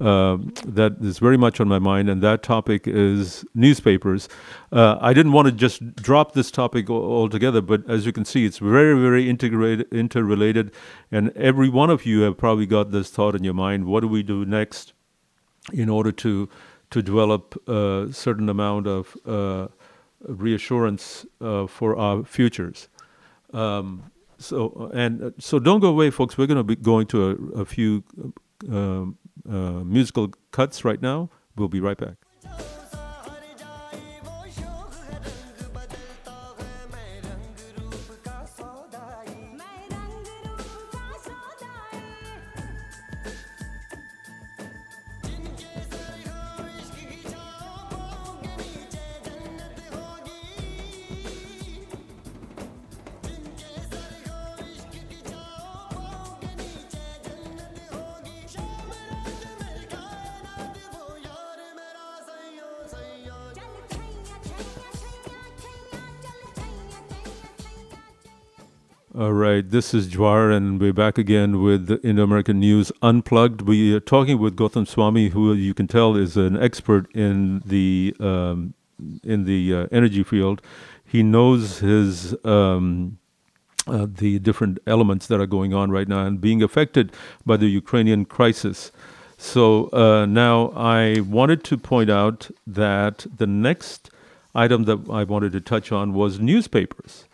um, 0.00 0.52
that 0.66 0.96
is 1.00 1.18
very 1.18 1.36
much 1.36 1.60
on 1.60 1.68
my 1.68 1.78
mind, 1.78 2.08
and 2.08 2.22
that 2.22 2.42
topic 2.42 2.86
is 2.86 3.44
newspapers. 3.54 4.28
Uh, 4.72 4.98
I 5.00 5.12
didn't 5.12 5.32
want 5.32 5.46
to 5.46 5.52
just 5.52 5.94
drop 5.96 6.32
this 6.32 6.50
topic 6.50 6.90
altogether, 6.90 7.60
but 7.60 7.88
as 7.88 8.04
you 8.04 8.12
can 8.12 8.24
see, 8.24 8.44
it's 8.44 8.58
very, 8.58 9.00
very 9.00 9.28
integrated, 9.28 9.86
interrelated, 9.92 10.72
and 11.12 11.30
every 11.36 11.68
one 11.68 11.90
of 11.90 12.04
you 12.04 12.22
have 12.22 12.36
probably 12.36 12.66
got 12.66 12.90
this 12.90 13.10
thought 13.10 13.34
in 13.34 13.44
your 13.44 13.54
mind: 13.54 13.86
What 13.86 14.00
do 14.00 14.08
we 14.08 14.22
do 14.22 14.44
next 14.44 14.92
in 15.72 15.88
order 15.88 16.12
to 16.12 16.48
to 16.90 17.02
develop 17.02 17.56
a 17.68 18.08
certain 18.12 18.48
amount 18.48 18.86
of 18.86 19.16
uh, 19.26 19.68
reassurance 20.20 21.24
uh, 21.40 21.66
for 21.66 21.96
our 21.96 22.24
futures? 22.24 22.88
Um, 23.52 24.10
so 24.38 24.90
and 24.92 25.22
uh, 25.22 25.30
so, 25.38 25.58
don't 25.58 25.80
go 25.80 25.88
away, 25.88 26.10
folks. 26.10 26.36
We're 26.36 26.48
going 26.48 26.58
to 26.58 26.64
be 26.64 26.76
going 26.76 27.06
to 27.08 27.52
a, 27.54 27.60
a 27.60 27.64
few 27.64 28.02
uh, 28.22 28.28
Uh, 28.70 29.06
uh, 29.48 29.84
musical 29.84 30.32
cuts 30.52 30.84
right 30.84 31.00
now. 31.02 31.30
We'll 31.56 31.68
be 31.68 31.80
right 31.80 31.98
back. 31.98 32.16
This 69.74 69.92
is 69.92 70.06
Jawahar, 70.06 70.56
and 70.56 70.80
we're 70.80 70.92
back 70.92 71.18
again 71.18 71.60
with 71.60 71.88
the 71.88 72.00
Indo 72.06 72.22
American 72.22 72.60
News 72.60 72.92
Unplugged. 73.02 73.62
We 73.62 73.92
are 73.92 73.98
talking 73.98 74.38
with 74.38 74.54
Gautam 74.54 74.86
Swami, 74.86 75.30
who 75.30 75.52
you 75.52 75.74
can 75.74 75.88
tell 75.88 76.14
is 76.14 76.36
an 76.36 76.56
expert 76.56 77.10
in 77.12 77.60
the 77.66 78.14
um, 78.20 78.74
in 79.24 79.46
the 79.46 79.74
uh, 79.74 79.86
energy 79.90 80.22
field. 80.22 80.62
He 81.04 81.24
knows 81.24 81.80
his 81.80 82.36
um, 82.44 83.18
uh, 83.88 84.06
the 84.08 84.38
different 84.38 84.78
elements 84.86 85.26
that 85.26 85.40
are 85.40 85.46
going 85.48 85.74
on 85.74 85.90
right 85.90 86.06
now 86.06 86.24
and 86.24 86.40
being 86.40 86.62
affected 86.62 87.10
by 87.44 87.56
the 87.56 87.66
Ukrainian 87.66 88.26
crisis. 88.26 88.92
So 89.38 89.90
uh, 89.92 90.24
now 90.26 90.68
I 90.76 91.18
wanted 91.22 91.64
to 91.64 91.76
point 91.76 92.10
out 92.10 92.48
that 92.64 93.26
the 93.36 93.48
next 93.48 94.08
item 94.54 94.84
that 94.84 95.00
I 95.10 95.24
wanted 95.24 95.50
to 95.50 95.60
touch 95.60 95.90
on 95.90 96.14
was 96.14 96.38
newspapers. 96.38 97.24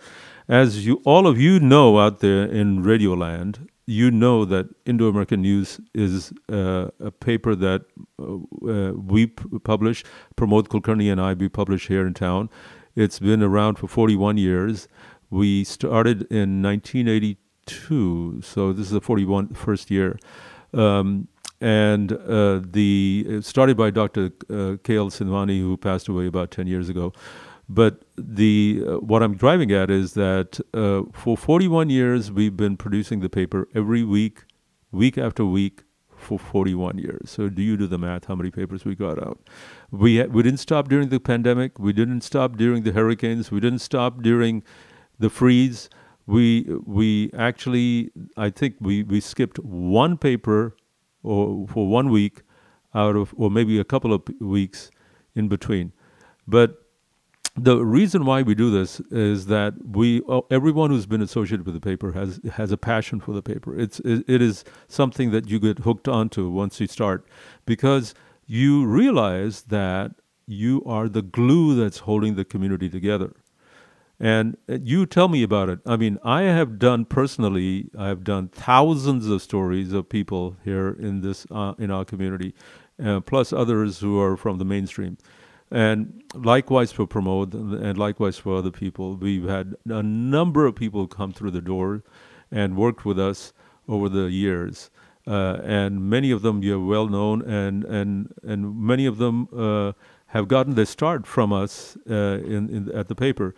As 0.51 0.85
you, 0.85 1.01
all 1.05 1.29
of 1.29 1.41
you 1.41 1.61
know 1.61 2.01
out 2.01 2.19
there 2.19 2.43
in 2.45 2.83
Radioland, 2.83 3.69
you 3.87 4.11
know 4.11 4.45
that 4.45 4.67
Indo 4.85 5.07
American 5.07 5.43
News 5.43 5.81
is 5.95 6.33
uh, 6.51 6.89
a 6.99 7.13
paper 7.13 7.55
that 7.55 7.83
uh, 8.19 8.35
uh 8.69 8.93
we 8.95 9.29
p- 9.29 9.61
publish, 9.63 10.03
Pramod 10.37 10.67
Kulkarni 10.67 11.09
and 11.13 11.21
I, 11.21 11.35
we 11.35 11.49
publish 11.49 11.87
here 11.87 12.05
in 12.05 12.15
town. 12.15 12.51
It's 12.97 13.21
been 13.21 13.45
around 13.45 13.77
for 13.77 13.87
41 13.87 14.39
years. 14.39 14.89
We 15.31 15.63
started 15.63 16.23
in 16.33 16.61
1982, 16.63 18.41
so 18.43 18.73
this 18.73 18.87
is 18.87 18.93
the 18.93 19.01
41 19.01 19.55
first 19.55 19.89
year. 19.89 20.19
Um, 20.75 21.29
and 21.61 22.13
uh, 22.13 22.61
the 22.65 23.39
started 23.43 23.77
by 23.77 23.91
Dr. 23.91 24.33
Uh, 24.51 24.79
K.L. 24.83 25.11
Sindhwani, 25.11 25.61
who 25.61 25.77
passed 25.77 26.09
away 26.09 26.27
about 26.27 26.51
10 26.51 26.67
years 26.67 26.89
ago. 26.89 27.13
But 27.69 28.03
the 28.27 28.83
uh, 28.87 28.97
what 28.99 29.23
I'm 29.23 29.37
driving 29.37 29.73
at 29.73 29.91
is 29.91 30.15
that 30.15 30.61
uh, 30.75 31.03
for 31.13 31.37
41 31.37 31.91
years 31.91 32.31
we've 32.31 32.57
been 32.57 32.77
producing 32.77 33.21
the 33.21 33.29
paper 33.29 33.69
every 33.75 34.05
week, 34.05 34.45
week 34.93 35.19
after 35.19 35.45
week 35.45 35.83
for 36.17 36.39
41 36.39 36.99
years. 36.99 37.31
So 37.31 37.49
do 37.49 37.63
you 37.63 37.77
do 37.77 37.87
the 37.87 37.99
math? 37.99 38.27
How 38.27 38.35
many 38.35 38.51
papers 38.51 38.85
we 38.85 38.95
got 38.95 39.19
out? 39.19 39.41
We 39.91 40.23
we 40.25 40.43
didn't 40.43 40.61
stop 40.61 40.89
during 40.89 41.09
the 41.09 41.21
pandemic. 41.21 41.79
We 41.79 41.93
didn't 41.93 42.21
stop 42.21 42.57
during 42.57 42.83
the 42.83 42.93
hurricanes. 42.93 43.51
We 43.51 43.61
didn't 43.61 43.81
stop 43.81 44.23
during 44.23 44.63
the 45.19 45.31
freeze. 45.31 45.89
We 46.27 46.67
we 46.87 47.31
actually 47.37 48.11
I 48.37 48.51
think 48.51 48.77
we 48.81 49.03
we 49.03 49.21
skipped 49.21 49.59
one 49.59 50.17
paper 50.17 50.77
or 51.23 51.67
for 51.69 51.89
one 51.89 52.11
week 52.11 52.43
out 52.95 53.17
of 53.17 53.35
or 53.37 53.51
maybe 53.51 53.79
a 53.79 53.85
couple 53.85 54.13
of 54.13 54.23
weeks 54.41 54.91
in 55.35 55.49
between. 55.49 55.93
But 56.47 56.80
the 57.57 57.85
reason 57.85 58.25
why 58.25 58.43
we 58.43 58.55
do 58.55 58.71
this 58.71 59.01
is 59.11 59.47
that 59.47 59.75
we 59.85 60.23
uh, 60.29 60.41
everyone 60.51 60.91
who's 60.91 61.07
been 61.07 61.23
associated 61.23 61.67
with 61.67 61.75
the 61.75 61.81
paper 61.81 62.13
has 62.13 62.41
has 62.53 62.71
a 62.71 62.77
passion 62.77 63.21
for 63.21 63.33
the 63.33 63.43
paper. 63.43 63.79
It's 63.79 64.01
it, 64.01 64.41
is 64.41 64.65
something 64.89 65.31
that 65.33 65.49
you 65.49 65.59
get 65.59 65.81
hooked 65.81 66.09
onto 66.09 66.49
once 66.49 66.81
you 66.81 66.87
start 66.87 67.27
because 67.67 68.15
you 68.47 68.87
realize 68.87 69.63
that 69.63 70.13
you 70.47 70.83
are 70.85 71.09
the 71.09 71.23
glue 71.23 71.75
that's 71.75 71.99
holding 71.99 72.35
the 72.37 72.45
community 72.45 72.89
together. 72.89 73.33
And 74.19 74.57
uh, 74.69 74.79
you 74.83 75.07
tell 75.07 75.29
me 75.29 75.43
about 75.43 75.71
it. 75.71 75.81
I 75.87 75.97
mean, 75.97 76.19
I 76.23 76.43
have 76.43 76.79
done 76.79 77.05
personally. 77.05 77.91
I 77.99 78.09
have 78.09 78.23
done 78.23 78.49
thousands 78.49 79.27
of 79.29 79.41
stories 79.43 79.93
of 79.93 80.09
people 80.09 80.57
here 80.63 80.91
in 80.91 81.23
this 81.23 81.47
uh, 81.51 81.75
in 81.79 81.91
our 81.91 82.05
community, 82.05 82.55
uh, 83.03 83.21
plus 83.21 83.53
others 83.53 83.99
who 83.99 84.21
are 84.21 84.37
from 84.37 84.59
the 84.59 84.65
mainstream. 84.65 85.17
And 85.71 86.25
likewise 86.35 86.91
for 86.91 87.07
Pramod 87.07 87.55
and 87.55 87.97
likewise 87.97 88.39
for 88.39 88.57
other 88.57 88.71
people. 88.71 89.17
We've 89.17 89.49
had 89.49 89.77
a 89.87 90.03
number 90.03 90.67
of 90.67 90.75
people 90.75 91.07
come 91.07 91.33
through 91.33 91.53
the 91.53 91.61
door 91.61 92.03
and 92.51 92.77
worked 92.77 93.05
with 93.05 93.19
us 93.19 93.53
over 93.89 94.09
the 94.09 94.31
years. 94.31 94.91
Uh, 95.27 95.61
and 95.63 96.11
many 96.11 96.31
of 96.31 96.43
them 96.43 96.63
you're 96.63 96.85
well 96.85 97.07
known, 97.07 97.43
and, 97.43 97.85
and, 97.85 98.35
and 98.43 98.81
many 98.81 99.07
of 99.07 99.19
them 99.19 99.49
uh, 99.57 99.93
have 100.29 100.49
gotten 100.49 100.75
their 100.75 100.87
start 100.87 101.27
from 101.27 101.53
us 101.53 101.97
uh, 102.09 102.15
in, 102.15 102.69
in, 102.71 102.91
at 102.93 103.09
the 103.09 103.15
paper. 103.15 103.55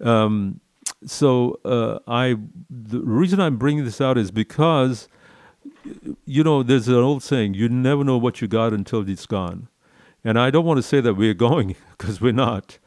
Um, 0.00 0.60
so 1.04 1.58
uh, 1.64 1.98
I, 2.06 2.36
the 2.70 3.00
reason 3.00 3.40
I'm 3.40 3.56
bringing 3.56 3.84
this 3.84 4.00
out 4.00 4.18
is 4.18 4.30
because, 4.30 5.08
you 6.26 6.44
know, 6.44 6.62
there's 6.62 6.86
an 6.86 6.94
old 6.94 7.22
saying: 7.22 7.54
you 7.54 7.68
never 7.68 8.04
know 8.04 8.18
what 8.18 8.40
you 8.40 8.46
got 8.46 8.72
until 8.72 9.08
it's 9.08 9.26
gone. 9.26 9.68
And 10.26 10.40
I 10.40 10.50
don't 10.50 10.64
want 10.64 10.78
to 10.78 10.82
say 10.82 11.00
that 11.00 11.14
we're 11.14 11.34
going, 11.48 11.76
because 11.96 12.20
we're 12.20 12.32
not. 12.32 12.78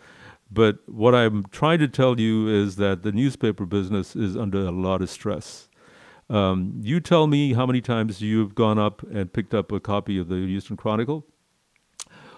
But 0.52 0.80
what 0.88 1.16
I'm 1.16 1.46
trying 1.52 1.80
to 1.80 1.88
tell 1.88 2.20
you 2.20 2.50
is 2.50 2.76
that 2.76 3.02
the 3.04 3.14
newspaper 3.14 3.66
business 3.66 4.14
is 4.14 4.36
under 4.36 4.60
a 4.66 4.72
lot 4.72 5.02
of 5.02 5.10
stress. 5.10 5.70
Um, 6.30 6.74
you 6.82 7.00
tell 7.00 7.28
me 7.28 7.54
how 7.54 7.66
many 7.66 7.80
times 7.80 8.22
you've 8.22 8.56
gone 8.56 8.78
up 8.78 9.04
and 9.04 9.32
picked 9.32 9.54
up 9.54 9.72
a 9.72 9.80
copy 9.80 10.20
of 10.20 10.28
the 10.28 10.36
Houston 10.36 10.76
Chronicle 10.76 11.26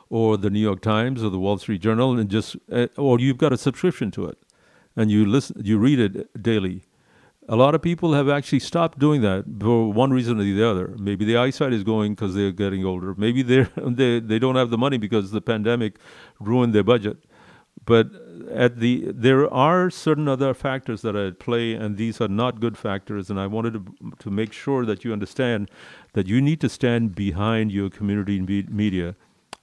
or 0.10 0.38
the 0.38 0.52
New 0.52 0.60
York 0.60 0.82
Times 0.82 1.24
or 1.24 1.32
the 1.32 1.40
Wall 1.40 1.58
Street 1.58 1.82
Journal 1.82 2.20
and 2.20 2.30
just, 2.30 2.56
uh, 2.72 2.88
or 2.96 3.20
you've 3.20 3.40
got 3.40 3.52
a 3.52 3.58
subscription 3.58 4.12
to 4.12 4.26
it 4.26 4.38
and 4.96 5.10
you 5.10 5.26
listen, 5.26 5.60
you 5.66 5.80
read 5.80 6.00
it 6.00 6.44
daily. 6.44 6.84
A 7.52 7.58
lot 7.58 7.76
of 7.76 7.82
people 7.82 8.14
have 8.14 8.30
actually 8.30 8.60
stopped 8.60 8.98
doing 8.98 9.20
that 9.24 9.44
for 9.60 9.92
one 9.92 10.12
reason 10.12 10.40
or 10.40 10.44
the 10.44 10.64
other. 10.64 10.96
Maybe 10.98 11.26
the 11.26 11.36
eyesight 11.36 11.74
is 11.74 11.84
going 11.84 12.16
because 12.16 12.34
they're 12.34 12.54
getting 12.54 12.86
older. 12.86 13.14
Maybe 13.18 13.42
they 13.42 13.64
they 13.76 14.22
they 14.22 14.40
don't 14.40 14.56
have 14.56 14.70
the 14.70 14.78
money 14.78 14.98
because 14.98 15.32
the 15.32 15.42
pandemic 15.42 15.98
ruined 16.40 16.74
their 16.74 16.86
budget. 16.86 17.18
But 17.84 18.08
at 18.50 18.80
the 18.80 19.12
there 19.14 19.54
are 19.54 19.90
certain 19.90 20.30
other 20.30 20.54
factors 20.54 21.02
that 21.02 21.14
are 21.14 21.28
at 21.28 21.40
play, 21.40 21.74
and 21.74 21.98
these 21.98 22.22
are 22.22 22.30
not 22.30 22.62
good 22.62 22.78
factors. 22.78 23.30
And 23.30 23.38
I 23.38 23.48
wanted 23.48 23.74
to 23.74 24.14
to 24.20 24.32
make 24.32 24.54
sure 24.54 24.86
that 24.86 25.04
you 25.04 25.12
understand 25.12 25.70
that 26.14 26.28
you 26.28 26.42
need 26.42 26.62
to 26.62 26.70
stand 26.70 27.16
behind 27.16 27.74
your 27.74 27.90
community 27.90 28.40
media. 28.70 29.16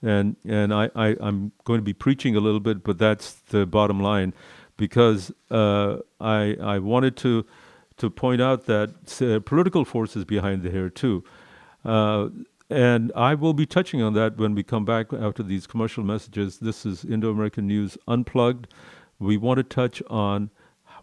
And 0.03 0.35
and 0.45 0.71
I, 0.75 0.91
I 0.95 1.15
I'm 1.19 1.53
going 1.63 1.79
to 1.79 1.83
be 1.83 1.93
preaching 1.93 2.35
a 2.35 2.39
little 2.39 2.59
bit, 2.59 2.83
but 2.83 2.99
that's 2.99 3.31
the 3.33 3.65
bottom 3.65 3.99
line, 3.99 4.35
because 4.77 5.31
uh, 5.49 5.97
I 6.19 6.55
I 6.61 6.77
wanted 6.77 7.17
to 7.17 7.45
to 7.99 8.09
point 8.09 8.41
out 8.41 8.65
that 8.65 9.21
uh, 9.21 9.39
political 9.41 9.85
forces 9.85 10.25
behind 10.25 10.63
the 10.63 10.71
hair 10.71 10.89
too. 10.89 11.23
Uh, 11.85 12.29
and 12.69 13.11
I 13.15 13.35
will 13.35 13.53
be 13.53 13.65
touching 13.65 14.01
on 14.01 14.13
that 14.13 14.37
when 14.37 14.53
we 14.53 14.63
come 14.63 14.85
back 14.85 15.11
after 15.13 15.43
these 15.43 15.65
commercial 15.65 16.03
messages. 16.03 16.59
This 16.59 16.85
is 16.85 17.03
Indo 17.03 17.31
American 17.31 17.67
News 17.67 17.97
Unplugged. 18.07 18.67
We 19.19 19.37
want 19.37 19.57
to 19.57 19.63
touch 19.63 20.01
on 20.09 20.49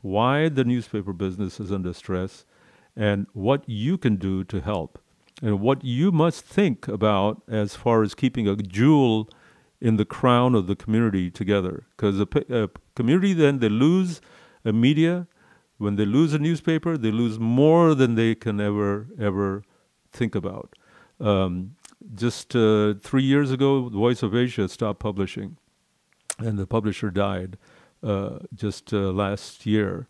why 0.01 0.49
the 0.49 0.65
newspaper 0.65 1.13
business 1.13 1.59
is 1.59 1.73
under 1.73 1.93
stress 1.93 2.45
and 2.97 3.27
what 3.33 3.69
you 3.69 3.99
can 3.99 4.17
do 4.17 4.45
to 4.45 4.61
help 4.61 4.99
and 5.43 5.61
what 5.61 5.85
you 5.85 6.13
must 6.13 6.45
think 6.45 6.89
about 6.89 7.43
as 7.49 7.75
far 7.75 8.03
as 8.03 8.15
keeping 8.15 8.49
a 8.49 8.57
jewel 8.57 9.29
in 9.81 9.97
the 9.97 10.05
crown 10.05 10.55
of 10.55 10.67
the 10.67 10.77
community 10.77 11.31
together. 11.31 11.85
Because 11.97 12.21
a, 12.21 12.29
a 12.49 12.71
community 12.95 13.35
then 13.35 13.59
they 13.59 13.69
lose 13.69 14.21
a 14.65 14.73
media 14.73 15.27
when 15.79 15.97
they 15.97 16.05
lose 16.05 16.33
a 16.33 16.39
newspaper, 16.39 16.97
they 16.97 17.11
lose 17.11 17.39
more 17.39 17.95
than 17.95 18.15
they 18.15 18.35
can 18.35 18.61
ever 18.61 19.09
ever 19.19 19.63
think 20.11 20.35
about. 20.35 20.75
Um, 21.21 21.77
just 22.15 22.55
uh, 22.55 22.95
three 23.01 23.23
years 23.23 23.51
ago, 23.51 23.89
the 23.89 23.97
Voice 23.97 24.23
of 24.23 24.35
Asia 24.35 24.69
stopped 24.69 25.01
publishing, 25.01 25.57
and 26.39 26.59
the 26.59 26.67
publisher 26.67 27.11
died 27.11 27.59
uh, 28.03 28.39
just 28.55 28.93
uh, 28.93 29.11
last 29.13 29.67
year. 29.67 30.07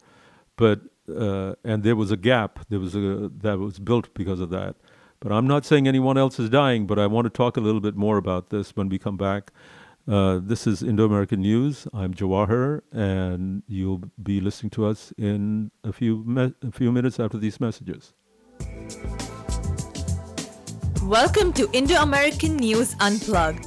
But 0.57 0.81
uh, 1.09 1.55
and 1.65 1.83
there 1.83 1.97
was 1.97 2.11
a 2.11 2.17
gap. 2.17 2.61
There 2.69 2.81
was 2.81 2.95
a 2.95 3.31
that 3.43 3.59
was 3.59 3.79
built 3.79 4.13
because 4.15 4.41
of 4.41 4.51
that. 4.51 4.77
But 5.21 5.33
I'm 5.33 5.47
not 5.47 5.65
saying 5.65 5.89
anyone 5.89 6.19
else 6.19 6.39
is 6.39 6.51
dying. 6.51 6.87
But 6.87 6.99
I 6.99 7.07
want 7.07 7.25
to 7.27 7.31
talk 7.31 7.57
a 7.57 7.61
little 7.61 7.81
bit 7.81 7.97
more 7.97 8.17
about 8.17 8.51
this 8.51 8.77
when 8.77 8.89
we 8.89 8.99
come 8.99 9.17
back. 9.17 9.53
Uh, 10.09 10.39
this 10.41 10.69
is 10.69 10.85
Indo 10.85 11.05
American 11.05 11.41
News. 11.41 11.89
I'm 11.93 12.15
Jawahar, 12.15 12.83
and 12.93 13.65
you'll 13.67 14.03
be 14.23 14.41
listening 14.41 14.71
to 14.71 14.87
us 14.87 15.13
in 15.19 15.73
a 15.83 15.93
few 15.93 16.23
me- 16.25 16.55
a 16.63 16.71
few 16.71 16.93
minutes 16.93 17.19
after 17.19 17.39
these 17.39 17.59
messages. 17.59 18.15
Welcome 21.03 21.53
to 21.55 21.69
Indo 21.73 21.97
American 21.97 22.57
News 22.57 22.95
Unplugged. 23.01 23.67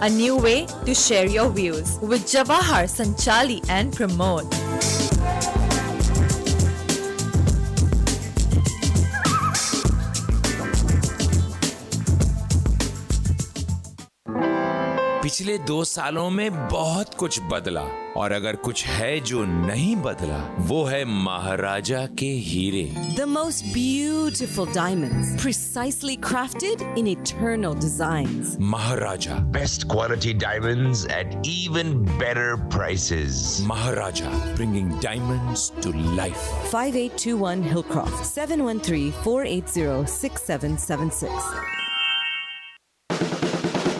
A 0.00 0.08
new 0.08 0.36
way 0.36 0.66
to 0.86 0.94
share 0.94 1.26
your 1.26 1.50
views 1.50 1.98
with 2.02 2.22
Jawahar, 2.22 2.86
Sanchali, 2.86 3.64
and 3.68 3.92
Pramod. 3.92 4.63
पिछले 15.34 15.56
दो 15.58 15.84
सालों 15.84 16.28
में 16.30 16.68
बहुत 16.68 17.14
कुछ 17.14 17.38
बदला 17.50 17.80
और 18.16 18.32
अगर 18.32 18.56
कुछ 18.56 18.84
है 18.86 19.20
जो 19.20 19.44
नहीं 19.44 19.96
बदला 19.96 20.36
वो 20.58 20.82
है 20.84 21.04
महाराजा 21.04 22.04
के 22.18 22.26
हीरे। 22.48 22.82
The 23.16 23.24
most 23.28 23.64
beautiful 23.64 24.68
diamond 24.74 25.40
precisely 25.40 26.16
crafted 26.28 26.82
in 26.98 27.06
eternal 27.06 27.74
design 27.80 28.56
Maharaja. 28.60 29.34
Best 29.58 29.86
quality 29.90 30.34
diamond 30.46 31.10
at 31.12 31.34
even 31.46 31.94
better 32.06 32.54
prices 32.70 33.58
Maharaja 33.66 34.30
bringing 34.54 34.92
diamond 35.02 35.82
to 35.82 35.92
life 36.16 36.38
zero 39.74 40.04
six 40.10 40.46
seven 40.46 40.76
seven 40.88 41.08
six 41.22 41.83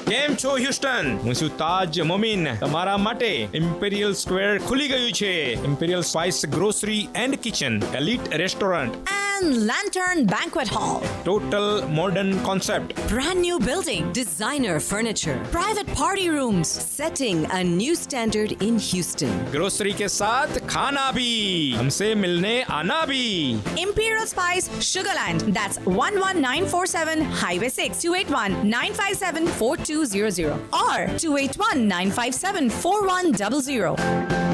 કેમ 0.08 0.34
છો, 0.34 0.56
હ્યુસ્ટન? 0.56 1.18
હું 1.22 1.34
છું 1.34 1.56
તાજ 1.56 2.00
મોમીન. 2.00 2.54
તમારા 2.54 2.96
માટે 2.96 3.48
ઇમ્પેરિયલ 3.54 4.12
સ્ક્વેર 4.12 4.58
ખુલી 4.58 4.88
ગયું 4.88 5.12
છે. 5.12 5.64
Imperial 5.64 6.00
spice 6.00 6.46
grocery 6.46 7.08
and 7.14 7.34
kitchen 7.34 7.82
elite 7.94 8.20
restaurant 8.34 8.92
Golden 9.44 9.66
Lantern 9.66 10.24
Banquet 10.24 10.68
Hall. 10.68 11.02
Total 11.22 11.86
modern 11.88 12.42
concept. 12.44 12.94
Brand 13.08 13.42
new 13.42 13.58
building, 13.58 14.10
designer 14.12 14.80
furniture, 14.80 15.38
private 15.52 15.86
party 15.88 16.30
rooms, 16.30 16.66
setting 16.68 17.44
a 17.50 17.62
new 17.62 17.94
standard 17.94 18.52
in 18.62 18.78
Houston. 18.78 19.28
Grocery 19.52 19.92
के 19.92 20.08
साथ 20.08 20.58
खाना 20.68 21.10
भी, 21.12 21.74
हमसे 21.76 22.14
Imperial 23.76 24.26
Spice 24.26 24.68
Sugarland. 24.80 25.52
That's 25.52 25.78
11947 25.84 27.20
Highway 27.20 27.68
6 27.68 28.00
281 28.00 28.70
957 28.70 29.46
4200 29.46 30.52
or 30.72 31.06
281 31.18 31.86
957 31.86 32.70
4100. 32.70 34.53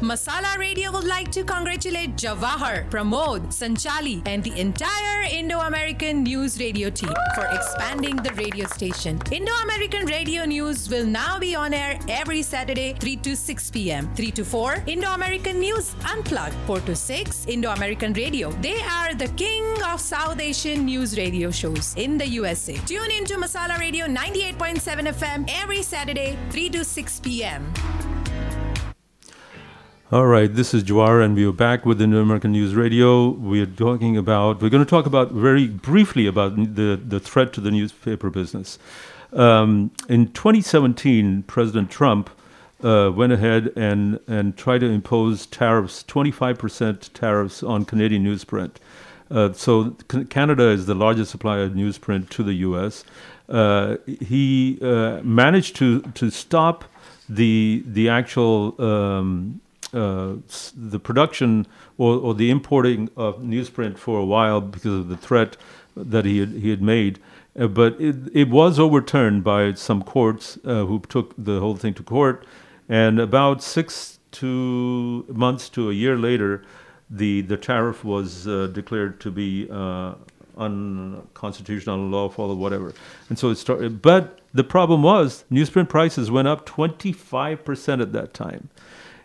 Masala 0.00 0.56
Radio 0.56 0.90
would 0.92 1.04
like 1.04 1.30
to 1.30 1.44
congratulate 1.44 2.16
Jawahar, 2.16 2.88
Pramod, 2.88 3.48
Sanchali, 3.48 4.22
and 4.26 4.42
the 4.42 4.58
entire 4.58 5.24
Indo 5.30 5.58
American 5.60 6.22
News 6.22 6.58
Radio 6.58 6.88
team 6.88 7.12
for 7.34 7.44
expanding 7.52 8.16
the 8.16 8.32
radio 8.32 8.66
station. 8.68 9.20
Indo 9.30 9.52
American 9.62 10.06
Radio 10.06 10.46
News 10.46 10.88
will 10.88 11.04
now 11.04 11.38
be 11.38 11.54
on 11.54 11.74
air 11.74 11.98
every 12.08 12.40
Saturday, 12.40 12.94
3 12.94 13.16
to 13.16 13.36
6 13.36 13.70
p.m. 13.72 14.08
3 14.14 14.30
to 14.30 14.42
4, 14.42 14.84
Indo 14.86 15.10
American 15.10 15.60
News 15.60 15.94
Unplugged. 16.10 16.54
4 16.66 16.80
to 16.80 16.96
6, 16.96 17.46
Indo 17.46 17.70
American 17.70 18.14
Radio. 18.14 18.52
They 18.62 18.80
are 18.80 19.14
the 19.14 19.28
king 19.36 19.66
of 19.84 20.00
South 20.00 20.40
Asian 20.40 20.86
news 20.86 21.18
radio 21.18 21.50
shows 21.50 21.94
in 21.98 22.16
the 22.16 22.26
USA. 22.26 22.78
Tune 22.86 23.10
in 23.10 23.26
to 23.26 23.34
Masala 23.34 23.78
Radio 23.78 24.06
98.7 24.06 25.12
FM 25.12 25.50
every 25.62 25.82
Saturday, 25.82 26.38
3 26.48 26.70
to 26.70 26.84
6 26.86 27.20
p.m. 27.20 27.70
All 30.12 30.26
right, 30.26 30.52
this 30.52 30.74
is 30.74 30.82
Jawahar, 30.82 31.24
and 31.24 31.36
we 31.36 31.46
are 31.46 31.52
back 31.52 31.86
with 31.86 31.98
the 31.98 32.06
New 32.08 32.20
American 32.20 32.50
News 32.50 32.74
Radio. 32.74 33.28
We 33.28 33.62
are 33.62 33.66
talking 33.66 34.16
about, 34.16 34.60
we're 34.60 34.68
going 34.68 34.84
to 34.84 34.90
talk 34.90 35.06
about 35.06 35.30
very 35.30 35.68
briefly 35.68 36.26
about 36.26 36.56
the, 36.56 37.00
the 37.00 37.20
threat 37.20 37.52
to 37.52 37.60
the 37.60 37.70
newspaper 37.70 38.28
business. 38.28 38.76
Um, 39.32 39.92
in 40.08 40.32
2017, 40.32 41.44
President 41.44 41.92
Trump 41.92 42.28
uh, 42.82 43.12
went 43.14 43.32
ahead 43.32 43.72
and, 43.76 44.18
and 44.26 44.56
tried 44.56 44.78
to 44.78 44.86
impose 44.86 45.46
tariffs, 45.46 46.02
25% 46.08 47.12
tariffs 47.12 47.62
on 47.62 47.84
Canadian 47.84 48.24
newsprint. 48.24 48.78
Uh, 49.30 49.52
so 49.52 49.90
Canada 50.28 50.70
is 50.70 50.86
the 50.86 50.94
largest 50.96 51.30
supplier 51.30 51.62
of 51.62 51.74
newsprint 51.74 52.30
to 52.30 52.42
the 52.42 52.54
U.S. 52.54 53.04
Uh, 53.48 53.98
he 54.06 54.76
uh, 54.82 55.20
managed 55.22 55.76
to 55.76 56.00
to 56.00 56.30
stop 56.30 56.84
the 57.28 57.84
the 57.86 58.08
actual 58.08 58.74
um, 58.82 59.60
uh, 59.92 60.34
the 60.76 61.00
production 61.00 61.66
or, 61.98 62.16
or 62.16 62.34
the 62.34 62.50
importing 62.50 63.10
of 63.16 63.40
newsprint 63.40 63.98
for 63.98 64.18
a 64.18 64.24
while 64.24 64.60
because 64.60 64.92
of 64.92 65.08
the 65.08 65.16
threat 65.16 65.56
that 65.96 66.24
he 66.24 66.38
had, 66.38 66.50
he 66.50 66.70
had 66.70 66.82
made. 66.82 67.18
Uh, 67.58 67.66
but 67.66 68.00
it, 68.00 68.16
it 68.32 68.48
was 68.48 68.78
overturned 68.78 69.42
by 69.42 69.72
some 69.74 70.02
courts 70.02 70.58
uh, 70.64 70.84
who 70.84 71.00
took 71.08 71.34
the 71.36 71.60
whole 71.60 71.76
thing 71.76 71.94
to 71.94 72.02
court. 72.02 72.46
And 72.88 73.20
about 73.20 73.62
six 73.62 74.18
to 74.32 75.24
months 75.28 75.68
to 75.70 75.90
a 75.90 75.92
year 75.92 76.16
later, 76.16 76.62
the, 77.08 77.40
the 77.42 77.56
tariff 77.56 78.04
was 78.04 78.46
uh, 78.46 78.68
declared 78.68 79.20
to 79.20 79.30
be 79.32 79.68
uh, 79.70 80.14
unconstitutional, 80.56 81.96
unlawful, 81.96 82.50
or 82.50 82.56
whatever. 82.56 82.94
And 83.28 83.38
so 83.38 83.50
it 83.50 83.56
started. 83.56 84.00
But 84.00 84.38
the 84.54 84.64
problem 84.64 85.02
was 85.02 85.44
newsprint 85.50 85.88
prices 85.88 86.30
went 86.30 86.46
up 86.46 86.66
25% 86.66 88.00
at 88.00 88.12
that 88.12 88.32
time 88.32 88.68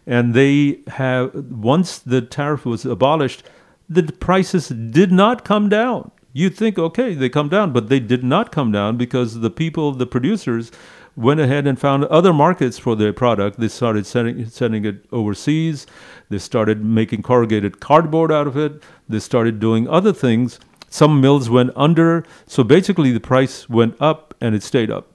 and 0.05 0.33
they 0.33 0.79
have 0.87 1.33
once 1.33 1.97
the 1.99 2.21
tariff 2.21 2.65
was 2.65 2.85
abolished 2.85 3.43
the 3.87 4.03
prices 4.03 4.69
did 4.69 5.11
not 5.11 5.45
come 5.45 5.69
down. 5.69 6.11
You 6.33 6.49
think 6.49 6.77
okay 6.77 7.13
they 7.13 7.29
come 7.29 7.49
down 7.49 7.71
but 7.71 7.89
they 7.89 7.99
did 7.99 8.23
not 8.23 8.51
come 8.51 8.71
down 8.71 8.97
because 8.97 9.39
the 9.39 9.49
people 9.49 9.91
the 9.91 10.07
producers 10.07 10.71
went 11.15 11.39
ahead 11.39 11.65
and 11.65 11.79
found 11.79 12.03
other 12.05 12.33
markets 12.33 12.77
for 12.77 12.95
their 12.95 13.13
product. 13.13 13.59
They 13.59 13.69
started 13.69 14.05
sending, 14.05 14.45
sending 14.47 14.85
it 14.85 15.05
overseas. 15.11 15.87
They 16.29 16.39
started 16.39 16.83
making 16.83 17.23
corrugated 17.23 17.79
cardboard 17.79 18.31
out 18.31 18.47
of 18.47 18.57
it. 18.57 18.83
They 19.07 19.19
started 19.19 19.59
doing 19.59 19.87
other 19.87 20.11
things. 20.11 20.59
Some 20.89 21.21
mills 21.21 21.49
went 21.49 21.71
under. 21.75 22.25
So 22.47 22.63
basically 22.63 23.11
the 23.11 23.19
price 23.19 23.69
went 23.69 23.95
up 24.01 24.33
and 24.41 24.55
it 24.55 24.63
stayed 24.63 24.91
up. 24.91 25.07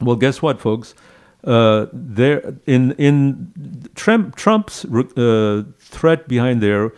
Well 0.00 0.16
guess 0.16 0.40
what 0.40 0.60
folks 0.60 0.94
uh, 1.44 1.86
there 1.92 2.54
in 2.66 2.92
in 2.92 3.88
Trump, 3.94 4.36
Trump's 4.36 4.84
uh, 4.84 5.64
threat 5.78 6.28
behind 6.28 6.60
there 6.62 6.92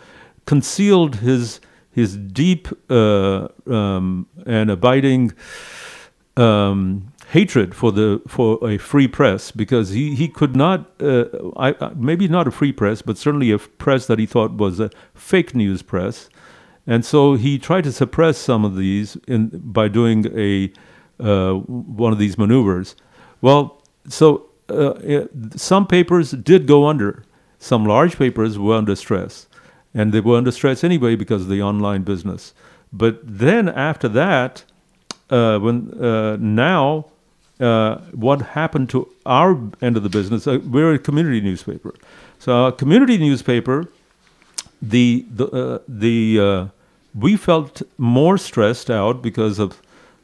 concealed 0.45 1.17
his 1.17 1.59
his 1.91 2.17
deep 2.17 2.67
uh, 2.89 3.47
um, 3.67 4.27
and 4.45 4.71
abiding 4.71 5.33
um, 6.37 7.11
hatred 7.27 7.75
for 7.75 7.91
the 7.91 8.21
for 8.27 8.57
a 8.67 8.77
free 8.77 9.07
press 9.07 9.51
because 9.51 9.89
he 9.89 10.15
he 10.15 10.27
could 10.27 10.55
not 10.55 10.89
uh, 11.01 11.25
I, 11.57 11.91
maybe 11.95 12.27
not 12.27 12.47
a 12.47 12.51
free 12.51 12.71
press 12.71 13.01
but 13.01 13.17
certainly 13.17 13.51
a 13.51 13.59
press 13.59 14.07
that 14.07 14.19
he 14.19 14.25
thought 14.25 14.53
was 14.53 14.79
a 14.79 14.89
fake 15.13 15.53
news 15.55 15.81
press. 15.81 16.29
And 16.87 17.05
so 17.05 17.35
he 17.35 17.59
tried 17.59 17.83
to 17.83 17.91
suppress 17.91 18.39
some 18.39 18.65
of 18.65 18.75
these 18.75 19.15
in 19.27 19.49
by 19.49 19.87
doing 19.87 20.25
a 20.35 20.73
uh, 21.19 21.53
one 21.53 22.11
of 22.11 22.17
these 22.17 22.37
maneuvers. 22.37 22.95
Well 23.41 23.80
so 24.07 24.49
uh, 24.69 25.25
some 25.55 25.87
papers 25.87 26.31
did 26.31 26.67
go 26.67 26.87
under. 26.87 27.23
Some 27.59 27.85
large 27.85 28.17
papers 28.17 28.57
were 28.57 28.75
under 28.75 28.95
stress, 28.95 29.47
and 29.93 30.11
they 30.11 30.19
were 30.19 30.37
under 30.37 30.51
stress 30.51 30.83
anyway 30.83 31.15
because 31.15 31.43
of 31.43 31.49
the 31.49 31.61
online 31.61 32.03
business. 32.03 32.53
But 32.91 33.19
then 33.23 33.69
after 33.69 34.07
that, 34.09 34.63
uh, 35.29 35.59
when 35.59 35.93
uh, 36.03 36.37
now, 36.39 37.05
uh, 37.59 37.97
what 38.11 38.41
happened 38.41 38.89
to 38.89 39.07
our 39.25 39.57
end 39.81 39.95
of 39.95 40.03
the 40.03 40.09
business? 40.09 40.47
Uh, 40.47 40.59
we're 40.65 40.93
a 40.93 40.99
community 40.99 41.39
newspaper, 41.39 41.93
so 42.39 42.51
our 42.53 42.71
community 42.71 43.17
newspaper, 43.17 43.87
the 44.81 45.25
the 45.31 45.45
uh, 45.47 45.79
the 45.87 46.69
we 47.13 47.35
felt 47.35 47.81
more 47.97 48.37
stressed 48.37 48.89
out 48.89 49.21
because 49.21 49.59
of 49.59 49.81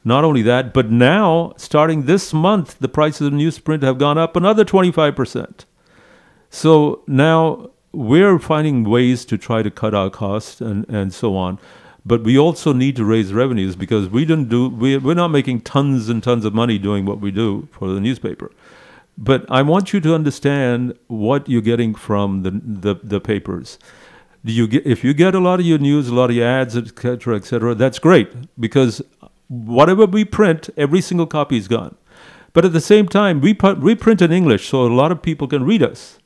not 0.08 0.24
only 0.24 0.41
that, 0.43 0.74
but 0.74 0.89
now 0.89 1.53
starting 1.58 2.05
this 2.05 2.34
month, 2.34 2.80
the 2.80 2.88
prices 2.88 3.28
of 3.28 3.34
newsprint 3.34 3.84
have 3.84 3.97
gone 3.97 4.18
up 4.18 4.36
another 4.36 4.66
twenty 4.66 4.91
five 4.91 5.16
percent. 5.16 5.66
So 6.49 7.03
now 7.08 7.70
we're 7.91 8.39
finding 8.39 8.84
ways 8.89 9.26
to 9.26 9.38
try 9.38 9.64
to 9.64 9.72
cut 9.72 9.93
our 9.93 10.10
costs 10.10 10.62
and, 10.62 10.88
and 10.89 11.14
so 11.14 11.36
on. 11.36 11.60
But 12.05 12.24
we 12.24 12.38
also 12.38 12.72
need 12.72 12.95
to 12.95 13.03
raise 13.03 13.34
revenues 13.34 13.76
because 13.76 14.08
we 14.08 14.24
didn't 14.24 14.49
do 14.49 14.70
we, 14.70 14.97
we're 14.97 15.14
not 15.14 15.28
making 15.28 15.62
tons 15.62 16.08
and 16.08 16.24
tons 16.24 16.45
of 16.45 16.53
money 16.53 16.78
doing 16.80 17.05
what 17.05 17.20
we 17.20 17.32
do 17.32 17.68
for 17.72 17.89
the 17.89 17.99
newspaper. 17.99 18.49
But 19.18 19.45
I 19.49 19.62
want 19.62 19.91
you 19.93 19.99
to 19.99 20.16
understand 20.16 20.97
what 21.08 21.49
you're 21.49 21.62
getting 21.62 21.95
from 21.95 22.43
the 22.43 22.51
the, 22.51 22.95
the 23.03 23.20
papers. 23.20 23.78
Do 24.45 24.53
you 24.53 24.68
get 24.68 24.86
if 24.86 25.03
you 25.03 25.14
get 25.14 25.36
a 25.36 25.39
lot 25.39 25.60
of 25.60 25.66
your 25.66 25.80
news, 25.80 26.08
a 26.08 26.16
lot 26.16 26.30
of 26.30 26.36
your 26.38 26.47
ads, 26.47 26.78
et 26.78 26.97
cetera, 26.97 27.36
et 27.36 27.45
cetera, 27.45 27.76
that's 27.76 27.99
great 27.99 28.30
because 28.58 29.01
whatever 29.48 30.06
we 30.06 30.26
print, 30.26 30.70
every 30.78 31.02
single 31.02 31.28
copy 31.28 31.58
is 31.58 31.68
gone. 31.68 31.95
But 32.54 32.66
at 32.66 32.74
the 32.74 32.82
same 32.82 33.08
time, 33.08 33.39
we 33.41 33.54
put, 33.54 33.80
we 33.80 33.95
print 33.95 34.22
in 34.22 34.32
English 34.32 34.68
so 34.70 34.86
a 34.86 34.88
lot 34.88 35.12
of 35.12 35.22
people 35.22 35.48
can 35.48 35.64
read 35.64 35.84
us. 35.84 36.18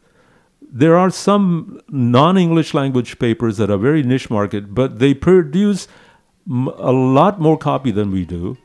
There 0.62 0.98
are 0.98 1.10
some 1.10 1.82
non-English 1.90 2.74
language 2.74 3.20
papers 3.20 3.58
that 3.58 3.70
are 3.70 3.78
very 3.78 4.04
niche 4.04 4.30
market, 4.30 4.74
but 4.74 5.00
they 5.00 5.14
produce 5.14 5.88
a 6.50 6.92
lot 6.92 7.40
more 7.42 7.58
copy 7.58 7.92
than 7.92 8.12
we 8.12 8.26
do, 8.26 8.58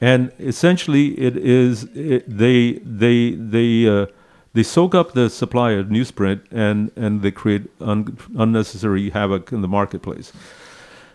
and 0.00 0.32
essentially 0.38 1.18
it 1.18 1.36
is 1.36 1.84
it, 1.94 2.24
they 2.28 2.74
they 2.84 3.32
they 3.32 3.88
uh, 3.88 4.06
they 4.52 4.62
soak 4.62 4.94
up 4.94 5.12
the 5.12 5.28
supply 5.28 5.72
of 5.72 5.86
newsprint 5.86 6.40
and 6.50 6.90
and 6.96 7.22
they 7.22 7.30
create 7.30 7.64
un, 7.80 8.16
unnecessary 8.36 9.10
havoc 9.10 9.52
in 9.52 9.60
the 9.60 9.68
marketplace. 9.68 10.32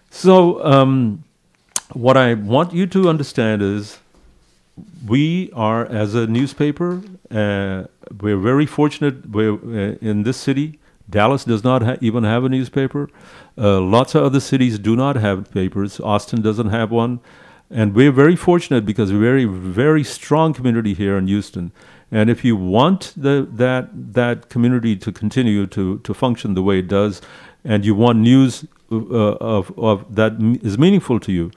So, 0.09 0.63
um, 0.63 1.23
what 1.93 2.17
I 2.17 2.33
want 2.33 2.73
you 2.73 2.87
to 2.87 3.09
understand 3.09 3.61
is 3.61 3.99
we 5.07 5.51
are, 5.53 5.85
as 5.85 6.15
a 6.15 6.27
newspaper, 6.27 7.01
uh, 7.29 7.83
we're 8.21 8.37
very 8.37 8.65
fortunate. 8.65 9.29
We're 9.29 9.53
uh, 9.53 9.95
in 10.01 10.23
this 10.23 10.37
city. 10.37 10.79
Dallas 11.09 11.43
does 11.43 11.63
not 11.63 11.83
ha- 11.83 11.97
even 12.01 12.23
have 12.23 12.43
a 12.43 12.49
newspaper. 12.49 13.09
Uh, 13.57 13.79
lots 13.81 14.15
of 14.15 14.23
other 14.23 14.39
cities 14.39 14.79
do 14.79 14.95
not 14.95 15.15
have 15.17 15.51
papers. 15.51 15.99
Austin 15.99 16.41
doesn't 16.41 16.69
have 16.69 16.91
one. 16.91 17.19
And 17.69 17.95
we're 17.95 18.11
very 18.11 18.35
fortunate 18.35 18.85
because 18.85 19.11
we're 19.11 19.19
very, 19.19 19.45
very 19.45 20.03
strong 20.03 20.53
community 20.53 20.93
here 20.93 21.17
in 21.17 21.27
Houston. 21.27 21.71
And 22.11 22.29
if 22.29 22.45
you 22.45 22.55
want 22.55 23.13
the, 23.17 23.47
that, 23.53 23.89
that 24.13 24.49
community 24.49 24.95
to 24.97 25.11
continue 25.11 25.65
to, 25.67 25.99
to 25.99 26.13
function 26.13 26.53
the 26.53 26.61
way 26.61 26.79
it 26.79 26.87
does, 26.87 27.21
and 27.65 27.85
you 27.85 27.95
want 27.95 28.19
news 28.19 28.65
uh, 28.91 28.95
of, 28.95 29.77
of 29.77 30.13
that 30.13 30.33
is 30.61 30.77
meaningful 30.77 31.19
to 31.21 31.31
you, 31.31 31.51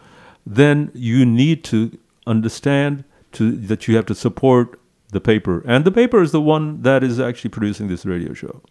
then 0.47 0.93
you 0.95 1.27
need 1.27 1.65
to 1.65 1.99
understand 2.27 3.05
to, 3.33 3.51
that 3.53 3.89
you 3.89 3.97
have 3.97 4.07
to 4.07 4.15
support 4.15 4.79
the 5.11 5.21
paper. 5.21 5.63
And 5.67 5.85
the 5.85 5.91
paper 5.91 6.23
is 6.23 6.33
the 6.33 6.41
one 6.41 6.83
that 6.83 7.03
is 7.03 7.19
actually 7.19 7.51
producing 7.51 7.89
this 7.89 8.07
radio 8.07 8.33
show. 8.33 8.63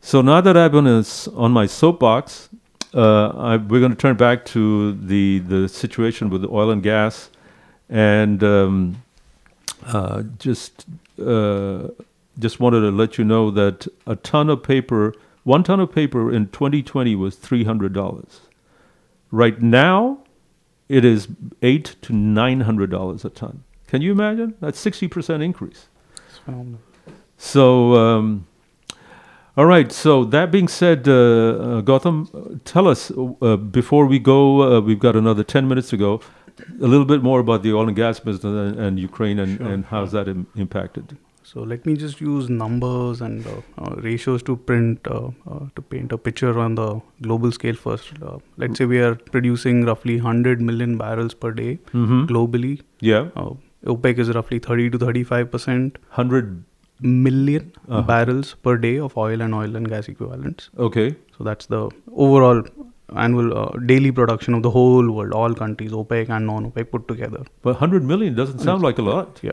So 0.00 0.22
now 0.22 0.40
that 0.40 0.56
I've 0.56 0.72
been 0.72 0.86
on 0.86 1.52
my 1.52 1.66
soapbox, 1.66 2.48
uh, 2.94 3.28
I, 3.28 3.56
we're 3.56 3.80
going 3.80 3.92
to 3.92 3.98
turn 3.98 4.16
back 4.16 4.44
to 4.46 4.92
the, 4.94 5.40
the 5.40 5.68
situation 5.68 6.30
with 6.30 6.44
oil 6.44 6.70
and 6.70 6.82
gas. 6.82 7.30
And 7.90 8.42
um, 8.44 9.02
uh, 9.86 10.22
just, 10.38 10.86
uh, 11.20 11.88
just 12.38 12.60
wanted 12.60 12.80
to 12.80 12.90
let 12.90 13.18
you 13.18 13.24
know 13.24 13.50
that 13.50 13.86
a 14.06 14.16
ton 14.16 14.48
of 14.48 14.62
paper, 14.62 15.14
one 15.44 15.62
ton 15.62 15.80
of 15.80 15.92
paper 15.92 16.32
in 16.32 16.48
2020 16.48 17.16
was 17.16 17.36
$300. 17.36 18.40
Right 19.30 19.60
now, 19.60 20.18
it 20.88 21.04
is 21.04 21.28
eight 21.62 21.96
to 22.02 22.12
nine 22.12 22.60
hundred 22.62 22.90
dollars 22.90 23.24
a 23.24 23.30
ton. 23.30 23.64
Can 23.86 24.02
you 24.02 24.12
imagine? 24.12 24.54
That's 24.60 24.78
sixty 24.78 25.08
percent 25.08 25.42
increase. 25.42 25.88
So, 27.36 27.94
um, 27.94 28.46
all 29.56 29.66
right. 29.66 29.92
So 29.92 30.24
that 30.24 30.50
being 30.50 30.68
said, 30.68 31.06
uh, 31.08 31.12
uh, 31.12 31.82
Gautam, 31.82 32.28
uh, 32.34 32.58
tell 32.64 32.88
us 32.88 33.10
uh, 33.42 33.56
before 33.56 34.06
we 34.06 34.18
go. 34.18 34.62
Uh, 34.62 34.80
we've 34.80 34.98
got 34.98 35.14
another 35.16 35.44
ten 35.44 35.68
minutes 35.68 35.88
to 35.90 35.96
go. 35.96 36.20
A 36.82 36.86
little 36.86 37.04
bit 37.06 37.22
more 37.22 37.38
about 37.38 37.62
the 37.62 37.72
oil 37.72 37.86
and 37.86 37.94
gas 37.96 38.18
business 38.18 38.44
and, 38.44 38.78
and 38.80 38.98
Ukraine 38.98 39.38
and, 39.38 39.58
Sure, 39.58 39.68
and 39.68 39.84
how's 39.84 40.10
that 40.12 40.26
Im- 40.26 40.48
impacted. 40.56 41.16
So 41.48 41.62
let 41.62 41.86
me 41.86 41.92
just 42.00 42.20
use 42.20 42.48
numbers 42.50 43.20
and 43.26 43.46
uh, 43.46 43.52
uh, 43.82 43.94
ratios 44.06 44.42
to 44.48 44.56
print 44.70 45.06
uh, 45.18 45.28
uh, 45.50 45.60
to 45.76 45.82
paint 45.92 46.12
a 46.12 46.18
picture 46.18 46.58
on 46.64 46.74
the 46.74 46.88
global 47.22 47.52
scale 47.58 47.74
first. 47.84 48.10
Uh, 48.22 48.38
let's 48.58 48.76
say 48.78 48.84
we 48.84 48.98
are 49.06 49.14
producing 49.36 49.84
roughly 49.86 50.16
100 50.16 50.60
million 50.70 50.98
barrels 51.04 51.34
per 51.44 51.52
day 51.60 51.70
Mhm. 52.00 52.26
globally. 52.32 52.72
Yeah. 53.12 53.30
Uh, 53.44 53.52
OPEC 53.94 54.18
is 54.26 54.34
roughly 54.38 54.58
30 54.68 54.90
to 54.96 54.98
35 55.04 55.50
percent. 55.54 55.98
100 56.18 56.52
million 57.00 57.72
Uh-huh. 57.88 58.02
barrels 58.12 58.52
per 58.68 58.76
day 58.84 58.94
of 59.08 59.16
oil 59.24 59.40
and 59.48 59.54
oil 59.62 59.80
and 59.80 59.88
gas 59.94 60.08
equivalents. 60.14 60.68
Okay. 60.90 61.08
So 61.38 61.44
that's 61.50 61.66
the 61.76 61.82
overall 62.26 62.62
annual 63.24 63.52
uh, 63.58 63.68
daily 63.90 64.10
production 64.20 64.54
of 64.60 64.62
the 64.64 64.70
whole 64.78 65.10
world, 65.18 65.32
all 65.42 65.54
countries, 65.64 65.92
OPEC 66.02 66.28
and 66.38 66.46
non-OPEC 66.52 66.90
put 66.96 67.06
together. 67.12 67.42
But 67.68 67.76
100 67.84 68.04
million 68.12 68.34
doesn't 68.40 68.58
sound 68.70 68.82
like 68.88 68.98
a 68.98 69.06
lot. 69.10 69.40
Yeah, 69.50 69.52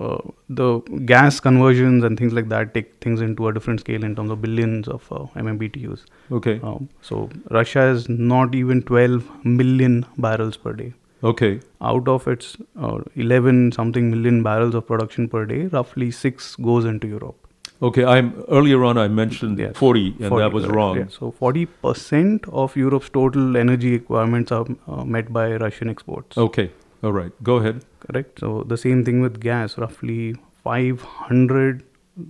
uh, 0.00 0.18
the 0.48 0.80
gas 1.06 1.38
conversions 1.40 2.04
and 2.04 2.18
things 2.18 2.32
like 2.32 2.48
that 2.48 2.74
take 2.74 2.94
things 3.00 3.20
into 3.20 3.48
a 3.48 3.52
different 3.52 3.80
scale 3.80 4.02
in 4.04 4.16
terms 4.16 4.30
of 4.30 4.42
billions 4.42 4.88
of 4.88 5.06
uh, 5.12 5.26
MMBTUs. 5.36 6.04
Okay. 6.30 6.60
Um, 6.62 6.88
so 7.02 7.30
Russia 7.50 7.82
is 7.82 8.08
not 8.08 8.54
even 8.54 8.82
12 8.82 9.44
million 9.44 10.04
barrels 10.18 10.56
per 10.56 10.72
day. 10.72 10.92
Okay. 11.22 11.60
Out 11.80 12.08
of 12.08 12.26
its 12.26 12.56
uh, 12.80 12.98
11 13.14 13.72
something 13.72 14.10
million 14.10 14.42
barrels 14.42 14.74
of 14.74 14.86
production 14.86 15.28
per 15.28 15.44
day, 15.46 15.66
roughly 15.66 16.10
six 16.10 16.56
goes 16.56 16.84
into 16.84 17.06
Europe. 17.06 17.36
Okay. 17.80 18.04
I'm 18.04 18.44
earlier 18.48 18.84
on. 18.84 18.98
I 18.98 19.08
mentioned 19.08 19.58
40, 19.76 20.06
and 20.18 20.28
40, 20.28 20.42
that 20.42 20.52
was 20.52 20.64
correct, 20.64 20.76
wrong. 20.76 20.96
yeah. 20.98 21.06
So 21.08 21.32
40% 21.40 22.48
of 22.52 22.76
Europe's 22.76 23.08
total 23.08 23.56
energy 23.56 23.90
requirements 23.92 24.52
are 24.52 24.66
uh, 24.88 25.04
met 25.04 25.32
by 25.32 25.56
Russian 25.56 25.88
exports. 25.90 26.38
Okay. 26.38 26.70
All 27.02 27.12
right. 27.12 27.32
Go 27.42 27.56
ahead. 27.56 27.84
Correct. 28.00 28.40
So 28.40 28.64
the 28.66 28.76
same 28.76 29.04
thing 29.04 29.20
with 29.20 29.40
gas. 29.40 29.76
Roughly 29.78 30.36
500 30.64 31.84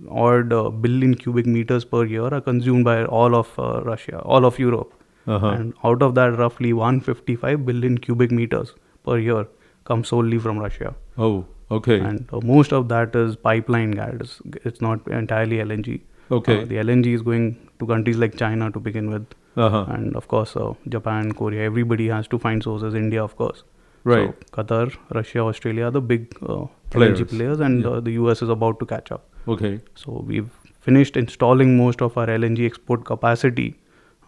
odd 0.09 0.53
uh, 0.53 0.69
billion 0.69 1.15
cubic 1.15 1.45
meters 1.45 1.85
per 1.85 2.05
year 2.05 2.27
are 2.27 2.41
consumed 2.41 2.85
by 2.85 3.03
all 3.05 3.35
of 3.35 3.57
uh, 3.59 3.81
Russia, 3.83 4.19
all 4.19 4.45
of 4.45 4.59
Europe. 4.59 4.93
Uh-huh. 5.27 5.47
And 5.47 5.73
out 5.83 6.01
of 6.01 6.15
that, 6.15 6.37
roughly 6.37 6.73
155 6.73 7.65
billion 7.65 7.97
cubic 7.97 8.31
meters 8.31 8.73
per 9.03 9.17
year 9.17 9.47
come 9.85 10.03
solely 10.03 10.37
from 10.37 10.59
Russia. 10.59 10.95
Oh. 11.17 11.45
Okay. 11.71 11.99
And 11.99 12.27
uh, 12.31 12.39
most 12.43 12.71
of 12.71 12.89
that 12.89 13.15
is 13.15 13.35
pipeline 13.35 13.91
gas. 13.91 14.41
It's 14.63 14.81
not 14.81 15.07
entirely 15.07 15.57
LNG. 15.57 16.01
Okay. 16.31 16.61
Uh, 16.61 16.65
the 16.65 16.75
LNG 16.75 17.13
is 17.15 17.21
going 17.21 17.69
to 17.79 17.87
countries 17.87 18.17
like 18.17 18.35
China 18.35 18.71
to 18.71 18.79
begin 18.79 19.09
with. 19.09 19.25
Uh-huh. 19.55 19.85
And 19.87 20.15
of 20.15 20.27
course, 20.27 20.55
uh, 20.55 20.73
Japan, 20.89 21.31
Korea, 21.31 21.63
everybody 21.63 22.07
has 22.09 22.27
to 22.29 22.39
find 22.39 22.61
sources. 22.61 22.93
India, 22.93 23.23
of 23.23 23.35
course. 23.35 23.63
Right. 24.03 24.33
So 24.53 24.63
Qatar, 24.63 24.95
Russia, 25.15 25.39
Australia 25.39 25.85
are 25.85 25.91
the 25.91 26.01
big 26.01 26.35
uh, 26.47 26.65
Players. 26.91 27.19
LNG 27.21 27.29
players, 27.29 27.59
and 27.59 27.81
Yeah. 27.83 27.89
uh, 27.91 27.99
the 27.99 28.11
US 28.23 28.41
is 28.41 28.49
about 28.49 28.79
to 28.79 28.85
catch 28.85 29.11
up. 29.11 29.25
Okay. 29.47 29.79
So 29.95 30.23
we've 30.27 30.49
finished 30.81 31.15
installing 31.17 31.77
most 31.77 32.01
of 32.01 32.17
our 32.17 32.27
LNG 32.27 32.65
export 32.65 33.05
capacity. 33.05 33.75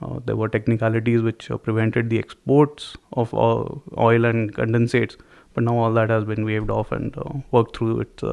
Uh, 0.01 0.19
there 0.25 0.35
were 0.35 0.49
technicalities 0.49 1.21
which 1.21 1.49
uh, 1.51 1.57
prevented 1.57 2.09
the 2.09 2.17
exports 2.19 2.95
of 3.13 3.33
uh, 3.33 3.65
oil 4.07 4.25
and 4.25 4.53
condensates, 4.55 5.15
but 5.53 5.63
now 5.63 5.77
all 5.77 5.93
that 5.93 6.09
has 6.09 6.23
been 6.25 6.43
waived 6.45 6.69
off 6.69 6.91
and 6.91 7.17
uh, 7.17 7.23
worked 7.51 7.77
through 7.77 7.99
its 8.01 8.23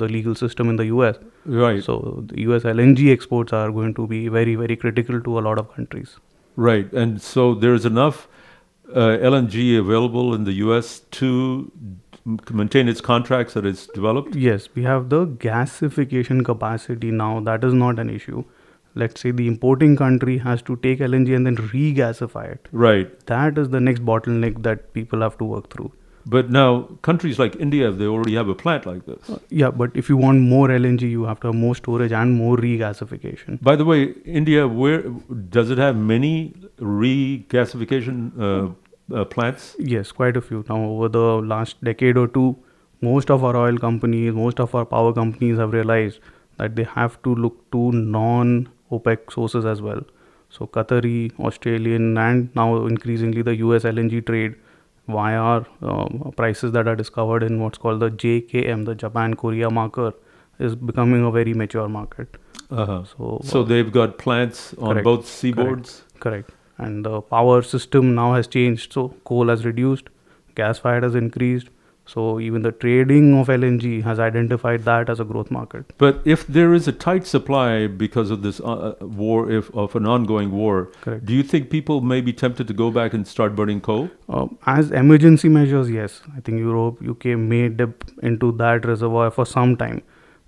the 0.00 0.06
legal 0.06 0.34
system 0.36 0.68
in 0.70 0.76
the 0.76 0.84
US. 0.86 1.16
Right. 1.44 1.82
So 1.82 2.22
the 2.28 2.42
US 2.42 2.62
LNG 2.62 3.10
exports 3.12 3.52
are 3.52 3.70
going 3.72 3.94
to 3.94 4.06
be 4.06 4.28
very 4.28 4.54
very 4.54 4.76
critical 4.76 5.20
to 5.20 5.38
a 5.38 5.42
lot 5.46 5.58
of 5.58 5.72
countries. 5.74 6.16
Right. 6.56 6.92
And 6.92 7.20
so 7.20 7.54
there's 7.54 7.84
enough 7.84 8.28
Uh, 8.88 9.16
LNG 9.18 9.78
available 9.78 10.34
in 10.34 10.44
the 10.44 10.52
U.S. 10.54 11.00
to 11.12 11.72
maintain 12.50 12.88
its 12.88 13.00
contracts 13.00 13.54
that 13.54 13.66
it's 13.66 13.86
developed. 13.86 14.34
Yes, 14.34 14.68
we 14.74 14.82
have 14.82 15.08
the 15.08 15.26
gasification 15.26 16.44
capacity 16.44 17.10
now. 17.10 17.40
That 17.40 17.64
is 17.64 17.72
not 17.72 17.98
an 17.98 18.10
issue. 18.10 18.44
Let's 18.94 19.20
say 19.20 19.32
the 19.32 19.48
importing 19.48 19.96
country 19.96 20.38
has 20.38 20.62
to 20.62 20.76
take 20.76 21.00
LNG 21.00 21.34
and 21.34 21.46
then 21.46 21.56
regasify 21.56 22.52
it. 22.52 22.68
Right. 22.70 23.26
That 23.26 23.58
is 23.58 23.70
the 23.70 23.80
next 23.80 24.04
bottleneck 24.04 24.62
that 24.62 24.92
people 24.92 25.20
have 25.20 25.36
to 25.38 25.44
work 25.44 25.72
through. 25.72 25.92
But 26.26 26.50
now 26.50 26.82
countries 27.02 27.38
like 27.38 27.56
India, 27.56 27.90
they 27.90 28.06
already 28.06 28.34
have 28.34 28.48
a 28.48 28.54
plant 28.54 28.86
like 28.86 29.04
this. 29.06 29.30
Yeah, 29.50 29.70
but 29.70 29.90
if 29.94 30.08
you 30.08 30.16
want 30.16 30.40
more 30.40 30.68
LNG, 30.68 31.02
you 31.02 31.24
have 31.24 31.40
to 31.40 31.48
have 31.48 31.54
more 31.54 31.74
storage 31.74 32.12
and 32.12 32.34
more 32.34 32.56
regasification. 32.56 33.62
By 33.62 33.76
the 33.76 33.84
way, 33.84 34.14
India, 34.24 34.66
where 34.66 35.02
does 35.50 35.70
it 35.70 35.78
have 35.78 35.96
many 35.96 36.54
regasification 36.78 38.40
uh, 38.40 39.14
uh, 39.14 39.24
plants? 39.24 39.76
Yes, 39.78 40.12
quite 40.12 40.36
a 40.36 40.40
few. 40.40 40.64
Now, 40.68 40.82
over 40.82 41.08
the 41.08 41.26
last 41.54 41.82
decade 41.84 42.16
or 42.16 42.26
two, 42.28 42.56
most 43.02 43.30
of 43.30 43.44
our 43.44 43.56
oil 43.56 43.76
companies, 43.76 44.32
most 44.32 44.60
of 44.60 44.74
our 44.74 44.86
power 44.86 45.12
companies 45.12 45.58
have 45.58 45.74
realized 45.74 46.20
that 46.56 46.74
they 46.76 46.84
have 46.84 47.22
to 47.22 47.34
look 47.34 47.70
to 47.72 47.92
non 47.92 48.68
OPEC 48.90 49.32
sources 49.32 49.66
as 49.66 49.82
well. 49.82 50.00
So, 50.48 50.66
Qatari, 50.66 51.32
Australian, 51.38 52.16
and 52.16 52.54
now 52.54 52.86
increasingly 52.86 53.42
the 53.42 53.56
US 53.56 53.82
LNG 53.82 54.24
trade 54.24 54.54
via 55.08 55.62
um, 55.82 56.32
prices 56.36 56.72
that 56.72 56.88
are 56.88 56.96
discovered 56.96 57.42
in 57.42 57.60
what's 57.60 57.78
called 57.78 58.00
the 58.00 58.10
JKM, 58.10 58.84
the 58.86 58.94
Japan 58.94 59.34
Korea 59.34 59.70
marker, 59.70 60.12
is 60.58 60.74
becoming 60.74 61.24
a 61.24 61.30
very 61.30 61.52
mature 61.54 61.88
market. 61.88 62.36
Uh-huh. 62.70 63.04
So, 63.04 63.40
So 63.44 63.60
uh, 63.60 63.64
they've 63.64 63.90
got 63.92 64.18
plants 64.18 64.74
on 64.78 64.92
Correct, 64.92 65.04
both 65.04 65.26
seaboards. 65.26 66.02
Correct. 66.20 66.20
correct. 66.20 66.50
And 66.78 67.04
the 67.04 67.20
power 67.20 67.62
system 67.62 68.14
now 68.14 68.34
has 68.34 68.46
changed. 68.46 68.92
So 68.92 69.14
coal 69.24 69.48
has 69.48 69.64
reduced, 69.64 70.08
gas 70.54 70.78
fired 70.78 71.02
has 71.02 71.14
increased. 71.14 71.68
So 72.06 72.38
even 72.38 72.62
the 72.62 72.72
trading 72.72 73.38
of 73.38 73.48
LNG 73.48 74.02
has 74.02 74.18
identified 74.18 74.84
that 74.84 75.08
as 75.08 75.20
a 75.20 75.24
growth 75.24 75.50
market. 75.50 75.92
But 75.96 76.20
if 76.24 76.46
there 76.46 76.74
is 76.74 76.86
a 76.86 76.92
tight 76.92 77.26
supply 77.26 77.86
because 77.86 78.30
of 78.30 78.42
this 78.42 78.60
uh, 78.60 78.94
uh, 79.00 79.06
war, 79.06 79.50
if 79.50 79.74
of 79.74 79.96
an 79.96 80.06
ongoing 80.06 80.50
war, 80.50 80.90
Correct. 81.00 81.24
do 81.24 81.32
you 81.32 81.42
think 81.42 81.70
people 81.70 82.02
may 82.02 82.20
be 82.20 82.32
tempted 82.32 82.68
to 82.68 82.74
go 82.74 82.90
back 82.90 83.14
and 83.14 83.26
start 83.26 83.56
burning 83.56 83.80
coal? 83.80 84.10
Uh, 84.28 84.48
as 84.66 84.90
emergency 84.90 85.48
measures, 85.48 85.90
yes, 85.90 86.20
I 86.36 86.40
think 86.40 86.58
Europe, 86.58 86.98
UK 87.06 87.38
may 87.38 87.68
dip 87.68 88.04
into 88.22 88.52
that 88.52 88.84
reservoir 88.84 89.30
for 89.30 89.46
some 89.46 89.76
time. 89.76 90.02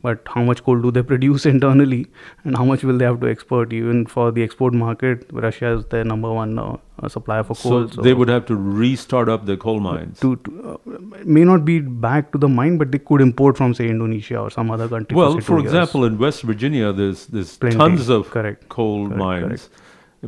But 0.07 0.33
how 0.35 0.43
much 0.49 0.63
coal 0.69 0.81
do 0.87 0.91
they 0.97 1.03
produce 1.13 1.47
internally 1.51 2.01
and 2.45 2.57
how 2.63 2.65
much 2.71 2.83
will 2.91 2.99
they 3.03 3.09
have 3.11 3.21
to 3.23 3.31
export 3.35 3.73
even 3.79 4.03
for 4.17 4.27
the 4.39 4.43
export 4.49 4.75
market 4.83 5.25
russia 5.47 5.71
is 5.79 5.85
their 5.95 6.05
number 6.13 6.33
one 6.41 6.53
uh, 6.65 6.67
uh, 7.03 7.09
supplier 7.15 7.45
for 7.49 7.57
coal 7.63 7.73
So, 7.89 7.95
coal 7.97 8.05
they 8.09 8.15
would 8.21 8.33
have 8.35 8.45
to 8.51 8.57
restart 8.83 9.33
up 9.37 9.47
their 9.51 9.61
coal 9.65 9.81
mines. 9.87 10.21
to, 10.27 10.31
to 10.49 10.53
uh, 10.75 10.99
may 11.39 11.45
not 11.53 11.65
be 11.71 11.79
back 12.07 12.31
to 12.37 12.43
the 12.45 12.53
mine 12.61 12.79
but 12.83 12.93
they 12.97 13.03
could 13.11 13.25
import 13.29 13.57
from 13.63 13.75
say 13.81 13.89
indonesia 13.97 14.39
or 14.45 14.51
some 14.59 14.71
other 14.77 14.89
country 14.95 15.17
well, 15.23 15.35
for, 15.41 15.43
for 15.51 15.59
years. 15.59 15.73
example, 15.73 16.05
in 16.11 16.19
West 16.27 16.43
Virginia, 16.53 16.93
there's 17.01 17.27
there's 17.35 17.57
Plenty. 17.65 17.77
tons 17.83 18.09
of 18.21 18.31
Correct. 18.37 18.69
coal 18.77 19.03
Correct, 19.09 19.21
mines, 19.25 19.69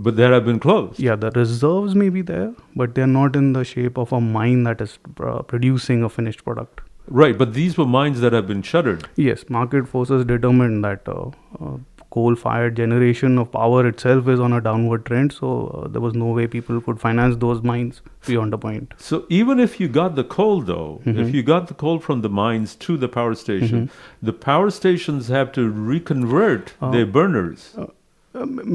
but 0.09 0.17
they 0.21 0.29
have 0.35 0.45
been 0.51 0.61
closed. 0.67 1.01
Yeah, 1.07 1.17
the 1.25 1.31
reserves 1.39 1.95
may 2.03 2.09
be 2.17 2.23
there, 2.33 2.49
but 2.83 2.95
they're 2.99 3.13
not 3.15 3.37
in 3.41 3.53
the 3.59 3.65
shape 3.71 3.99
of 4.05 4.13
a 4.19 4.21
mine 4.21 4.63
that 4.69 4.81
is 4.87 4.99
uh, 5.31 5.43
producing 5.55 6.05
a 6.09 6.13
finished 6.19 6.45
product. 6.51 6.83
Right, 7.11 7.37
but 7.39 7.55
these 7.55 7.77
were 7.79 7.87
mines 7.87 8.21
that 8.21 8.33
have 8.33 8.47
been 8.47 8.63
shuttered. 8.63 9.09
Yes, 9.17 9.45
market 9.49 9.89
forces 9.89 10.25
determined 10.25 10.85
that 10.85 11.09
uh, 11.09 11.31
uh, 11.61 11.79
coal-fired 12.11 12.75
generation 12.77 13.39
of 13.39 13.51
power 13.53 13.87
itself 13.87 14.29
is 14.29 14.41
on 14.41 14.53
a 14.53 14.61
downward 14.61 15.05
trend, 15.07 15.33
so 15.33 15.69
uh, 15.85 15.89
there 15.89 16.01
was 16.01 16.15
no 16.15 16.27
way 16.27 16.47
people 16.47 16.81
could 16.81 17.01
finance 17.01 17.37
those 17.37 17.63
mines 17.63 18.01
beyond 18.27 18.53
a 18.55 18.59
point. 18.59 18.93
So 18.97 19.25
even 19.29 19.59
if 19.61 19.79
you 19.81 19.89
got 19.89 20.17
the 20.17 20.25
coal, 20.25 20.61
though, 20.63 21.01
if 21.05 21.17
Mhm. 21.17 21.33
you 21.35 21.43
got 21.43 21.69
the 21.69 21.75
coal 21.75 21.99
from 21.99 22.21
the 22.23 22.29
mines 22.29 22.75
to 22.87 22.97
the 22.97 23.09
power 23.09 23.35
station, 23.35 23.91
the 24.23 24.33
power 24.33 24.71
stations 24.71 25.29
have 25.29 25.53
to 25.53 25.69
reconvert 25.71 26.75
Uh, 26.81 26.91
their 26.93 27.07
burners. 27.07 27.69
Uh, 27.79 27.87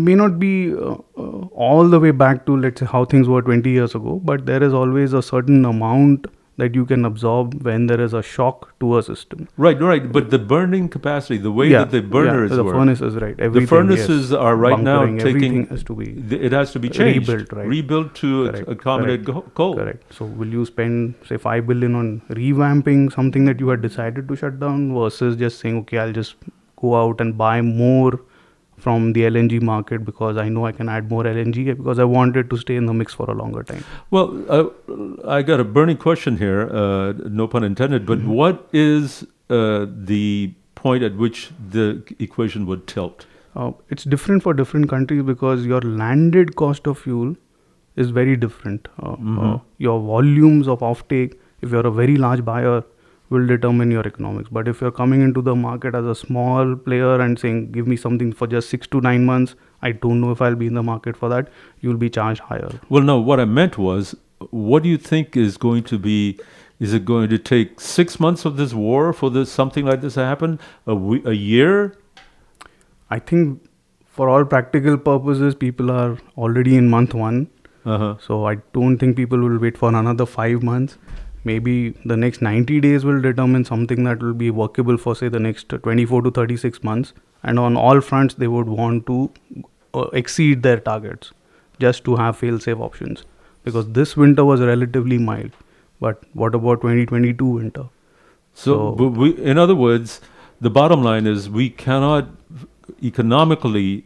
may 0.05 0.13
not 0.15 0.39
be 0.39 0.53
uh, 0.73 0.95
uh, 1.17 1.25
all 1.67 1.87
the 1.87 1.99
way 1.99 2.11
back 2.11 2.45
to 2.47 2.55
let's 2.57 2.79
say 2.79 2.85
how 2.93 3.03
things 3.05 3.27
were 3.27 3.41
20 3.41 3.69
years 3.79 3.93
ago, 3.95 4.19
but 4.31 4.45
there 4.47 4.63
is 4.63 4.73
always 4.73 5.13
a 5.13 5.21
certain 5.21 5.65
amount 5.65 6.25
that 6.57 6.75
you 6.75 6.85
can 6.85 7.03
absorb 7.05 7.63
when 7.63 7.87
there 7.87 7.99
is 7.99 8.13
a 8.13 8.21
shock 8.21 8.77
to 8.79 8.97
a 8.97 9.03
system. 9.03 9.47
Right, 9.57 9.79
right. 9.81 10.11
But 10.11 10.29
the 10.29 10.37
burning 10.39 10.87
capacity, 10.89 11.37
the 11.37 11.51
way 11.51 11.67
Yeah, 11.69 11.79
that 11.79 11.91
the 11.91 11.97
yeah, 11.97 12.09
burners 12.15 12.51
the 12.51 12.63
work, 12.63 12.75
furnaces, 12.75 13.15
right, 13.15 13.35
the 13.37 13.65
furnaces 13.65 14.31
yes. 14.31 14.39
are 14.39 14.55
right 14.55 14.79
now 14.79 15.05
taking. 15.17 15.65
has 15.67 15.83
to 15.83 15.95
be 15.95 16.11
It 16.35 16.51
has 16.51 16.71
to 16.73 16.79
be 16.79 16.89
changed, 16.89 17.27
rebuilt, 17.27 17.53
right. 17.53 17.67
rebuilt 17.67 18.15
to 18.15 18.49
Correct, 18.49 18.69
accommodate 18.69 19.25
correct, 19.25 19.53
coal. 19.55 19.75
Correct. 19.75 20.13
So 20.13 20.25
will 20.25 20.47
you 20.47 20.65
spend 20.65 21.15
say 21.25 21.37
five 21.37 21.65
billion 21.67 21.95
on 21.95 22.21
revamping 22.29 23.11
something 23.13 23.45
that 23.45 23.59
you 23.59 23.69
had 23.69 23.81
decided 23.81 24.27
to 24.27 24.35
shut 24.35 24.59
down 24.59 24.93
versus 24.93 25.35
just 25.35 25.59
saying, 25.59 25.77
okay, 25.79 25.97
I'll 25.97 26.13
just 26.13 26.35
go 26.75 26.95
out 26.95 27.19
and 27.19 27.37
buy 27.37 27.61
more 27.61 28.19
from 28.83 29.13
the 29.17 29.21
LNG 29.29 29.61
market 29.71 30.05
because 30.05 30.37
I 30.43 30.47
know 30.55 30.65
I 30.69 30.71
can 30.79 30.89
add 30.95 31.09
more 31.15 31.23
LNG 31.23 31.65
because 31.81 31.99
I 32.05 32.07
wanted 32.13 32.49
to 32.53 32.57
stay 32.63 32.75
in 32.75 32.85
the 32.91 32.93
mix 33.01 33.13
for 33.21 33.29
a 33.33 33.35
longer 33.43 33.63
time. 33.63 33.83
Well, 34.11 34.33
uh, 34.49 34.63
I 35.37 35.41
got 35.51 35.59
a 35.59 35.67
burning 35.77 35.97
question 36.05 36.37
here, 36.37 36.63
uh, 36.81 37.13
no 37.41 37.47
pun 37.47 37.63
intended, 37.69 38.05
but 38.05 38.19
Mm-hmm. 38.19 38.31
what 38.41 38.67
is 38.73 39.23
uh, 39.49 39.85
the 40.11 40.53
point 40.75 41.03
at 41.03 41.15
which 41.25 41.45
the 41.77 41.85
equation 42.27 42.65
would 42.71 42.85
tilt? 42.95 43.25
Uh, 43.55 43.71
it's 43.95 44.03
different 44.15 44.43
for 44.43 44.53
different 44.59 44.89
countries 44.89 45.23
because 45.23 45.65
your 45.71 45.81
landed 46.03 46.55
cost 46.61 46.87
of 46.93 46.97
fuel 46.97 47.35
is 48.03 48.09
very 48.19 48.35
different. 48.43 48.87
Uh, 48.99 49.15
Mhm. 49.15 49.41
uh, 49.47 49.57
your 49.87 49.99
volumes 50.11 50.67
of 50.75 50.79
offtake, 50.91 51.35
if 51.61 51.71
you're 51.77 51.87
a 51.89 51.95
very 51.99 52.15
large 52.23 52.43
buyer, 52.51 52.77
will 53.33 53.45
determine 53.51 53.91
your 53.95 54.05
economics. 54.07 54.49
But 54.57 54.67
if 54.71 54.81
you're 54.81 54.95
coming 55.01 55.21
into 55.27 55.41
the 55.41 55.55
market 55.55 55.95
as 55.99 56.05
a 56.05 56.15
small 56.15 56.75
player 56.87 57.19
and 57.19 57.37
saying, 57.43 57.71
give 57.77 57.87
me 57.93 57.97
something 57.97 58.31
for 58.41 58.47
just 58.47 58.69
six 58.69 58.87
to 58.95 59.01
nine 59.01 59.25
months, 59.25 59.55
I 59.81 59.91
don't 59.91 60.21
know 60.21 60.31
if 60.31 60.41
I'll 60.41 60.55
be 60.55 60.67
in 60.67 60.75
the 60.81 60.83
market 60.83 61.17
for 61.17 61.29
that, 61.29 61.49
you'll 61.81 61.97
be 61.97 62.09
charged 62.09 62.41
higher. 62.51 62.69
Well, 62.89 63.03
no, 63.03 63.19
what 63.19 63.39
I 63.39 63.45
meant 63.45 63.77
was, 63.77 64.15
what 64.51 64.83
do 64.83 64.89
you 64.89 64.97
think 64.97 65.37
is 65.37 65.57
going 65.57 65.83
to 65.95 65.99
be? 65.99 66.39
Is 66.79 66.93
it 66.93 67.05
going 67.05 67.29
to 67.29 67.37
take 67.37 67.79
six 67.79 68.19
months 68.19 68.45
of 68.45 68.57
this 68.57 68.73
war 68.73 69.13
for 69.13 69.29
this 69.29 69.51
something 69.51 69.85
like 69.85 70.01
this 70.01 70.15
to 70.15 70.25
happen? 70.25 70.59
A, 70.85 70.95
we- 70.95 71.23
a 71.25 71.33
year? 71.33 71.97
I 73.09 73.19
think 73.19 73.69
for 74.05 74.29
all 74.29 74.45
practical 74.45 74.97
purposes, 74.97 75.55
people 75.55 75.91
are 75.91 76.17
already 76.37 76.75
in 76.77 76.89
month 76.89 77.13
one. 77.13 77.47
Uh-huh. 77.85 78.15
So 78.25 78.45
I 78.47 78.55
don't 78.73 78.97
think 78.97 79.15
people 79.17 79.39
will 79.39 79.59
wait 79.59 79.77
for 79.77 79.89
another 79.89 80.25
five 80.25 80.63
months. 80.63 80.97
Maybe 81.43 81.91
the 82.05 82.15
next 82.15 82.41
90 82.41 82.79
days 82.79 83.03
will 83.03 83.21
determine 83.21 83.65
something 83.65 84.03
that 84.05 84.21
will 84.21 84.33
be 84.33 84.49
workable 84.49 84.97
for, 84.97 85.15
say, 85.15 85.27
the 85.27 85.39
next 85.39 85.69
24 85.69 86.21
to 86.23 86.31
36 86.31 86.83
months. 86.83 87.13
And 87.43 87.59
on 87.59 87.75
all 87.75 87.99
fronts, 87.99 88.35
they 88.35 88.47
would 88.47 88.67
want 88.67 89.05
to 89.07 89.31
uh, 89.93 90.07
exceed 90.13 90.63
their 90.63 90.79
targets 90.79 91.31
just 91.79 92.05
to 92.05 92.15
have 92.15 92.37
fail 92.37 92.59
safe 92.59 92.77
options. 92.77 93.25
Because 93.63 93.91
this 93.91 94.15
winter 94.15 94.45
was 94.45 94.61
relatively 94.61 95.17
mild. 95.17 95.51
But 95.99 96.23
what 96.33 96.55
about 96.55 96.81
2022 96.81 97.45
winter? 97.45 97.85
So, 98.53 98.91
but 98.91 99.09
we, 99.09 99.31
in 99.37 99.57
other 99.57 99.75
words, 99.75 100.21
the 100.61 100.69
bottom 100.69 101.03
line 101.03 101.27
is 101.27 101.49
we 101.49 101.69
cannot 101.69 102.27
economically 103.01 104.05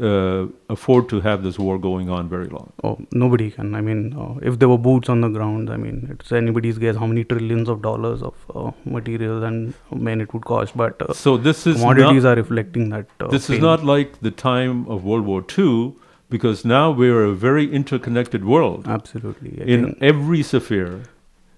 uh, 0.00 0.46
afford 0.68 1.08
to 1.08 1.20
have 1.20 1.42
this 1.42 1.58
war 1.58 1.78
going 1.78 2.08
on 2.08 2.28
very 2.28 2.46
long. 2.46 2.72
Oh, 2.84 2.98
nobody 3.12 3.50
can. 3.50 3.74
I 3.74 3.80
mean, 3.80 4.14
uh, 4.14 4.34
if 4.42 4.58
there 4.58 4.68
were 4.68 4.78
boots 4.78 5.08
on 5.08 5.20
the 5.20 5.28
ground, 5.28 5.70
I 5.70 5.76
mean, 5.76 6.08
it's 6.10 6.30
anybody's 6.32 6.78
guess 6.78 6.96
how 6.96 7.06
many 7.06 7.24
trillions 7.24 7.68
of 7.68 7.82
dollars 7.82 8.22
of 8.22 8.34
uh, 8.54 8.70
materials 8.84 9.42
and 9.42 9.74
men 9.94 10.20
it 10.20 10.32
would 10.34 10.44
cost. 10.44 10.76
But 10.76 11.02
uh, 11.02 11.12
So 11.12 11.36
this 11.36 11.66
is 11.66 11.76
commodities 11.76 12.22
not- 12.24 12.32
are 12.38 12.40
reflecting 12.42 12.90
that. 12.90 13.06
Uh, 13.20 13.28
this 13.28 13.50
is 13.50 13.58
not 13.58 13.84
like 13.84 14.20
the 14.20 14.30
time 14.30 14.86
of 14.88 15.04
World 15.04 15.26
War 15.26 15.44
II, 15.58 15.94
because 16.30 16.64
now 16.64 16.90
we're 16.90 17.24
a 17.24 17.34
very 17.34 17.70
interconnected 17.70 18.44
world. 18.44 18.86
Absolutely. 18.86 19.58
I 19.60 19.64
in 19.64 19.96
every 20.00 20.42
sphere. 20.42 21.02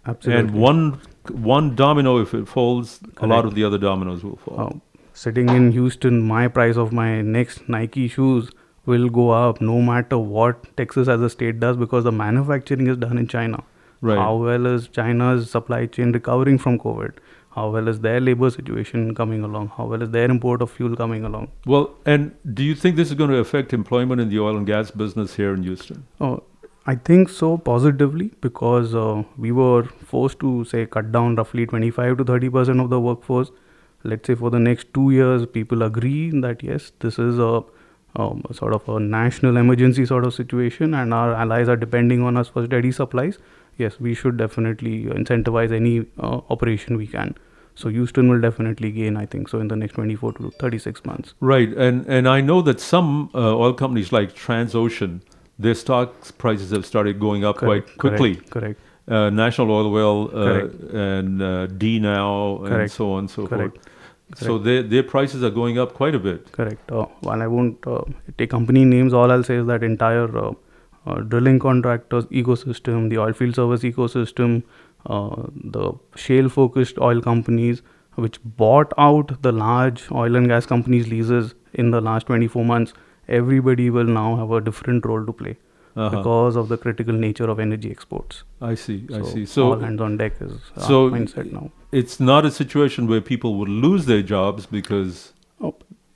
Absolutely. 0.06 0.40
And 0.40 0.50
one 0.62 1.00
one 1.30 1.74
domino, 1.74 2.18
if 2.22 2.34
it 2.34 2.48
falls, 2.48 3.00
a 3.18 3.26
lot 3.26 3.44
of 3.44 3.54
the 3.54 3.64
other 3.64 3.78
dominoes 3.78 4.22
will 4.24 4.36
fall. 4.36 4.60
Uh, 4.60 4.72
sitting 5.14 5.48
in 5.48 5.72
Houston, 5.72 6.20
my 6.20 6.48
price 6.48 6.76
of 6.76 6.92
my 6.92 7.22
next 7.22 7.68
Nike 7.68 8.08
shoes 8.08 8.50
will 8.86 9.08
go 9.08 9.30
up 9.30 9.60
no 9.60 9.80
matter 9.80 10.18
what 10.18 10.76
Texas 10.76 11.08
as 11.08 11.20
a 11.20 11.30
state 11.30 11.60
does 11.60 11.76
because 11.76 12.04
the 12.04 12.12
manufacturing 12.12 12.86
is 12.86 12.98
done 12.98 13.16
in 13.16 13.26
China. 13.26 13.62
Right. 14.00 14.18
How 14.18 14.36
well 14.36 14.66
is 14.66 14.88
China's 14.88 15.50
supply 15.50 15.86
chain 15.86 16.12
recovering 16.12 16.58
from 16.58 16.78
COVID? 16.78 17.12
How 17.54 17.70
well 17.70 17.88
is 17.88 18.00
their 18.00 18.20
labor 18.20 18.50
situation 18.50 19.14
coming 19.14 19.44
along? 19.44 19.68
How 19.76 19.86
well 19.86 20.02
is 20.02 20.10
their 20.10 20.30
import 20.30 20.60
of 20.60 20.70
fuel 20.70 20.96
coming 20.96 21.24
along? 21.24 21.52
Well, 21.64 21.94
and 22.04 22.32
do 22.52 22.64
you 22.64 22.74
think 22.74 22.96
this 22.96 23.08
is 23.08 23.14
going 23.14 23.30
to 23.30 23.36
affect 23.36 23.72
employment 23.72 24.20
in 24.20 24.28
the 24.28 24.40
oil 24.40 24.56
and 24.56 24.66
gas 24.66 24.90
business 24.90 25.36
here 25.36 25.54
in 25.54 25.62
Houston? 25.62 26.04
Oh, 26.20 26.42
I 26.86 26.96
think 26.96 27.30
so 27.30 27.56
positively 27.56 28.32
because 28.42 28.94
uh, 28.94 29.22
we 29.38 29.52
were 29.52 29.84
forced 29.84 30.40
to 30.40 30.64
say 30.64 30.84
cut 30.84 31.12
down 31.12 31.36
roughly 31.36 31.64
25 31.64 32.18
to 32.18 32.24
30 32.24 32.50
percent 32.50 32.80
of 32.80 32.90
the 32.90 33.00
workforce. 33.00 33.52
Let's 34.04 34.26
say 34.26 34.34
for 34.34 34.50
the 34.50 34.58
next 34.58 34.92
two 34.92 35.10
years, 35.10 35.46
people 35.46 35.82
agree 35.82 36.30
that 36.40 36.62
yes, 36.62 36.92
this 37.00 37.18
is 37.18 37.38
a, 37.38 37.62
um, 38.16 38.42
sort 38.52 38.74
of 38.74 38.88
a 38.88 39.00
national 39.00 39.56
emergency 39.56 40.04
sort 40.06 40.24
of 40.24 40.34
situation, 40.34 40.94
and 40.94 41.14
our 41.14 41.34
allies 41.34 41.68
are 41.68 41.76
depending 41.76 42.22
on 42.22 42.36
us 42.36 42.48
for 42.48 42.64
steady 42.66 42.92
supplies. 42.92 43.38
Yes, 43.78 43.98
we 43.98 44.14
should 44.14 44.36
definitely 44.36 45.04
incentivize 45.04 45.72
any 45.72 46.06
uh, 46.20 46.40
operation 46.50 46.96
we 46.96 47.06
can. 47.06 47.34
So 47.76 47.88
Houston 47.88 48.28
will 48.28 48.40
definitely 48.40 48.92
gain, 48.92 49.16
I 49.16 49.26
think, 49.26 49.48
so 49.48 49.58
in 49.58 49.68
the 49.68 49.76
next 49.76 49.94
24 49.94 50.34
to 50.34 50.50
36 50.60 51.04
months. 51.04 51.34
Right, 51.40 51.68
and 51.70 52.06
and 52.06 52.28
I 52.28 52.40
know 52.40 52.62
that 52.62 52.80
some 52.80 53.30
uh, 53.34 53.56
oil 53.56 53.72
companies 53.72 54.12
like 54.12 54.34
Transocean, 54.34 55.20
their 55.58 55.74
stock 55.74 56.38
prices 56.38 56.70
have 56.70 56.86
started 56.86 57.18
going 57.18 57.44
up 57.44 57.56
Correct, 57.56 57.86
quite 57.86 57.98
quickly. 57.98 58.34
correct, 58.36 58.50
correct. 58.50 58.80
Uh, 59.06 59.28
National 59.28 59.66
Oilwell 59.66 60.32
uh, 60.32 60.98
and 60.98 61.42
uh, 61.42 61.66
D 61.66 61.98
now 61.98 62.64
and 62.64 62.90
so 62.90 63.12
on 63.12 63.18
and 63.18 63.30
so 63.30 63.46
correct, 63.46 63.76
forth. 63.76 63.86
So 64.34 64.58
their 64.58 64.82
their 64.82 65.02
prices 65.02 65.42
are 65.42 65.50
going 65.50 65.78
up 65.78 65.94
quite 65.94 66.14
a 66.14 66.18
bit. 66.18 66.50
Correct. 66.52 66.90
Uh, 66.90 67.06
while 67.20 67.42
I 67.42 67.46
won't 67.46 67.86
uh, 67.86 68.02
take 68.38 68.50
company 68.50 68.84
names, 68.84 69.14
all 69.14 69.30
I'll 69.30 69.44
say 69.44 69.56
is 69.56 69.66
that 69.66 69.82
entire 69.82 70.38
uh, 70.38 70.52
uh, 71.06 71.20
drilling 71.20 71.58
contractors 71.58 72.24
ecosystem, 72.26 73.10
the 73.10 73.16
oilfield 73.16 73.54
service 73.54 73.82
ecosystem, 73.82 74.62
uh, 75.06 75.46
the 75.76 75.92
shale 76.16 76.48
focused 76.48 76.98
oil 76.98 77.20
companies, 77.20 77.82
which 78.14 78.38
bought 78.44 78.92
out 78.98 79.42
the 79.42 79.52
large 79.52 80.10
oil 80.10 80.36
and 80.36 80.48
gas 80.48 80.66
companies' 80.66 81.08
leases 81.08 81.54
in 81.74 81.90
the 81.90 82.00
last 82.00 82.26
24 82.26 82.64
months, 82.64 82.94
everybody 83.28 83.90
will 83.90 84.04
now 84.04 84.36
have 84.36 84.50
a 84.50 84.60
different 84.60 85.04
role 85.04 85.24
to 85.26 85.32
play. 85.32 85.56
Uh-huh. 85.96 86.16
Because 86.16 86.56
of 86.56 86.68
the 86.68 86.76
critical 86.76 87.14
nature 87.14 87.48
of 87.50 87.60
energy 87.60 87.90
exports. 87.90 88.42
I 88.60 88.74
see. 88.74 89.06
I 89.14 89.22
see. 89.22 89.46
So 89.46 89.66
all 89.72 89.78
hands 89.78 90.00
on 90.00 90.16
deck 90.16 90.40
is 90.40 90.52
our 90.76 90.82
so 90.82 91.10
mindset 91.10 91.52
now. 91.52 91.70
It's 91.92 92.18
not 92.18 92.44
a 92.44 92.50
situation 92.50 93.06
where 93.06 93.20
people 93.20 93.54
would 93.60 93.68
lose 93.68 94.06
their 94.06 94.22
jobs 94.22 94.66
because 94.66 95.32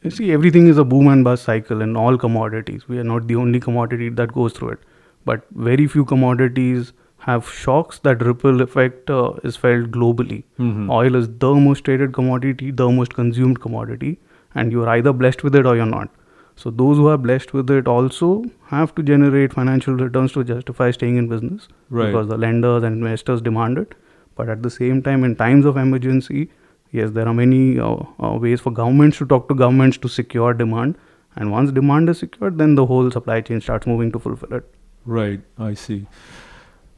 You 0.07 0.11
see, 0.11 0.33
everything 0.33 0.68
is 0.68 0.79
a 0.79 0.85
boom 0.85 1.09
and 1.09 1.24
bust 1.24 1.45
cycle 1.45 1.81
in 1.83 1.97
all 1.97 2.16
commodities. 2.16 2.89
We 2.89 2.99
are 2.99 3.05
not 3.05 3.26
the 3.26 3.37
only 3.37 3.61
commodity 3.61 4.09
that 4.20 4.33
goes 4.33 4.53
through 4.53 4.68
it. 4.74 4.85
But 5.24 5.47
very 5.68 5.87
few 5.95 6.05
commodities 6.05 6.93
have 7.24 7.49
shocks 7.51 7.99
that 8.01 8.22
ripple 8.29 8.62
effect 8.66 9.11
uh, 9.11 9.33
is 9.51 9.57
felt 9.57 9.91
globally. 9.97 10.39
Mhm. 10.66 10.91
Oil 10.99 11.18
is 11.20 11.29
the 11.47 11.51
most 11.64 11.85
traded 11.89 12.12
commodity, 12.18 12.70
the 12.83 12.89
most 13.01 13.14
consumed 13.14 13.61
commodity, 13.64 14.12
and 14.55 14.76
you're 14.76 14.89
either 14.95 15.12
blessed 15.24 15.43
with 15.49 15.59
it 15.62 15.66
or 15.66 15.74
you're 15.81 15.93
not. 15.95 16.14
So 16.61 16.70
those 16.70 16.96
who 17.00 17.06
are 17.09 17.16
blessed 17.16 17.52
with 17.54 17.70
it 17.70 17.86
also 17.86 18.28
have 18.66 18.92
to 18.96 19.02
generate 19.11 19.52
financial 19.52 19.94
returns 19.94 20.32
to 20.36 20.42
justify 20.44 20.90
staying 20.90 21.16
in 21.16 21.28
business 21.32 21.68
Right. 21.88 22.06
because 22.06 22.26
the 22.28 22.36
lenders 22.44 22.82
and 22.88 22.96
investors 23.02 23.40
demand 23.48 23.78
it. 23.78 23.94
But 24.34 24.48
at 24.54 24.62
the 24.64 24.70
same 24.70 25.02
time, 25.02 25.22
in 25.28 25.36
times 25.36 25.64
of 25.64 25.76
emergency, 25.76 26.50
yes, 26.90 27.12
there 27.12 27.28
are 27.28 27.34
many 27.34 27.78
uh, 27.78 27.96
uh, 28.22 28.32
ways 28.46 28.61
for 28.61 28.72
governments 28.72 29.18
to 29.18 29.26
talk 29.26 29.48
to 29.48 29.54
governments 29.54 29.98
to 29.98 30.09
secure 30.09 30.52
demand. 30.52 30.96
And 31.36 31.52
once 31.52 31.70
demand 31.70 32.09
is 32.09 32.18
secured, 32.18 32.59
then 32.59 32.74
the 32.74 32.86
whole 32.86 33.11
supply 33.12 33.40
chain 33.40 33.61
starts 33.61 33.86
moving 33.86 34.11
to 34.12 34.18
fulfill 34.18 34.54
it. 34.59 34.74
Right, 35.06 35.40
I 35.59 35.74
see. 35.74 36.06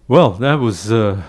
Well, 0.09 0.31
that 0.45 0.55
was 0.55 0.91
uh, 0.91 1.23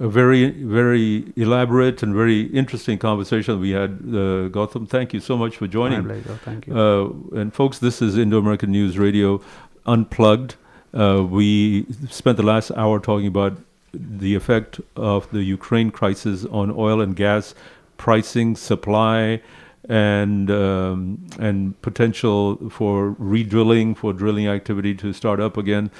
a 0.00 0.08
very, 0.08 0.50
very 0.50 1.32
elaborate 1.36 2.02
and 2.02 2.14
very 2.14 2.42
interesting 2.42 2.98
conversation 2.98 3.58
we 3.60 3.70
had, 3.70 3.90
uh, 3.90 4.48
Gautam. 4.48 4.88
Thank 4.88 5.12
you 5.12 5.20
so 5.20 5.36
much 5.36 5.56
for 5.56 5.66
joining. 5.66 6.06
My 6.06 6.14
pleasure. 6.14 6.40
Thank 6.44 6.66
you. 6.66 6.78
Uh, 6.78 7.38
and 7.40 7.52
folks, 7.52 7.78
this 7.78 8.00
is 8.00 8.16
Indo 8.16 8.38
American 8.38 8.70
News 8.70 8.96
Radio 8.96 9.42
Unplugged. 9.86 10.54
Uh, 10.94 11.26
we 11.28 11.86
spent 12.08 12.36
the 12.36 12.44
last 12.44 12.70
hour 12.72 13.00
talking 13.00 13.26
about 13.26 13.58
the 13.92 14.34
effect 14.34 14.80
of 14.96 15.28
the 15.30 15.42
Ukraine 15.42 15.90
crisis 15.90 16.44
on 16.44 16.70
oil 16.70 17.00
and 17.00 17.16
gas 17.16 17.54
pricing, 17.96 18.54
supply, 18.54 19.42
and 19.88 20.50
um, 20.50 21.26
and 21.38 21.80
potential 21.82 22.70
for 22.70 23.16
redrilling, 23.20 23.96
for 23.96 24.12
drilling 24.12 24.46
activity 24.46 24.94
to 24.94 25.12
start 25.12 25.40
up 25.40 25.56
again. 25.56 25.90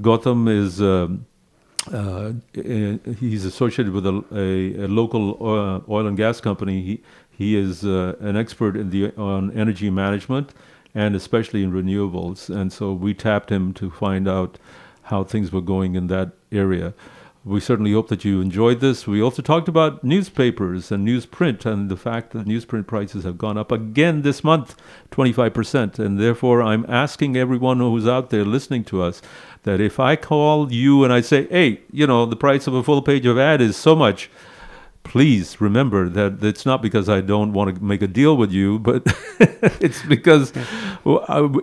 Gautam 0.00 0.48
is. 0.48 0.82
Um, 0.82 1.26
uh, 1.92 2.32
he's 2.52 3.44
associated 3.44 3.92
with 3.92 4.06
a, 4.06 4.24
a, 4.32 4.84
a 4.84 4.88
local 4.88 5.36
oil, 5.40 5.84
oil, 5.88 6.06
and 6.06 6.16
gas 6.16 6.40
company. 6.40 6.82
He 6.82 7.02
he 7.30 7.56
is 7.56 7.84
uh, 7.84 8.16
an 8.20 8.36
expert 8.36 8.76
in 8.76 8.90
the 8.90 9.14
on 9.16 9.50
energy 9.52 9.90
management 9.90 10.54
and 10.94 11.14
especially 11.14 11.62
in 11.62 11.70
renewables. 11.70 12.48
And 12.48 12.72
so 12.72 12.94
we 12.94 13.12
tapped 13.12 13.50
him 13.50 13.74
to 13.74 13.90
find 13.90 14.26
out 14.26 14.58
how 15.02 15.22
things 15.22 15.52
were 15.52 15.60
going 15.60 15.94
in 15.94 16.06
that 16.06 16.32
area. 16.50 16.94
We 17.44 17.60
certainly 17.60 17.92
hope 17.92 18.08
that 18.08 18.24
you 18.24 18.40
enjoyed 18.40 18.80
this. 18.80 19.06
We 19.06 19.22
also 19.22 19.40
talked 19.40 19.68
about 19.68 20.02
newspapers 20.02 20.90
and 20.90 21.06
newsprint 21.06 21.64
and 21.64 21.88
the 21.88 21.96
fact 21.96 22.32
that 22.32 22.46
newsprint 22.46 22.88
prices 22.88 23.22
have 23.22 23.38
gone 23.38 23.56
up 23.56 23.70
again 23.70 24.22
this 24.22 24.42
month, 24.42 24.74
25%. 25.12 26.00
And 26.00 26.18
therefore, 26.18 26.60
I'm 26.60 26.84
asking 26.88 27.36
everyone 27.36 27.78
who's 27.78 28.08
out 28.08 28.30
there 28.30 28.44
listening 28.44 28.82
to 28.84 29.02
us 29.02 29.22
that 29.66 29.80
if 29.80 30.00
I 30.00 30.16
call 30.16 30.72
you 30.72 31.04
and 31.04 31.12
I 31.12 31.20
say, 31.20 31.46
hey, 31.48 31.80
you 31.90 32.06
know, 32.06 32.24
the 32.24 32.36
price 32.36 32.66
of 32.68 32.74
a 32.74 32.82
full 32.82 33.02
page 33.02 33.26
of 33.26 33.36
ad 33.36 33.60
is 33.60 33.76
so 33.76 33.96
much, 33.96 34.30
please 35.02 35.60
remember 35.60 36.08
that 36.08 36.42
it's 36.42 36.64
not 36.64 36.80
because 36.82 37.08
I 37.08 37.20
don't 37.20 37.52
want 37.52 37.74
to 37.74 37.82
make 37.82 38.00
a 38.00 38.06
deal 38.06 38.36
with 38.36 38.52
you, 38.52 38.78
but 38.78 39.02
it's 39.80 40.02
because 40.04 40.52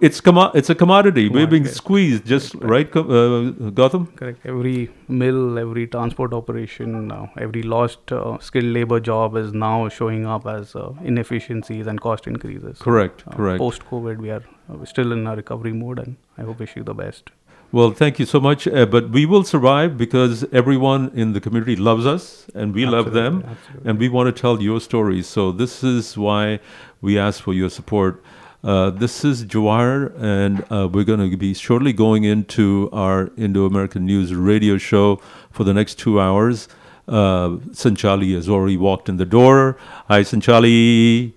it's 0.07 0.19
commo- 0.21 0.53
it's 0.53 0.69
a 0.69 0.75
commodity. 0.75 1.29
We're 1.29 1.47
being 1.47 1.67
squeezed, 1.67 2.25
just 2.25 2.55
right, 2.55 2.89
uh, 2.95 3.53
Gautam? 3.79 4.15
Correct. 4.15 4.39
Every 4.45 4.89
mill, 5.07 5.57
every 5.57 5.87
transport 5.87 6.33
operation, 6.33 7.11
uh, 7.11 7.27
every 7.37 7.63
lost 7.63 8.11
uh, 8.11 8.37
skilled 8.39 8.73
labor 8.79 8.99
job 8.99 9.37
is 9.37 9.53
now 9.53 9.87
showing 9.89 10.25
up 10.25 10.45
as 10.45 10.75
uh, 10.75 10.91
inefficiencies 11.03 11.87
and 11.87 12.01
cost 12.01 12.27
increases. 12.27 12.79
Correct, 12.79 13.23
correct. 13.31 13.59
Post 13.59 13.85
COVID, 13.85 14.17
we 14.17 14.29
are 14.29 14.43
still 14.85 15.13
in 15.13 15.25
a 15.25 15.35
recovery 15.37 15.73
mode, 15.73 15.99
and 15.99 16.17
I 16.37 16.41
hope 16.41 16.59
wish 16.59 16.75
you 16.75 16.83
the 16.83 16.93
best. 16.93 17.31
Well, 17.73 17.89
thank 17.89 18.19
you 18.19 18.27
so 18.27 18.39
much. 18.39 18.67
Uh, 18.67 18.85
but 18.85 19.09
we 19.09 19.25
will 19.25 19.43
survive 19.43 19.97
because 19.97 20.45
everyone 20.53 21.09
in 21.15 21.33
the 21.33 21.41
community 21.41 21.75
loves 21.75 22.05
us 22.05 22.45
and 22.53 22.71
we 22.71 22.83
absolutely, 22.83 23.03
love 23.03 23.13
them. 23.13 23.49
Absolutely. 23.49 23.89
And 23.89 23.99
we 23.99 24.09
want 24.09 24.27
to 24.27 24.41
tell 24.41 24.61
your 24.61 24.79
stories. 24.79 25.25
So, 25.25 25.51
this 25.51 25.83
is 25.83 26.15
why 26.15 26.59
we 27.01 27.17
ask 27.17 27.41
for 27.41 27.51
your 27.51 27.71
support. 27.71 28.23
Uh, 28.63 28.91
this 28.91 29.25
is 29.25 29.43
Jawahar, 29.45 30.13
and 30.21 30.63
uh, 30.71 30.87
we're 30.87 31.03
going 31.03 31.31
to 31.31 31.35
be 31.35 31.55
shortly 31.55 31.93
going 31.93 32.25
into 32.25 32.89
our 32.93 33.31
Indo 33.37 33.65
American 33.65 34.05
News 34.05 34.35
radio 34.35 34.77
show 34.77 35.19
for 35.49 35.63
the 35.63 35.73
next 35.73 35.95
two 35.95 36.21
hours. 36.21 36.67
Uh, 37.07 37.57
Sanchali 37.71 38.35
has 38.35 38.47
already 38.47 38.77
walked 38.77 39.09
in 39.09 39.17
the 39.17 39.25
door. 39.25 39.77
Hi, 40.09 40.21
Sanchali. 40.21 41.33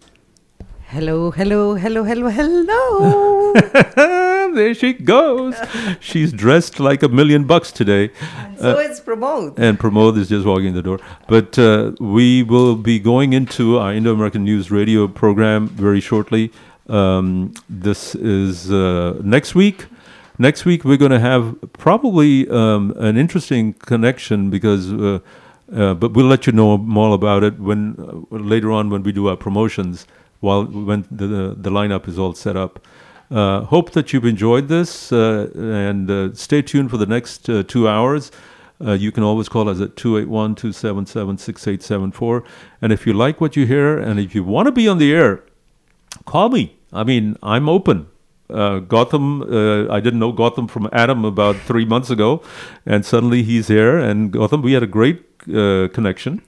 Hello, 0.88 1.32
hello, 1.32 1.74
hello, 1.74 2.04
hello, 2.04 2.28
hello. 2.28 3.52
there 4.54 4.72
she 4.72 4.92
goes. 4.92 5.56
She's 5.98 6.32
dressed 6.32 6.78
like 6.78 7.02
a 7.02 7.08
million 7.08 7.42
bucks 7.42 7.72
today. 7.72 8.12
And 8.20 8.56
so 8.56 8.76
uh, 8.76 8.80
is 8.82 9.00
Pramod. 9.00 9.58
And 9.58 9.80
Pramod 9.80 10.16
is 10.16 10.28
just 10.28 10.46
walking 10.46 10.66
in 10.66 10.74
the 10.74 10.82
door. 10.82 11.00
But 11.26 11.58
uh, 11.58 11.90
we 11.98 12.44
will 12.44 12.76
be 12.76 13.00
going 13.00 13.32
into 13.32 13.78
our 13.78 13.92
Indo 13.92 14.12
American 14.12 14.44
News 14.44 14.70
radio 14.70 15.08
program 15.08 15.66
very 15.66 15.98
shortly. 16.00 16.52
Um, 16.88 17.52
this 17.68 18.14
is 18.14 18.70
uh, 18.70 19.20
next 19.24 19.56
week. 19.56 19.86
Next 20.38 20.64
week, 20.64 20.84
we're 20.84 20.98
going 20.98 21.10
to 21.10 21.18
have 21.18 21.56
probably 21.72 22.48
um, 22.48 22.94
an 22.96 23.16
interesting 23.16 23.72
connection 23.72 24.50
because. 24.50 24.92
Uh, 24.92 25.18
uh, 25.74 25.94
but 25.94 26.12
we'll 26.12 26.26
let 26.26 26.46
you 26.46 26.52
know 26.52 26.78
more 26.78 27.12
about 27.12 27.42
it 27.42 27.58
when 27.58 27.96
uh, 27.98 28.36
later 28.36 28.70
on 28.70 28.88
when 28.88 29.02
we 29.02 29.10
do 29.10 29.26
our 29.26 29.34
promotions 29.36 30.06
while 30.40 30.64
when 30.64 31.06
the, 31.10 31.54
the 31.56 31.70
lineup 31.70 32.08
is 32.08 32.18
all 32.18 32.34
set 32.34 32.56
up. 32.56 32.80
Uh, 33.30 33.62
hope 33.62 33.90
that 33.92 34.12
you've 34.12 34.24
enjoyed 34.24 34.68
this 34.68 35.12
uh, 35.12 35.50
and 35.56 36.10
uh, 36.10 36.32
stay 36.34 36.62
tuned 36.62 36.90
for 36.90 36.96
the 36.96 37.06
next 37.06 37.48
uh, 37.48 37.62
two 37.64 37.88
hours. 37.88 38.30
Uh, 38.84 38.92
you 38.92 39.10
can 39.10 39.22
always 39.22 39.48
call 39.48 39.68
us 39.68 39.80
at 39.80 39.96
281 39.96 40.54
277 40.54 41.38
6874. 41.38 42.44
And 42.82 42.92
if 42.92 43.06
you 43.06 43.12
like 43.12 43.40
what 43.40 43.56
you 43.56 43.66
hear 43.66 43.98
and 43.98 44.20
if 44.20 44.34
you 44.34 44.44
want 44.44 44.66
to 44.66 44.72
be 44.72 44.86
on 44.86 44.98
the 44.98 45.12
air, 45.12 45.42
call 46.24 46.50
me. 46.50 46.76
I 46.92 47.02
mean, 47.02 47.36
I'm 47.42 47.68
open. 47.68 48.06
Uh, 48.48 48.78
Gautam, 48.78 49.90
I 49.90 49.98
didn't 49.98 50.20
know 50.20 50.32
Gautam 50.32 50.70
from 50.70 50.88
Adam 50.92 51.24
about 51.24 51.56
three 51.56 51.84
months 51.84 52.10
ago, 52.10 52.44
and 52.84 53.04
suddenly 53.04 53.42
he's 53.42 53.66
here. 53.66 53.98
And 53.98 54.32
Gautam, 54.32 54.62
we 54.62 54.72
had 54.72 54.84
a 54.84 54.86
great 54.86 55.40
connection. 55.40 56.42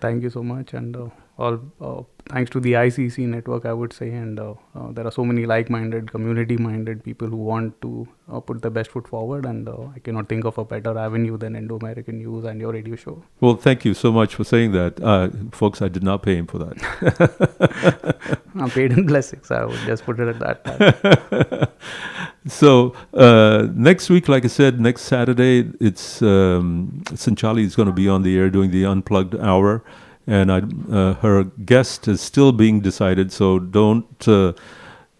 Thank 0.00 0.24
you 0.24 0.30
so 0.30 0.42
much. 0.42 0.74
And 0.74 1.12
all 1.36 1.58
uh, 1.80 2.02
thanks 2.30 2.50
to 2.50 2.60
the 2.60 2.72
ICC 2.72 3.26
network, 3.26 3.66
I 3.66 3.72
would 3.72 3.92
say, 3.92 4.10
and 4.10 4.38
uh, 4.38 4.54
uh, 4.74 4.92
there 4.92 5.06
are 5.06 5.10
so 5.10 5.24
many 5.24 5.46
like-minded, 5.46 6.10
community-minded 6.10 7.02
people 7.02 7.28
who 7.28 7.36
want 7.36 7.80
to 7.82 8.08
uh, 8.32 8.40
put 8.40 8.62
the 8.62 8.70
best 8.70 8.90
foot 8.90 9.08
forward, 9.08 9.44
and 9.44 9.68
uh, 9.68 9.88
I 9.94 9.98
cannot 9.98 10.28
think 10.28 10.44
of 10.44 10.58
a 10.58 10.64
better 10.64 10.96
avenue 10.96 11.36
than 11.36 11.56
Indo-American 11.56 12.18
News 12.18 12.44
and 12.44 12.60
your 12.60 12.72
radio 12.72 12.96
show. 12.96 13.22
Well, 13.40 13.56
thank 13.56 13.84
you 13.84 13.94
so 13.94 14.12
much 14.12 14.34
for 14.36 14.44
saying 14.44 14.72
that, 14.72 15.02
uh, 15.02 15.28
folks. 15.52 15.82
I 15.82 15.88
did 15.88 16.02
not 16.02 16.22
pay 16.22 16.36
him 16.36 16.46
for 16.46 16.58
that. 16.58 18.38
I'm 18.54 18.70
paid 18.70 18.92
in 18.92 19.04
blessings. 19.06 19.50
I 19.50 19.64
would 19.64 19.80
just 19.80 20.04
put 20.04 20.20
it 20.20 20.28
at 20.28 20.38
that. 20.38 21.72
so 22.46 22.94
next 23.74 24.08
week, 24.08 24.28
like 24.28 24.44
I 24.44 24.48
said, 24.48 24.80
next 24.80 25.02
Saturday, 25.02 25.70
it's 25.80 26.22
um, 26.22 27.02
Sanchali 27.06 27.64
is 27.64 27.74
going 27.74 27.88
to 27.88 27.92
be 27.92 28.08
on 28.08 28.22
the 28.22 28.38
air 28.38 28.48
doing 28.50 28.70
the 28.70 28.84
Unplugged 28.84 29.34
Hour 29.34 29.82
and 30.26 30.50
I, 30.50 30.62
uh, 30.90 31.14
her 31.14 31.44
guest 31.44 32.08
is 32.08 32.20
still 32.20 32.52
being 32.52 32.80
decided. 32.80 33.32
So 33.32 33.58
don't 33.58 34.28
uh, 34.28 34.52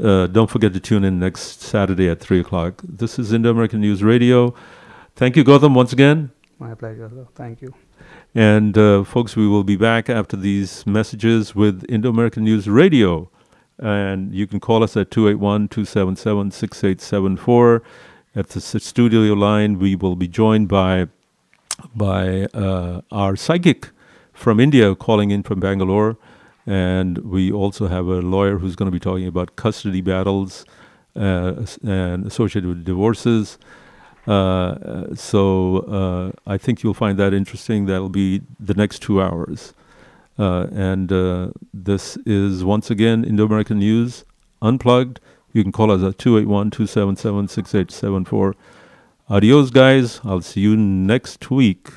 uh, 0.03 0.27
don't 0.27 0.51
forget 0.51 0.73
to 0.73 0.81
tune 0.81 1.05
in 1.05 1.19
next 1.19 1.61
Saturday 1.63 2.09
at 2.09 2.21
three 2.21 2.41
o'clock. 2.41 2.83
This 2.83 3.19
is 3.19 3.33
Indo 3.33 3.51
American 3.51 3.81
News 3.81 4.03
Radio. 4.03 4.55
Thank 5.17 5.37
you, 5.37 5.45
Gautam, 5.45 5.75
once 5.75 5.93
again. 5.93 6.31
My 6.59 6.75
pleasure. 6.75 7.11
Thank 7.35 7.63
you. 7.63 7.73
And 8.35 8.77
uh, 8.77 9.05
folks, 9.05 9.37
we 9.37 9.47
will 9.47 9.63
be 9.63 9.77
back 9.77 10.11
after 10.11 10.37
these 10.37 10.85
messages 10.87 11.55
with 11.55 11.85
Indo 11.89 12.11
American 12.11 12.45
News 12.45 12.69
Radio. 12.69 13.31
And 13.79 14.35
you 14.35 14.47
can 14.47 14.61
call 14.61 14.83
us 14.83 14.97
at 14.97 15.11
281 15.11 15.69
277 15.69 16.51
6874. 16.51 17.83
At 18.37 18.49
the 18.49 18.61
studio 18.61 19.21
line, 19.35 19.79
we 19.79 19.95
will 19.95 20.17
be 20.17 20.27
joined 20.27 20.69
by 20.69 21.09
by 21.95 22.47
uh, 22.55 23.03
our 23.13 23.37
psychic 23.37 23.91
from 24.45 24.61
India 24.61 24.95
calling 24.95 25.31
in 25.31 25.43
from 25.43 25.59
Bangalore. 25.59 26.19
And 26.67 27.17
we 27.19 27.51
also 27.51 27.89
have 27.89 28.07
a 28.09 28.21
lawyer 28.21 28.59
who's 28.59 28.77
going 28.77 28.91
to 28.91 28.93
be 28.93 29.01
talking 29.01 29.27
about 29.27 29.57
custody 29.57 30.03
battles 30.03 30.67
uh, 31.17 31.65
and 31.83 32.27
associated 32.27 32.69
with 32.69 32.85
divorces. 32.85 33.59
Uh, 34.27 35.15
so 35.15 35.79
uh, 35.99 36.33
I 36.47 36.59
think 36.59 36.83
you'll 36.83 36.93
find 36.93 37.19
that 37.19 37.33
interesting. 37.33 37.87
That'll 37.87 38.11
be 38.11 38.43
the 38.61 38.75
next 38.75 39.01
two 39.01 39.23
hours. 39.23 39.73
Uh, 40.39 40.67
and 40.73 41.11
uh, 41.11 41.49
this 41.73 42.19
is 42.27 42.65
once 42.65 42.91
again 42.91 43.25
Indo 43.25 43.47
American 43.47 43.79
News 43.79 44.27
Unplugged. 44.61 45.21
You 45.55 45.63
can 45.63 45.73
call 45.73 45.91
us 45.91 46.03
at 46.03 46.19
281 46.19 46.71
277 46.71 47.49
6874. 47.49 48.55
Adios, 49.31 49.71
guys. 49.71 50.21
I'll 50.23 50.43
see 50.43 50.61
you 50.61 50.77
next 50.77 51.51
week. 51.51 51.89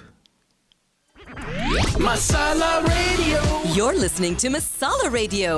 Masala 1.47 2.83
Radio. 2.85 3.73
You're 3.73 3.95
listening 3.95 4.35
to 4.37 4.49
Masala 4.49 5.09
Radio 5.11 5.55